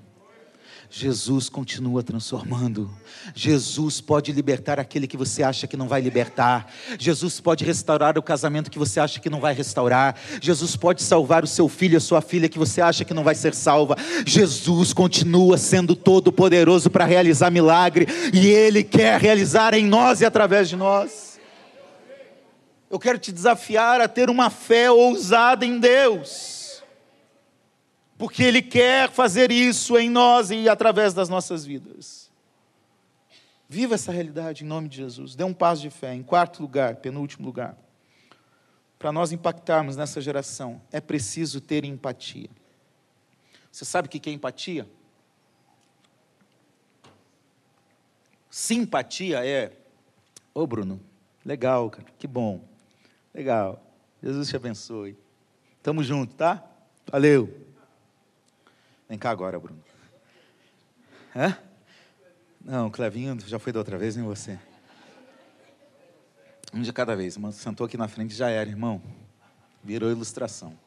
Jesus 0.90 1.50
continua 1.50 2.02
transformando. 2.02 2.90
Jesus 3.34 4.00
pode 4.00 4.32
libertar 4.32 4.80
aquele 4.80 5.06
que 5.06 5.18
você 5.18 5.42
acha 5.42 5.66
que 5.66 5.76
não 5.76 5.86
vai 5.86 6.00
libertar. 6.00 6.72
Jesus 6.98 7.40
pode 7.40 7.62
restaurar 7.62 8.16
o 8.16 8.22
casamento 8.22 8.70
que 8.70 8.78
você 8.78 8.98
acha 8.98 9.20
que 9.20 9.28
não 9.28 9.38
vai 9.38 9.52
restaurar. 9.52 10.16
Jesus 10.40 10.76
pode 10.76 11.02
salvar 11.02 11.44
o 11.44 11.46
seu 11.46 11.68
filho, 11.68 11.98
a 11.98 12.00
sua 12.00 12.22
filha 12.22 12.48
que 12.48 12.58
você 12.58 12.80
acha 12.80 13.04
que 13.04 13.12
não 13.12 13.22
vai 13.22 13.34
ser 13.34 13.54
salva. 13.54 13.96
Jesus 14.24 14.94
continua 14.94 15.58
sendo 15.58 15.94
todo 15.94 16.32
poderoso 16.32 16.88
para 16.88 17.04
realizar 17.04 17.50
milagre 17.50 18.06
e 18.32 18.46
ele 18.46 18.82
quer 18.82 19.20
realizar 19.20 19.74
em 19.74 19.84
nós 19.84 20.22
e 20.22 20.24
através 20.24 20.70
de 20.70 20.76
nós. 20.76 21.38
Eu 22.90 22.98
quero 22.98 23.18
te 23.18 23.30
desafiar 23.30 24.00
a 24.00 24.08
ter 24.08 24.30
uma 24.30 24.48
fé 24.48 24.90
ousada 24.90 25.66
em 25.66 25.78
Deus 25.78 26.57
porque 28.18 28.42
Ele 28.42 28.60
quer 28.60 29.08
fazer 29.10 29.52
isso 29.52 29.96
em 29.96 30.10
nós 30.10 30.50
e 30.50 30.68
através 30.68 31.14
das 31.14 31.28
nossas 31.28 31.64
vidas. 31.64 32.28
Viva 33.68 33.94
essa 33.94 34.10
realidade 34.10 34.64
em 34.64 34.66
nome 34.66 34.88
de 34.88 34.96
Jesus. 34.96 35.36
Dê 35.36 35.44
um 35.44 35.54
passo 35.54 35.82
de 35.82 35.90
fé. 35.90 36.14
Em 36.14 36.22
quarto 36.22 36.60
lugar, 36.60 36.96
penúltimo 36.96 37.46
lugar. 37.46 37.78
Para 38.98 39.12
nós 39.12 39.30
impactarmos 39.30 39.96
nessa 39.96 40.20
geração, 40.20 40.82
é 40.90 41.00
preciso 41.00 41.60
ter 41.60 41.84
empatia. 41.84 42.50
Você 43.70 43.84
sabe 43.84 44.08
o 44.08 44.10
que 44.10 44.28
é 44.28 44.32
empatia? 44.32 44.88
Simpatia 48.50 49.46
é. 49.46 49.72
Ô 50.52 50.66
Bruno, 50.66 51.00
legal, 51.44 51.88
cara, 51.90 52.08
que 52.18 52.26
bom. 52.26 52.64
Legal. 53.32 53.80
Jesus 54.20 54.48
te 54.48 54.56
abençoe. 54.56 55.16
Tamo 55.82 56.02
junto, 56.02 56.34
tá? 56.34 56.64
Valeu. 57.06 57.67
Vem 59.08 59.18
cá 59.18 59.30
agora, 59.30 59.58
Bruno. 59.58 59.82
Hã? 61.34 61.56
Não, 62.60 62.90
Clevinho 62.90 63.40
já 63.40 63.58
foi 63.58 63.72
da 63.72 63.78
outra 63.78 63.96
vez, 63.96 64.14
nem 64.14 64.24
você. 64.24 64.58
Um 66.74 66.82
de 66.82 66.92
cada 66.92 67.16
vez. 67.16 67.38
Mas 67.38 67.54
sentou 67.54 67.86
aqui 67.86 67.96
na 67.96 68.06
frente 68.06 68.34
já 68.34 68.50
era, 68.50 68.68
irmão. 68.68 69.00
Virou 69.82 70.10
ilustração. 70.10 70.78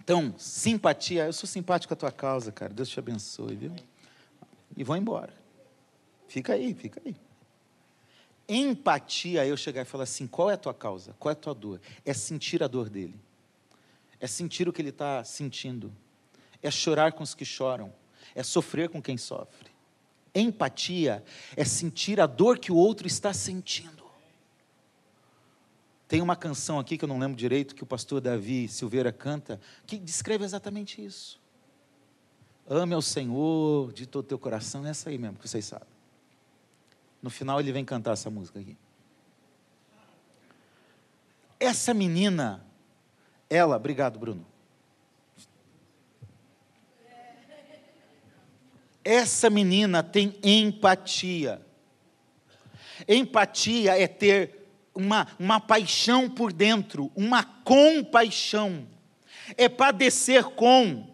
Então, 0.00 0.34
simpatia. 0.38 1.26
Eu 1.26 1.32
sou 1.34 1.46
simpático 1.46 1.92
à 1.92 1.96
tua 1.96 2.10
causa, 2.10 2.50
cara. 2.50 2.72
Deus 2.72 2.88
te 2.88 2.98
abençoe, 2.98 3.54
viu? 3.54 3.76
E 4.74 4.82
vou 4.82 4.96
embora. 4.96 5.34
Fica 6.26 6.54
aí, 6.54 6.72
fica 6.72 7.02
aí. 7.04 7.14
Empatia, 8.48 9.44
eu 9.44 9.58
chegar 9.58 9.82
e 9.82 9.84
falar 9.84 10.04
assim: 10.04 10.26
qual 10.26 10.50
é 10.50 10.54
a 10.54 10.58
tua 10.58 10.72
causa? 10.72 11.14
Qual 11.18 11.28
é 11.28 11.34
a 11.34 11.36
tua 11.36 11.54
dor? 11.54 11.78
É 12.02 12.14
sentir 12.14 12.62
a 12.62 12.66
dor 12.66 12.88
dele 12.88 13.27
é 14.20 14.26
sentir 14.26 14.68
o 14.68 14.72
que 14.72 14.82
ele 14.82 14.88
está 14.90 15.22
sentindo, 15.24 15.92
é 16.62 16.70
chorar 16.70 17.12
com 17.12 17.22
os 17.22 17.34
que 17.34 17.44
choram, 17.44 17.92
é 18.34 18.42
sofrer 18.42 18.88
com 18.88 19.00
quem 19.00 19.16
sofre. 19.16 19.70
Empatia 20.34 21.24
é 21.56 21.64
sentir 21.64 22.20
a 22.20 22.26
dor 22.26 22.58
que 22.58 22.70
o 22.70 22.76
outro 22.76 23.06
está 23.06 23.32
sentindo. 23.32 24.04
Tem 26.06 26.22
uma 26.22 26.36
canção 26.36 26.78
aqui 26.78 26.96
que 26.96 27.04
eu 27.04 27.08
não 27.08 27.18
lembro 27.18 27.36
direito, 27.36 27.74
que 27.74 27.82
o 27.82 27.86
pastor 27.86 28.20
Davi 28.20 28.66
Silveira 28.66 29.12
canta, 29.12 29.60
que 29.86 29.98
descreve 29.98 30.44
exatamente 30.44 31.04
isso. 31.04 31.38
Ame 32.66 32.94
ao 32.94 33.02
Senhor 33.02 33.92
de 33.92 34.06
todo 34.06 34.24
o 34.24 34.28
teu 34.28 34.38
coração, 34.38 34.86
é 34.86 34.90
essa 34.90 35.10
aí 35.10 35.18
mesmo, 35.18 35.38
que 35.38 35.48
vocês 35.48 35.64
sabem. 35.64 35.88
No 37.22 37.30
final 37.30 37.60
ele 37.60 37.72
vem 37.72 37.84
cantar 37.84 38.12
essa 38.12 38.30
música 38.30 38.58
aqui. 38.58 38.76
Essa 41.60 41.92
menina, 41.92 42.64
ela, 43.50 43.76
obrigado, 43.76 44.18
Bruno. 44.18 44.46
Essa 49.04 49.48
menina 49.48 50.02
tem 50.02 50.34
empatia. 50.42 51.62
Empatia 53.08 53.98
é 53.98 54.06
ter 54.06 54.68
uma, 54.94 55.26
uma 55.38 55.60
paixão 55.60 56.28
por 56.28 56.52
dentro, 56.52 57.10
uma 57.16 57.42
compaixão. 57.42 58.86
É 59.56 59.66
padecer 59.66 60.44
com. 60.44 61.06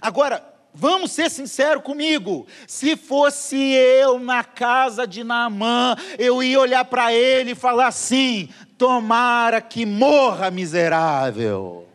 Agora, 0.00 0.46
vamos 0.72 1.10
ser 1.10 1.28
sinceros 1.28 1.82
comigo. 1.82 2.46
Se 2.68 2.96
fosse 2.96 3.56
eu 3.56 4.20
na 4.20 4.44
casa 4.44 5.06
de 5.06 5.24
Naamã, 5.24 5.96
eu 6.18 6.42
ia 6.42 6.60
olhar 6.60 6.84
para 6.84 7.12
ele 7.12 7.52
e 7.52 7.56
falar 7.56 7.88
assim: 7.88 8.48
tomara 8.80 9.60
que 9.60 9.84
morra 9.84 10.50
miserável 10.50 11.86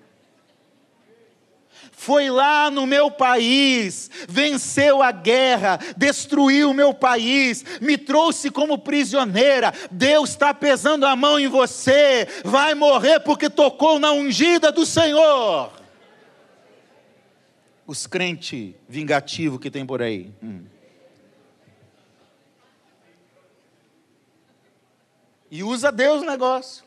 foi 1.91 2.29
lá 2.29 2.69
no 2.69 2.85
meu 2.85 3.09
país, 3.09 4.11
venceu 4.29 5.01
a 5.01 5.11
guerra, 5.11 5.79
destruiu 5.97 6.69
o 6.69 6.73
meu 6.73 6.93
país, 6.93 7.65
me 7.81 7.97
trouxe 7.97 8.51
como 8.51 8.77
prisioneira. 8.77 9.73
Deus 9.89 10.29
está 10.29 10.53
pesando 10.53 11.07
a 11.07 11.15
mão 11.15 11.39
em 11.39 11.47
você, 11.47 12.27
vai 12.43 12.75
morrer 12.75 13.21
porque 13.21 13.49
tocou 13.49 13.97
na 13.97 14.11
ungida 14.11 14.71
do 14.71 14.85
Senhor. 14.85 15.71
Os 17.87 18.05
crentes 18.05 18.75
vingativos 18.87 19.59
que 19.59 19.71
tem 19.71 19.83
por 19.83 20.03
aí. 20.03 20.31
Hum. 20.43 20.74
E 25.55 25.63
usa 25.63 25.89
Deus 25.89 26.21
o 26.21 26.25
negócio. 26.25 26.83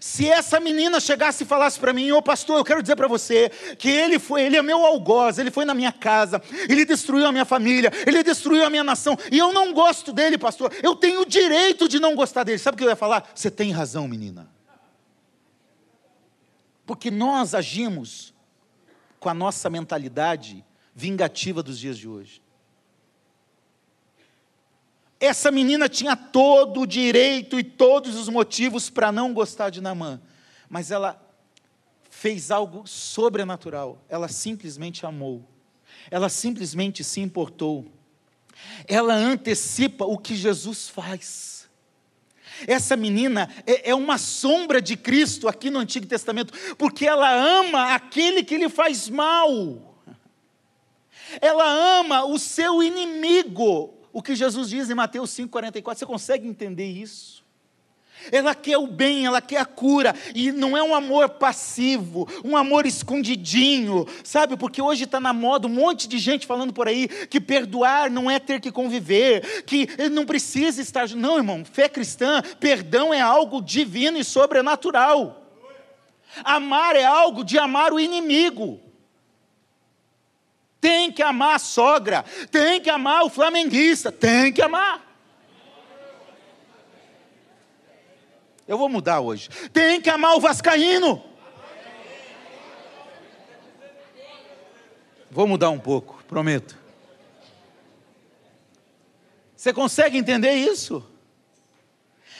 Se 0.00 0.28
essa 0.28 0.58
menina 0.58 0.98
chegasse 0.98 1.44
e 1.44 1.46
falasse 1.46 1.78
para 1.78 1.92
mim, 1.92 2.10
ô 2.10 2.16
oh, 2.16 2.22
pastor, 2.22 2.58
eu 2.58 2.64
quero 2.64 2.82
dizer 2.82 2.96
para 2.96 3.06
você 3.06 3.48
que 3.78 3.88
ele 3.88 4.18
foi, 4.18 4.42
ele 4.42 4.56
é 4.56 4.62
meu 4.62 4.84
algoz, 4.84 5.38
ele 5.38 5.52
foi 5.52 5.64
na 5.64 5.72
minha 5.72 5.92
casa, 5.92 6.42
ele 6.68 6.84
destruiu 6.84 7.24
a 7.24 7.30
minha 7.30 7.44
família, 7.44 7.92
ele 8.04 8.24
destruiu 8.24 8.66
a 8.66 8.70
minha 8.70 8.82
nação, 8.82 9.16
e 9.30 9.38
eu 9.38 9.52
não 9.52 9.72
gosto 9.72 10.12
dele, 10.12 10.36
pastor, 10.36 10.74
eu 10.82 10.96
tenho 10.96 11.20
o 11.20 11.24
direito 11.24 11.88
de 11.88 12.00
não 12.00 12.16
gostar 12.16 12.42
dele. 12.42 12.58
Sabe 12.58 12.74
o 12.74 12.78
que 12.78 12.84
eu 12.84 12.88
ia 12.88 12.96
falar? 12.96 13.30
Você 13.32 13.52
tem 13.52 13.70
razão, 13.70 14.08
menina. 14.08 14.50
Porque 16.84 17.08
nós 17.08 17.54
agimos 17.54 18.34
com 19.20 19.28
a 19.28 19.34
nossa 19.34 19.70
mentalidade 19.70 20.64
vingativa 20.92 21.62
dos 21.62 21.78
dias 21.78 21.96
de 21.96 22.08
hoje. 22.08 22.42
Essa 25.18 25.50
menina 25.50 25.88
tinha 25.88 26.14
todo 26.14 26.80
o 26.80 26.86
direito 26.86 27.58
e 27.58 27.64
todos 27.64 28.14
os 28.14 28.28
motivos 28.28 28.90
para 28.90 29.10
não 29.10 29.32
gostar 29.32 29.70
de 29.70 29.80
Namã, 29.80 30.20
mas 30.68 30.90
ela 30.90 31.22
fez 32.10 32.50
algo 32.50 32.86
sobrenatural. 32.86 34.02
Ela 34.08 34.28
simplesmente 34.28 35.06
amou. 35.06 35.44
Ela 36.10 36.28
simplesmente 36.28 37.02
se 37.02 37.20
importou. 37.20 37.86
Ela 38.86 39.14
antecipa 39.14 40.04
o 40.04 40.18
que 40.18 40.34
Jesus 40.34 40.88
faz. 40.88 41.68
Essa 42.66 42.96
menina 42.96 43.50
é, 43.66 43.90
é, 43.90 43.94
uma 43.94 44.16
sombra 44.16 44.80
de 44.80 44.96
Cristo 44.96 45.48
aqui 45.48 45.68
no 45.68 45.78
Antigo 45.78 46.06
Testamento, 46.06 46.54
porque 46.76 47.06
ela 47.06 47.30
ama 47.30 47.94
aquele 47.94 48.42
que 48.42 48.56
lhe 48.56 48.68
faz 48.68 49.08
mal. 49.08 50.00
Ela 51.40 52.00
ama 52.00 52.24
o 52.24 52.38
seu 52.38 52.82
inimigo, 52.82 53.95
o 54.16 54.22
que 54.22 54.34
Jesus 54.34 54.70
diz 54.70 54.88
em 54.88 54.94
Mateus 54.94 55.28
5,44. 55.32 55.98
Você 55.98 56.06
consegue 56.06 56.48
entender 56.48 56.86
isso? 56.86 57.44
Ela 58.32 58.54
quer 58.54 58.78
o 58.78 58.86
bem, 58.86 59.26
ela 59.26 59.42
quer 59.42 59.58
a 59.58 59.66
cura, 59.66 60.14
e 60.34 60.50
não 60.50 60.74
é 60.74 60.82
um 60.82 60.94
amor 60.94 61.28
passivo, 61.28 62.26
um 62.42 62.56
amor 62.56 62.86
escondidinho, 62.86 64.06
sabe? 64.24 64.56
Porque 64.56 64.80
hoje 64.80 65.04
está 65.04 65.20
na 65.20 65.34
moda 65.34 65.66
um 65.66 65.70
monte 65.70 66.08
de 66.08 66.16
gente 66.16 66.46
falando 66.46 66.72
por 66.72 66.88
aí 66.88 67.08
que 67.08 67.38
perdoar 67.38 68.10
não 68.10 68.30
é 68.30 68.38
ter 68.38 68.58
que 68.58 68.72
conviver, 68.72 69.62
que 69.64 69.86
não 70.10 70.24
precisa 70.24 70.80
estar. 70.80 71.06
Não, 71.10 71.36
irmão, 71.36 71.62
fé 71.62 71.86
cristã, 71.86 72.40
perdão 72.58 73.12
é 73.12 73.20
algo 73.20 73.60
divino 73.60 74.16
e 74.16 74.24
sobrenatural. 74.24 75.42
Amar 76.42 76.96
é 76.96 77.04
algo 77.04 77.44
de 77.44 77.58
amar 77.58 77.92
o 77.92 78.00
inimigo 78.00 78.80
tem 80.86 81.10
que 81.10 81.20
amar 81.20 81.56
a 81.56 81.58
sogra, 81.58 82.24
tem 82.48 82.80
que 82.80 82.88
amar 82.88 83.24
o 83.24 83.28
flamenguista, 83.28 84.12
tem 84.12 84.52
que 84.52 84.62
amar. 84.62 85.04
Eu 88.68 88.78
vou 88.78 88.88
mudar 88.88 89.18
hoje. 89.18 89.48
Tem 89.72 90.00
que 90.00 90.08
amar 90.08 90.36
o 90.36 90.40
vascaíno. 90.40 91.20
Vou 95.28 95.48
mudar 95.48 95.70
um 95.70 95.78
pouco, 95.80 96.22
prometo. 96.28 96.78
Você 99.56 99.72
consegue 99.72 100.16
entender 100.16 100.52
isso? 100.52 101.04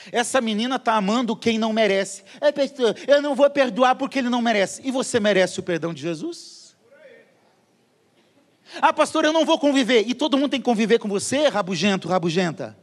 Essa 0.09 0.39
menina 0.39 0.77
está 0.77 0.93
amando 0.93 1.35
quem 1.35 1.59
não 1.59 1.73
merece. 1.73 2.23
É, 2.39 3.13
eu 3.13 3.21
não 3.21 3.35
vou 3.35 3.49
perdoar 3.49 3.95
porque 3.95 4.19
ele 4.19 4.29
não 4.29 4.41
merece. 4.41 4.81
E 4.85 4.89
você 4.89 5.19
merece 5.19 5.59
o 5.59 5.63
perdão 5.63 5.93
de 5.93 6.01
Jesus? 6.01 6.56
Ah, 8.81 8.93
pastor, 8.93 9.25
eu 9.25 9.33
não 9.33 9.45
vou 9.45 9.57
conviver. 9.57 10.07
E 10.07 10.13
todo 10.13 10.37
mundo 10.37 10.51
tem 10.51 10.59
que 10.59 10.65
conviver 10.65 10.99
com 10.99 11.07
você, 11.07 11.47
rabugento, 11.47 12.07
rabugenta? 12.07 12.77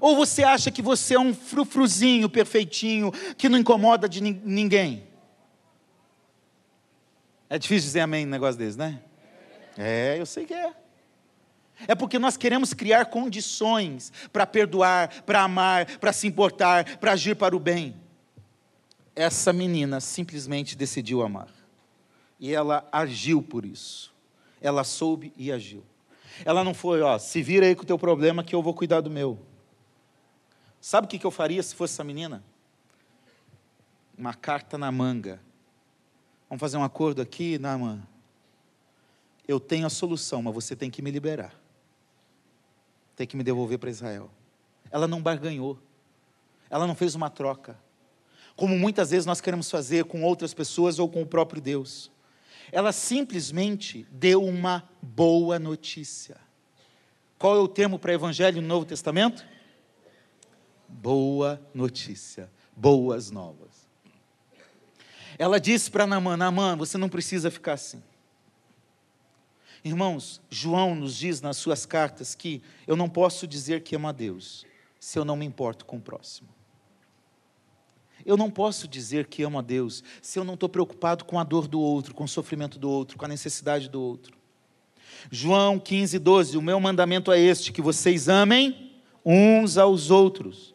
Ou 0.00 0.16
você 0.16 0.42
acha 0.42 0.70
que 0.70 0.80
você 0.80 1.14
é 1.14 1.20
um 1.20 1.34
frufruzinho 1.34 2.28
perfeitinho, 2.28 3.12
que 3.36 3.48
não 3.48 3.58
incomoda 3.58 4.08
de 4.08 4.20
ninguém? 4.20 5.04
É 7.48 7.58
difícil 7.58 7.88
dizer 7.88 8.00
amém 8.00 8.24
num 8.24 8.30
negócio 8.30 8.58
desse, 8.58 8.78
né? 8.78 9.00
É, 9.76 10.16
eu 10.18 10.24
sei 10.24 10.46
que 10.46 10.54
é. 10.54 10.72
É 11.88 11.94
porque 11.94 12.18
nós 12.18 12.36
queremos 12.36 12.72
criar 12.72 13.06
condições 13.06 14.12
para 14.32 14.46
perdoar, 14.46 15.22
para 15.22 15.42
amar, 15.42 15.98
para 15.98 16.12
se 16.12 16.26
importar, 16.26 16.98
para 16.98 17.12
agir 17.12 17.34
para 17.34 17.56
o 17.56 17.60
bem. 17.60 17.96
Essa 19.16 19.52
menina 19.52 19.98
simplesmente 20.00 20.76
decidiu 20.76 21.22
amar 21.22 21.59
e 22.40 22.54
ela 22.54 22.88
agiu 22.90 23.42
por 23.42 23.66
isso. 23.66 24.12
Ela 24.60 24.82
soube 24.82 25.32
e 25.36 25.52
agiu. 25.52 25.84
Ela 26.44 26.64
não 26.64 26.72
foi, 26.72 27.02
ó, 27.02 27.18
se 27.18 27.42
vira 27.42 27.66
aí 27.66 27.76
com 27.76 27.82
o 27.82 27.86
teu 27.86 27.98
problema 27.98 28.42
que 28.42 28.54
eu 28.54 28.62
vou 28.62 28.72
cuidar 28.72 29.02
do 29.02 29.10
meu. 29.10 29.38
Sabe 30.80 31.06
o 31.06 31.10
que 31.10 31.24
eu 31.24 31.30
faria 31.30 31.62
se 31.62 31.74
fosse 31.74 31.94
essa 31.94 32.04
menina? 32.04 32.42
Uma 34.16 34.32
carta 34.32 34.78
na 34.78 34.90
manga. 34.90 35.40
Vamos 36.48 36.60
fazer 36.60 36.78
um 36.78 36.84
acordo 36.84 37.20
aqui, 37.20 37.58
Naaman? 37.58 38.02
Eu 39.46 39.60
tenho 39.60 39.86
a 39.86 39.90
solução, 39.90 40.42
mas 40.42 40.54
você 40.54 40.74
tem 40.74 40.90
que 40.90 41.02
me 41.02 41.10
liberar. 41.10 41.54
Tem 43.14 43.26
que 43.26 43.36
me 43.36 43.44
devolver 43.44 43.78
para 43.78 43.90
Israel. 43.90 44.30
Ela 44.90 45.06
não 45.06 45.20
barganhou. 45.20 45.78
Ela 46.70 46.86
não 46.86 46.94
fez 46.94 47.14
uma 47.14 47.28
troca. 47.28 47.78
Como 48.56 48.78
muitas 48.78 49.10
vezes 49.10 49.26
nós 49.26 49.40
queremos 49.40 49.70
fazer 49.70 50.04
com 50.04 50.22
outras 50.22 50.54
pessoas 50.54 50.98
ou 50.98 51.08
com 51.08 51.22
o 51.22 51.26
próprio 51.26 51.60
Deus. 51.60 52.10
Ela 52.72 52.92
simplesmente 52.92 54.06
deu 54.10 54.44
uma 54.44 54.88
boa 55.02 55.58
notícia. 55.58 56.36
Qual 57.38 57.56
é 57.56 57.58
o 57.58 57.68
termo 57.68 57.98
para 57.98 58.12
evangelho 58.12 58.60
no 58.60 58.68
Novo 58.68 58.84
Testamento? 58.84 59.44
Boa 60.88 61.60
notícia, 61.72 62.50
boas 62.76 63.30
novas. 63.30 63.88
Ela 65.38 65.58
disse 65.58 65.90
para 65.90 66.06
Namã: 66.06 66.36
Namã, 66.36 66.76
você 66.76 66.98
não 66.98 67.08
precisa 67.08 67.50
ficar 67.50 67.74
assim. 67.74 68.02
Irmãos, 69.82 70.40
João 70.50 70.94
nos 70.94 71.16
diz 71.16 71.40
nas 71.40 71.56
suas 71.56 71.86
cartas 71.86 72.34
que 72.34 72.62
eu 72.86 72.94
não 72.94 73.08
posso 73.08 73.46
dizer 73.46 73.82
que 73.82 73.96
amo 73.96 74.08
a 74.08 74.12
Deus 74.12 74.66
se 74.98 75.18
eu 75.18 75.24
não 75.24 75.36
me 75.36 75.46
importo 75.46 75.86
com 75.86 75.96
o 75.96 76.00
próximo. 76.00 76.48
Eu 78.24 78.36
não 78.36 78.50
posso 78.50 78.86
dizer 78.86 79.26
que 79.26 79.42
amo 79.42 79.58
a 79.58 79.62
Deus 79.62 80.02
se 80.20 80.38
eu 80.38 80.44
não 80.44 80.54
estou 80.54 80.68
preocupado 80.68 81.24
com 81.24 81.38
a 81.38 81.44
dor 81.44 81.66
do 81.66 81.80
outro, 81.80 82.14
com 82.14 82.24
o 82.24 82.28
sofrimento 82.28 82.78
do 82.78 82.90
outro, 82.90 83.16
com 83.16 83.24
a 83.24 83.28
necessidade 83.28 83.88
do 83.88 84.00
outro. 84.00 84.36
João 85.30 85.78
15, 85.78 86.18
12: 86.18 86.56
O 86.56 86.62
meu 86.62 86.78
mandamento 86.78 87.32
é 87.32 87.40
este: 87.40 87.72
que 87.72 87.82
vocês 87.82 88.28
amem 88.28 88.92
uns 89.24 89.76
aos 89.76 90.10
outros. 90.10 90.74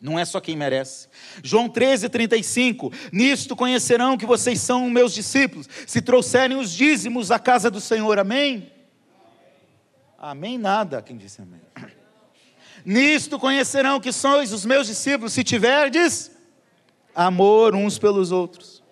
Não 0.00 0.18
é 0.18 0.24
só 0.24 0.40
quem 0.40 0.56
merece. 0.56 1.08
João 1.44 1.68
13, 1.68 2.08
35: 2.08 2.92
Nisto 3.12 3.54
conhecerão 3.54 4.18
que 4.18 4.26
vocês 4.26 4.60
são 4.60 4.90
meus 4.90 5.14
discípulos, 5.14 5.68
se 5.86 6.02
trouxerem 6.02 6.56
os 6.56 6.72
dízimos 6.72 7.30
à 7.30 7.38
casa 7.38 7.70
do 7.70 7.80
Senhor. 7.80 8.18
Amém? 8.18 8.70
Amém, 10.18 10.58
nada. 10.58 11.00
Quem 11.02 11.16
disse 11.16 11.40
amém? 11.40 11.60
Nisto 12.84 13.38
conhecerão 13.38 14.00
que 14.00 14.12
sois 14.12 14.52
os 14.52 14.64
meus 14.64 14.88
discípulos, 14.88 15.32
se 15.32 15.44
tiverdes 15.44 16.31
amor 17.14 17.74
uns 17.74 17.98
pelos 17.98 18.32
outros. 18.32 18.82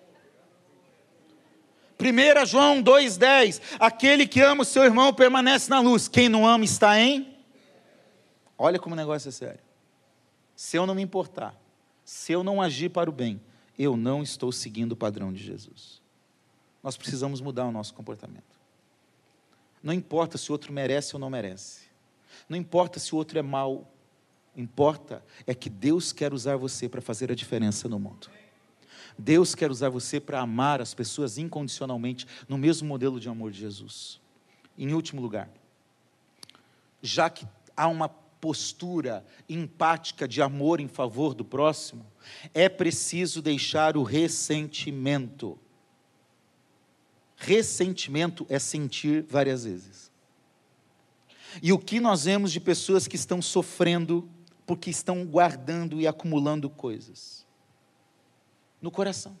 1 1.99 2.45
João 2.45 2.83
2,10: 2.83 3.61
Aquele 3.79 4.27
que 4.27 4.41
ama 4.41 4.63
o 4.63 4.65
seu 4.65 4.83
irmão 4.83 5.13
permanece 5.13 5.69
na 5.69 5.79
luz, 5.79 6.07
quem 6.07 6.27
não 6.27 6.47
ama 6.47 6.65
está 6.65 6.99
em. 6.99 7.35
Olha 8.57 8.79
como 8.79 8.93
o 8.93 8.97
negócio 8.97 9.29
é 9.29 9.31
sério. 9.31 9.59
Se 10.55 10.77
eu 10.77 10.85
não 10.85 10.95
me 10.95 11.01
importar, 11.01 11.55
se 12.03 12.31
eu 12.31 12.43
não 12.43 12.61
agir 12.61 12.89
para 12.89 13.09
o 13.09 13.13
bem, 13.13 13.41
eu 13.77 13.95
não 13.97 14.21
estou 14.21 14.51
seguindo 14.51 14.91
o 14.91 14.95
padrão 14.95 15.31
de 15.31 15.43
Jesus. 15.43 16.01
Nós 16.83 16.97
precisamos 16.97 17.41
mudar 17.41 17.65
o 17.65 17.71
nosso 17.71 17.93
comportamento. 17.93 18.59
Não 19.81 19.93
importa 19.93 20.37
se 20.37 20.49
o 20.49 20.53
outro 20.53 20.71
merece 20.71 21.15
ou 21.15 21.19
não 21.19 21.29
merece. 21.29 21.81
Não 22.47 22.57
importa 22.57 22.99
se 22.99 23.13
o 23.13 23.17
outro 23.17 23.39
é 23.39 23.41
mau. 23.41 23.90
Importa 24.55 25.23
é 25.47 25.53
que 25.53 25.69
Deus 25.69 26.11
quer 26.11 26.33
usar 26.33 26.57
você 26.57 26.89
para 26.89 27.01
fazer 27.01 27.31
a 27.31 27.35
diferença 27.35 27.87
no 27.87 27.99
mundo. 27.99 28.29
Deus 29.17 29.55
quer 29.55 29.71
usar 29.71 29.89
você 29.89 30.19
para 30.19 30.41
amar 30.41 30.81
as 30.81 30.93
pessoas 30.93 31.37
incondicionalmente 31.37 32.25
no 32.47 32.57
mesmo 32.57 32.87
modelo 32.87 33.19
de 33.19 33.29
amor 33.29 33.51
de 33.51 33.59
Jesus. 33.59 34.19
Em 34.77 34.93
último 34.93 35.21
lugar, 35.21 35.49
já 37.01 37.29
que 37.29 37.45
há 37.75 37.87
uma 37.87 38.09
postura 38.09 39.25
empática 39.47 40.27
de 40.27 40.41
amor 40.41 40.79
em 40.79 40.87
favor 40.87 41.33
do 41.33 41.45
próximo, 41.45 42.05
é 42.53 42.67
preciso 42.67 43.41
deixar 43.41 43.95
o 43.95 44.03
ressentimento. 44.03 45.59
Ressentimento 47.37 48.45
é 48.49 48.59
sentir 48.59 49.23
várias 49.29 49.63
vezes. 49.63 50.11
E 51.61 51.71
o 51.73 51.77
que 51.77 51.99
nós 51.99 52.25
vemos 52.25 52.51
de 52.51 52.59
pessoas 52.59 53.07
que 53.07 53.15
estão 53.15 53.41
sofrendo 53.41 54.27
porque 54.71 54.89
estão 54.89 55.25
guardando 55.25 55.99
e 55.99 56.07
acumulando 56.07 56.69
coisas 56.69 57.45
no 58.81 58.89
coração. 58.89 59.37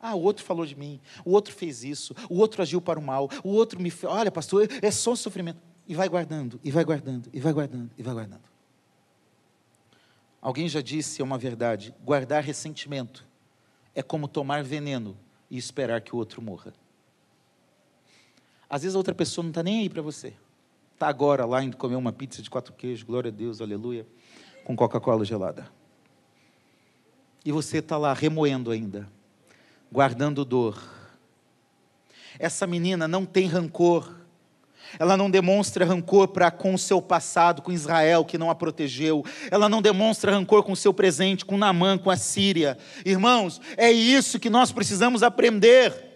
Ah, 0.00 0.14
o 0.14 0.22
outro 0.22 0.42
falou 0.42 0.64
de 0.64 0.74
mim, 0.74 0.98
o 1.22 1.32
outro 1.32 1.52
fez 1.52 1.84
isso, 1.84 2.14
o 2.30 2.38
outro 2.38 2.62
agiu 2.62 2.80
para 2.80 2.98
o 2.98 3.02
mal, 3.02 3.28
o 3.44 3.50
outro 3.50 3.78
me 3.78 3.90
fez. 3.90 4.10
Olha, 4.10 4.32
pastor, 4.32 4.66
é 4.80 4.90
só 4.90 5.14
sofrimento. 5.14 5.60
E 5.86 5.94
vai 5.94 6.08
guardando, 6.08 6.58
e 6.64 6.70
vai 6.70 6.82
guardando, 6.82 7.28
e 7.30 7.38
vai 7.38 7.52
guardando, 7.52 7.90
e 7.98 8.02
vai 8.02 8.14
guardando. 8.14 8.44
Alguém 10.40 10.66
já 10.66 10.80
disse, 10.80 11.20
é 11.20 11.24
uma 11.24 11.36
verdade: 11.36 11.94
guardar 12.02 12.42
ressentimento 12.42 13.22
é 13.94 14.02
como 14.02 14.26
tomar 14.28 14.64
veneno 14.64 15.14
e 15.50 15.58
esperar 15.58 16.00
que 16.00 16.14
o 16.14 16.18
outro 16.18 16.40
morra. 16.40 16.72
Às 18.66 18.80
vezes 18.80 18.94
a 18.94 18.98
outra 18.98 19.14
pessoa 19.14 19.42
não 19.42 19.50
está 19.50 19.62
nem 19.62 19.80
aí 19.80 19.90
para 19.90 20.00
você. 20.00 20.32
Está 20.98 21.06
agora 21.06 21.44
lá 21.46 21.62
indo 21.62 21.76
comer 21.76 21.94
uma 21.94 22.12
pizza 22.12 22.42
de 22.42 22.50
quatro 22.50 22.72
queijos, 22.72 23.04
glória 23.04 23.28
a 23.28 23.32
Deus, 23.32 23.60
aleluia, 23.60 24.04
com 24.64 24.74
Coca-Cola 24.74 25.24
gelada. 25.24 25.70
E 27.44 27.52
você 27.52 27.78
está 27.78 27.96
lá 27.96 28.12
remoendo 28.12 28.72
ainda, 28.72 29.08
guardando 29.92 30.44
dor. 30.44 30.82
Essa 32.36 32.66
menina 32.66 33.06
não 33.06 33.24
tem 33.24 33.46
rancor 33.46 34.12
ela 34.98 35.16
não 35.16 35.30
demonstra 35.30 35.84
rancor 35.84 36.28
para 36.28 36.50
com 36.50 36.72
o 36.72 36.78
seu 36.78 37.02
passado, 37.02 37.60
com 37.60 37.70
Israel 37.70 38.24
que 38.24 38.38
não 38.38 38.48
a 38.48 38.54
protegeu. 38.54 39.24
Ela 39.50 39.68
não 39.68 39.82
demonstra 39.82 40.32
rancor 40.32 40.62
com 40.62 40.72
o 40.72 40.76
seu 40.76 40.94
presente, 40.94 41.44
com 41.44 41.58
Namã, 41.58 41.98
com 41.98 42.10
a 42.10 42.16
Síria. 42.16 42.78
Irmãos, 43.04 43.60
é 43.76 43.90
isso 43.90 44.38
que 44.38 44.48
nós 44.48 44.72
precisamos 44.72 45.22
aprender. 45.22 46.07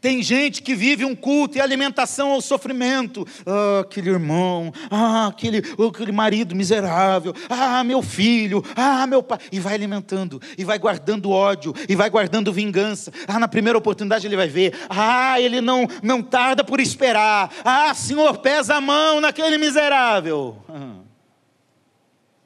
Tem 0.00 0.22
gente 0.22 0.62
que 0.62 0.74
vive 0.74 1.04
um 1.04 1.14
culto 1.14 1.58
e 1.58 1.60
alimentação 1.60 2.30
ao 2.30 2.40
sofrimento. 2.40 3.26
Ah, 3.46 3.80
aquele 3.80 4.10
irmão, 4.10 4.72
ah, 4.90 5.28
aquele, 5.28 5.58
aquele 5.58 6.12
marido 6.12 6.54
miserável, 6.54 7.32
ah, 7.48 7.82
meu 7.84 8.02
filho, 8.02 8.62
ah, 8.74 9.06
meu 9.06 9.22
pai. 9.22 9.38
E 9.50 9.60
vai 9.60 9.74
alimentando, 9.74 10.40
e 10.56 10.64
vai 10.64 10.78
guardando 10.78 11.30
ódio, 11.30 11.74
e 11.88 11.94
vai 11.94 12.10
guardando 12.10 12.52
vingança. 12.52 13.12
Ah, 13.26 13.38
na 13.38 13.48
primeira 13.48 13.78
oportunidade 13.78 14.26
ele 14.26 14.36
vai 14.36 14.48
ver. 14.48 14.74
Ah, 14.88 15.40
ele 15.40 15.60
não, 15.60 15.86
não 16.02 16.22
tarda 16.22 16.64
por 16.64 16.80
esperar. 16.80 17.52
Ah, 17.64 17.94
Senhor, 17.94 18.38
pesa 18.38 18.76
a 18.76 18.80
mão 18.80 19.20
naquele 19.20 19.58
miserável. 19.58 20.56
Ah. 20.68 20.96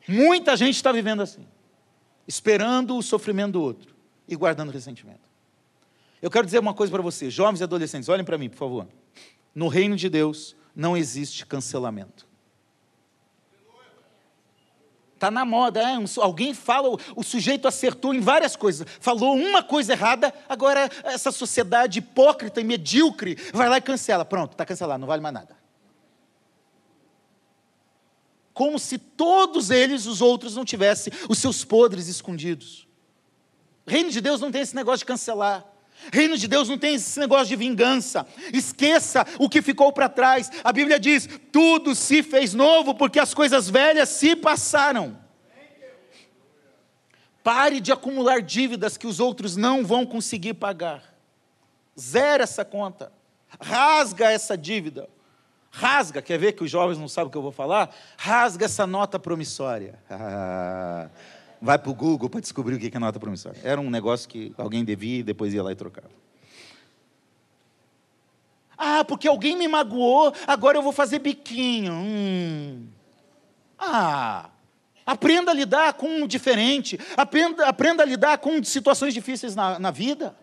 Muita 0.08 0.56
gente 0.56 0.74
está 0.74 0.90
vivendo 0.90 1.22
assim, 1.22 1.46
esperando 2.26 2.96
o 2.96 3.02
sofrimento 3.02 3.52
do 3.52 3.62
outro 3.62 3.94
e 4.26 4.34
guardando 4.34 4.72
ressentimento. 4.72 5.29
Eu 6.22 6.30
quero 6.30 6.44
dizer 6.44 6.58
uma 6.58 6.74
coisa 6.74 6.92
para 6.92 7.02
você, 7.02 7.30
jovens 7.30 7.60
e 7.60 7.64
adolescentes, 7.64 8.08
olhem 8.08 8.24
para 8.24 8.36
mim, 8.36 8.48
por 8.48 8.58
favor. 8.58 8.86
No 9.54 9.68
reino 9.68 9.96
de 9.96 10.08
Deus 10.08 10.54
não 10.74 10.96
existe 10.96 11.46
cancelamento. 11.46 12.28
Está 15.14 15.30
na 15.30 15.44
moda, 15.44 15.82
é, 15.82 15.98
alguém 16.16 16.54
fala, 16.54 16.96
o, 17.14 17.22
sujeito 17.22 17.68
acertou 17.68 18.14
em 18.14 18.20
várias 18.20 18.56
coisas, 18.56 18.86
falou 19.00 19.34
uma 19.34 19.62
coisa 19.62 19.92
errada, 19.92 20.32
agora 20.48 20.88
essa 21.04 21.30
sociedade 21.30 21.98
hipócrita 21.98 22.58
e 22.58 22.64
medíocre 22.64 23.36
vai 23.52 23.68
lá 23.68 23.76
e 23.76 23.82
cancela. 23.82 24.24
Pronto, 24.24 24.52
está 24.52 24.64
cancelado, 24.64 24.98
não 24.98 25.06
vale 25.06 25.20
mais 25.20 25.34
nada. 25.34 25.54
Como 28.54 28.78
se 28.78 28.96
todos 28.96 29.70
eles, 29.70 30.06
os 30.06 30.22
outros, 30.22 30.56
não 30.56 30.64
tivessem 30.64 31.12
os 31.28 31.38
seus 31.38 31.66
podres 31.66 32.08
escondidos. 32.08 32.88
Reino 33.86 34.10
de 34.10 34.22
Deus 34.22 34.40
não 34.40 34.50
tem 34.50 34.62
esse 34.62 34.74
negócio 34.74 35.00
de 35.00 35.04
cancelar. 35.04 35.69
Reino 36.12 36.36
de 36.36 36.48
Deus 36.48 36.68
não 36.68 36.78
tem 36.78 36.94
esse 36.94 37.18
negócio 37.20 37.46
de 37.46 37.56
vingança. 37.56 38.26
Esqueça 38.52 39.26
o 39.38 39.48
que 39.48 39.60
ficou 39.60 39.92
para 39.92 40.08
trás. 40.08 40.50
A 40.64 40.72
Bíblia 40.72 40.98
diz: 40.98 41.28
tudo 41.52 41.94
se 41.94 42.22
fez 42.22 42.54
novo 42.54 42.94
porque 42.94 43.18
as 43.18 43.34
coisas 43.34 43.68
velhas 43.68 44.08
se 44.08 44.34
passaram. 44.34 45.18
Pare 47.42 47.80
de 47.80 47.90
acumular 47.92 48.42
dívidas 48.42 48.96
que 48.96 49.06
os 49.06 49.18
outros 49.18 49.56
não 49.56 49.84
vão 49.84 50.04
conseguir 50.04 50.54
pagar. 50.54 51.02
Zera 51.98 52.44
essa 52.44 52.64
conta. 52.64 53.12
Rasga 53.60 54.30
essa 54.30 54.56
dívida. 54.56 55.08
Rasga, 55.70 56.20
quer 56.20 56.38
ver 56.38 56.52
que 56.52 56.64
os 56.64 56.70
jovens 56.70 56.98
não 56.98 57.08
sabem 57.08 57.28
o 57.28 57.30
que 57.30 57.38
eu 57.38 57.42
vou 57.42 57.52
falar? 57.52 57.94
Rasga 58.16 58.66
essa 58.66 58.86
nota 58.86 59.18
promissória. 59.18 59.98
vai 61.60 61.78
para 61.78 61.90
o 61.90 61.94
Google 61.94 62.30
para 62.30 62.40
descobrir 62.40 62.74
o 62.74 62.78
que 62.78 62.96
é 62.96 62.98
nota 62.98 63.20
promissória. 63.20 63.60
Era 63.62 63.80
um 63.80 63.90
negócio 63.90 64.28
que 64.28 64.54
alguém 64.56 64.84
devia 64.84 65.18
e 65.18 65.22
depois 65.22 65.52
ia 65.52 65.62
lá 65.62 65.72
e 65.72 65.74
trocava. 65.74 66.10
Ah, 68.76 69.04
porque 69.04 69.28
alguém 69.28 69.56
me 69.56 69.68
magoou, 69.68 70.32
agora 70.46 70.78
eu 70.78 70.82
vou 70.82 70.92
fazer 70.92 71.18
biquinho. 71.18 71.92
Hum. 71.92 72.86
Ah, 73.78 74.48
aprenda 75.04 75.50
a 75.50 75.54
lidar 75.54 75.92
com 75.94 76.22
o 76.22 76.28
diferente, 76.28 76.98
aprenda, 77.16 77.66
aprenda 77.66 78.02
a 78.02 78.06
lidar 78.06 78.38
com 78.38 78.62
situações 78.64 79.12
difíceis 79.12 79.54
na, 79.54 79.78
na 79.78 79.90
vida. 79.90 80.34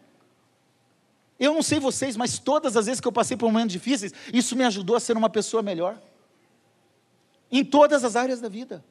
Eu 1.39 1.53
não 1.53 1.63
sei 1.63 1.79
vocês, 1.79 2.15
mas 2.15 2.37
todas 2.37 2.77
as 2.77 2.85
vezes 2.85 3.01
que 3.01 3.07
eu 3.07 3.11
passei 3.11 3.35
por 3.35 3.47
momentos 3.47 3.73
difíceis, 3.73 4.13
isso 4.31 4.55
me 4.55 4.63
ajudou 4.65 4.95
a 4.95 4.99
ser 4.99 5.17
uma 5.17 5.29
pessoa 5.29 5.63
melhor. 5.63 5.99
Em 7.51 7.63
todas 7.63 8.03
as 8.03 8.15
áreas 8.15 8.39
da 8.39 8.49
vida. 8.49 8.83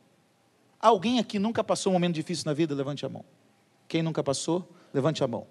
Alguém 0.81 1.19
aqui 1.19 1.39
nunca 1.39 1.65
passou 1.65 1.91
um 1.91 1.95
momento 1.95 2.15
difícil 2.15 2.45
na 2.47 2.53
vida? 2.53 2.75
Levante 2.75 3.05
a 3.05 3.09
mão. 3.09 3.25
Quem 3.89 4.03
nunca 4.03 4.23
passou? 4.23 4.69
Levante 4.93 5.23
a 5.25 5.27
mão. 5.27 5.47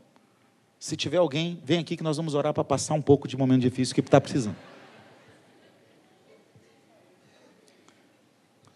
Se 0.80 0.96
tiver 0.96 1.18
alguém, 1.18 1.60
vem 1.64 1.80
aqui 1.80 1.98
que 1.98 2.04
nós 2.04 2.18
vamos 2.18 2.36
orar 2.36 2.54
para 2.54 2.64
passar 2.64 2.94
um 2.94 3.02
pouco 3.02 3.28
de 3.28 3.36
momento 3.38 3.62
difícil 3.62 3.96
que 3.96 4.02
está 4.02 4.20
precisando. 4.22 4.56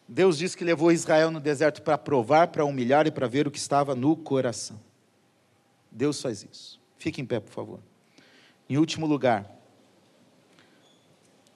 Deus 0.07 0.39
disse 0.39 0.57
que 0.57 0.63
levou 0.63 0.91
Israel 0.91 1.29
no 1.29 1.39
deserto 1.39 1.83
para 1.83 1.95
provar, 1.95 2.47
para 2.47 2.65
humilhar 2.65 3.05
e 3.05 3.11
para 3.11 3.27
ver 3.27 3.47
o 3.47 3.51
que 3.51 3.59
estava 3.59 3.93
no 3.93 4.15
coração. 4.15 4.79
Deus 5.91 6.19
faz 6.19 6.43
isso. 6.43 6.81
Fique 6.97 7.21
em 7.21 7.25
pé, 7.25 7.39
por 7.39 7.51
favor. 7.51 7.79
Em 8.67 8.77
último 8.77 9.05
lugar, 9.05 9.49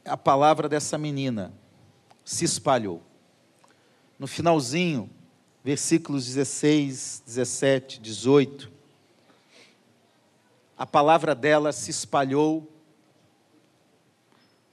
a 0.05 0.15
palavra 0.15 0.69
dessa 0.69 0.97
menina 0.99 1.51
se 2.23 2.45
espalhou 2.45 3.01
no 4.23 4.27
finalzinho, 4.27 5.09
versículos 5.61 6.27
16, 6.27 7.23
17, 7.25 7.99
18, 7.99 8.71
a 10.77 10.85
palavra 10.85 11.35
dela 11.35 11.73
se 11.73 11.91
espalhou 11.91 12.71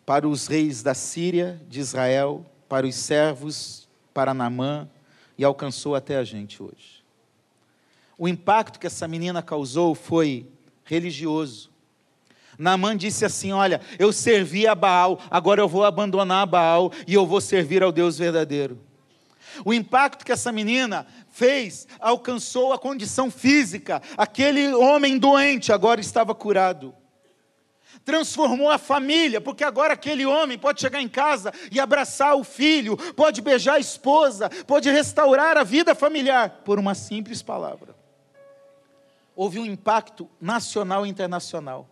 para 0.07 0.29
os 0.29 0.47
reis 0.47 0.85
da 0.85 0.95
Síria, 0.95 1.61
de 1.69 1.81
Israel, 1.81 2.47
para 2.69 2.87
os 2.87 2.95
servos, 2.95 3.89
para 4.15 4.33
Naamã, 4.33 4.89
e 5.37 5.43
alcançou 5.43 5.97
até 5.97 6.17
a 6.17 6.23
gente 6.23 6.63
hoje. 6.63 7.05
O 8.17 8.29
impacto 8.29 8.79
que 8.79 8.87
essa 8.87 9.09
menina 9.09 9.43
causou 9.43 9.97
foi 9.97 10.47
religioso. 10.85 11.73
Naamã 12.57 12.97
disse 12.97 13.25
assim: 13.25 13.51
Olha, 13.51 13.81
eu 13.99 14.13
servi 14.13 14.69
a 14.69 14.77
Baal, 14.77 15.19
agora 15.29 15.61
eu 15.61 15.67
vou 15.69 15.85
abandonar 15.85 16.45
a 16.45 16.47
Baal 16.47 16.93
e 17.05 17.15
eu 17.15 17.27
vou 17.27 17.41
servir 17.41 17.83
ao 17.83 17.91
Deus 17.91 18.17
verdadeiro. 18.17 18.90
O 19.65 19.73
impacto 19.73 20.25
que 20.25 20.33
essa 20.33 20.53
menina 20.53 21.07
fez 21.31 21.87
alcançou 21.99 22.73
a 22.73 22.79
condição 22.79 23.31
física. 23.31 24.03
Aquele 24.17 24.73
homem 24.75 25.19
doente 25.19 25.73
agora 25.73 26.01
estava 26.01 26.35
curado. 26.35 26.95
transformou 28.05 28.71
a 28.71 28.79
família, 28.79 29.41
porque 29.41 29.63
agora 29.63 29.95
aquele 29.95 30.25
homem 30.25 30.59
pode 30.59 30.81
chegar 30.81 31.03
em 31.03 31.09
casa 31.09 31.53
e 31.71 31.79
abraçar 31.79 32.35
o 32.35 32.43
filho, 32.43 32.97
pode 33.15 33.43
beijar 33.43 33.75
a 33.75 33.79
esposa, 33.79 34.49
pode 34.67 34.91
restaurar 34.91 35.57
a 35.57 35.65
vida 35.65 35.95
familiar 35.95 36.63
por 36.65 36.79
uma 36.79 36.95
simples 36.95 37.43
palavra. 37.43 37.95
Houve 39.37 39.59
um 39.59 39.67
impacto 39.67 40.29
nacional 40.41 41.07
e 41.07 41.11
internacional. 41.11 41.89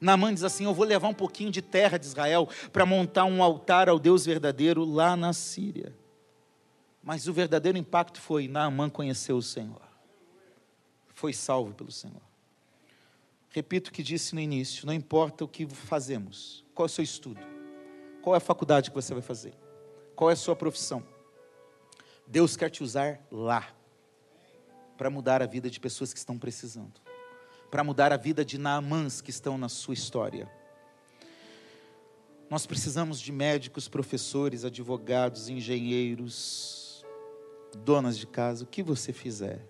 Naamã 0.00 0.34
diz 0.34 0.42
assim: 0.42 0.64
Eu 0.64 0.74
vou 0.74 0.84
levar 0.84 1.08
um 1.08 1.14
pouquinho 1.14 1.50
de 1.50 1.62
terra 1.62 1.96
de 1.96 2.06
Israel 2.06 2.48
para 2.72 2.84
montar 2.84 3.24
um 3.24 3.42
altar 3.42 3.88
ao 3.88 3.98
Deus 3.98 4.26
verdadeiro 4.26 4.84
lá 4.84 5.16
na 5.16 5.32
Síria. 5.32 5.94
Mas 7.02 7.26
o 7.26 7.32
verdadeiro 7.32 7.76
impacto 7.76 8.20
foi: 8.20 8.46
Naamã 8.46 8.88
conheceu 8.88 9.36
o 9.36 9.42
Senhor, 9.42 9.82
foi 11.08 11.32
salvo 11.32 11.74
pelo 11.74 11.90
Senhor. 11.90 12.22
Repito 13.50 13.90
o 13.90 13.92
que 13.92 14.02
disse 14.02 14.34
no 14.34 14.40
início: 14.40 14.86
não 14.86 14.92
importa 14.94 15.44
o 15.44 15.48
que 15.48 15.66
fazemos, 15.66 16.64
qual 16.74 16.86
é 16.86 16.90
o 16.90 16.92
seu 16.92 17.02
estudo, 17.02 17.40
qual 18.22 18.34
é 18.34 18.38
a 18.38 18.40
faculdade 18.40 18.90
que 18.90 18.94
você 18.94 19.12
vai 19.12 19.22
fazer, 19.22 19.54
qual 20.14 20.30
é 20.30 20.32
a 20.34 20.36
sua 20.36 20.54
profissão. 20.54 21.02
Deus 22.26 22.56
quer 22.56 22.70
te 22.70 22.82
usar 22.82 23.20
lá, 23.30 23.68
para 24.96 25.10
mudar 25.10 25.42
a 25.42 25.46
vida 25.46 25.68
de 25.68 25.80
pessoas 25.80 26.12
que 26.12 26.18
estão 26.18 26.38
precisando, 26.38 27.00
para 27.70 27.82
mudar 27.82 28.12
a 28.12 28.16
vida 28.16 28.44
de 28.44 28.56
Naamãs 28.56 29.20
que 29.20 29.30
estão 29.30 29.58
na 29.58 29.68
sua 29.68 29.94
história. 29.94 30.48
Nós 32.48 32.66
precisamos 32.66 33.20
de 33.20 33.32
médicos, 33.32 33.88
professores, 33.88 34.64
advogados, 34.64 35.48
engenheiros, 35.48 36.81
donas 37.78 38.18
de 38.18 38.26
casa, 38.26 38.64
o 38.64 38.66
que 38.66 38.82
você 38.82 39.12
fizer, 39.12 39.66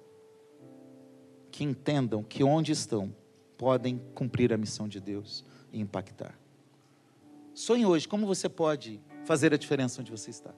que 1.51 1.65
entendam 1.65 2.23
que 2.23 2.43
onde 2.43 2.73
estão, 2.73 3.15
podem 3.57 4.01
cumprir 4.15 4.53
a 4.53 4.57
missão 4.57 4.89
de 4.89 5.01
Deus 5.01 5.45
e 5.73 5.81
impactar. 5.81 6.39
Sonhe 7.55 7.87
hoje, 7.87 8.09
como 8.09 8.27
você 8.27 8.49
pode 8.49 9.01
fazer 9.25 9.53
a 9.53 9.57
diferença 9.57 10.01
onde 10.01 10.11
você 10.11 10.31
está? 10.31 10.55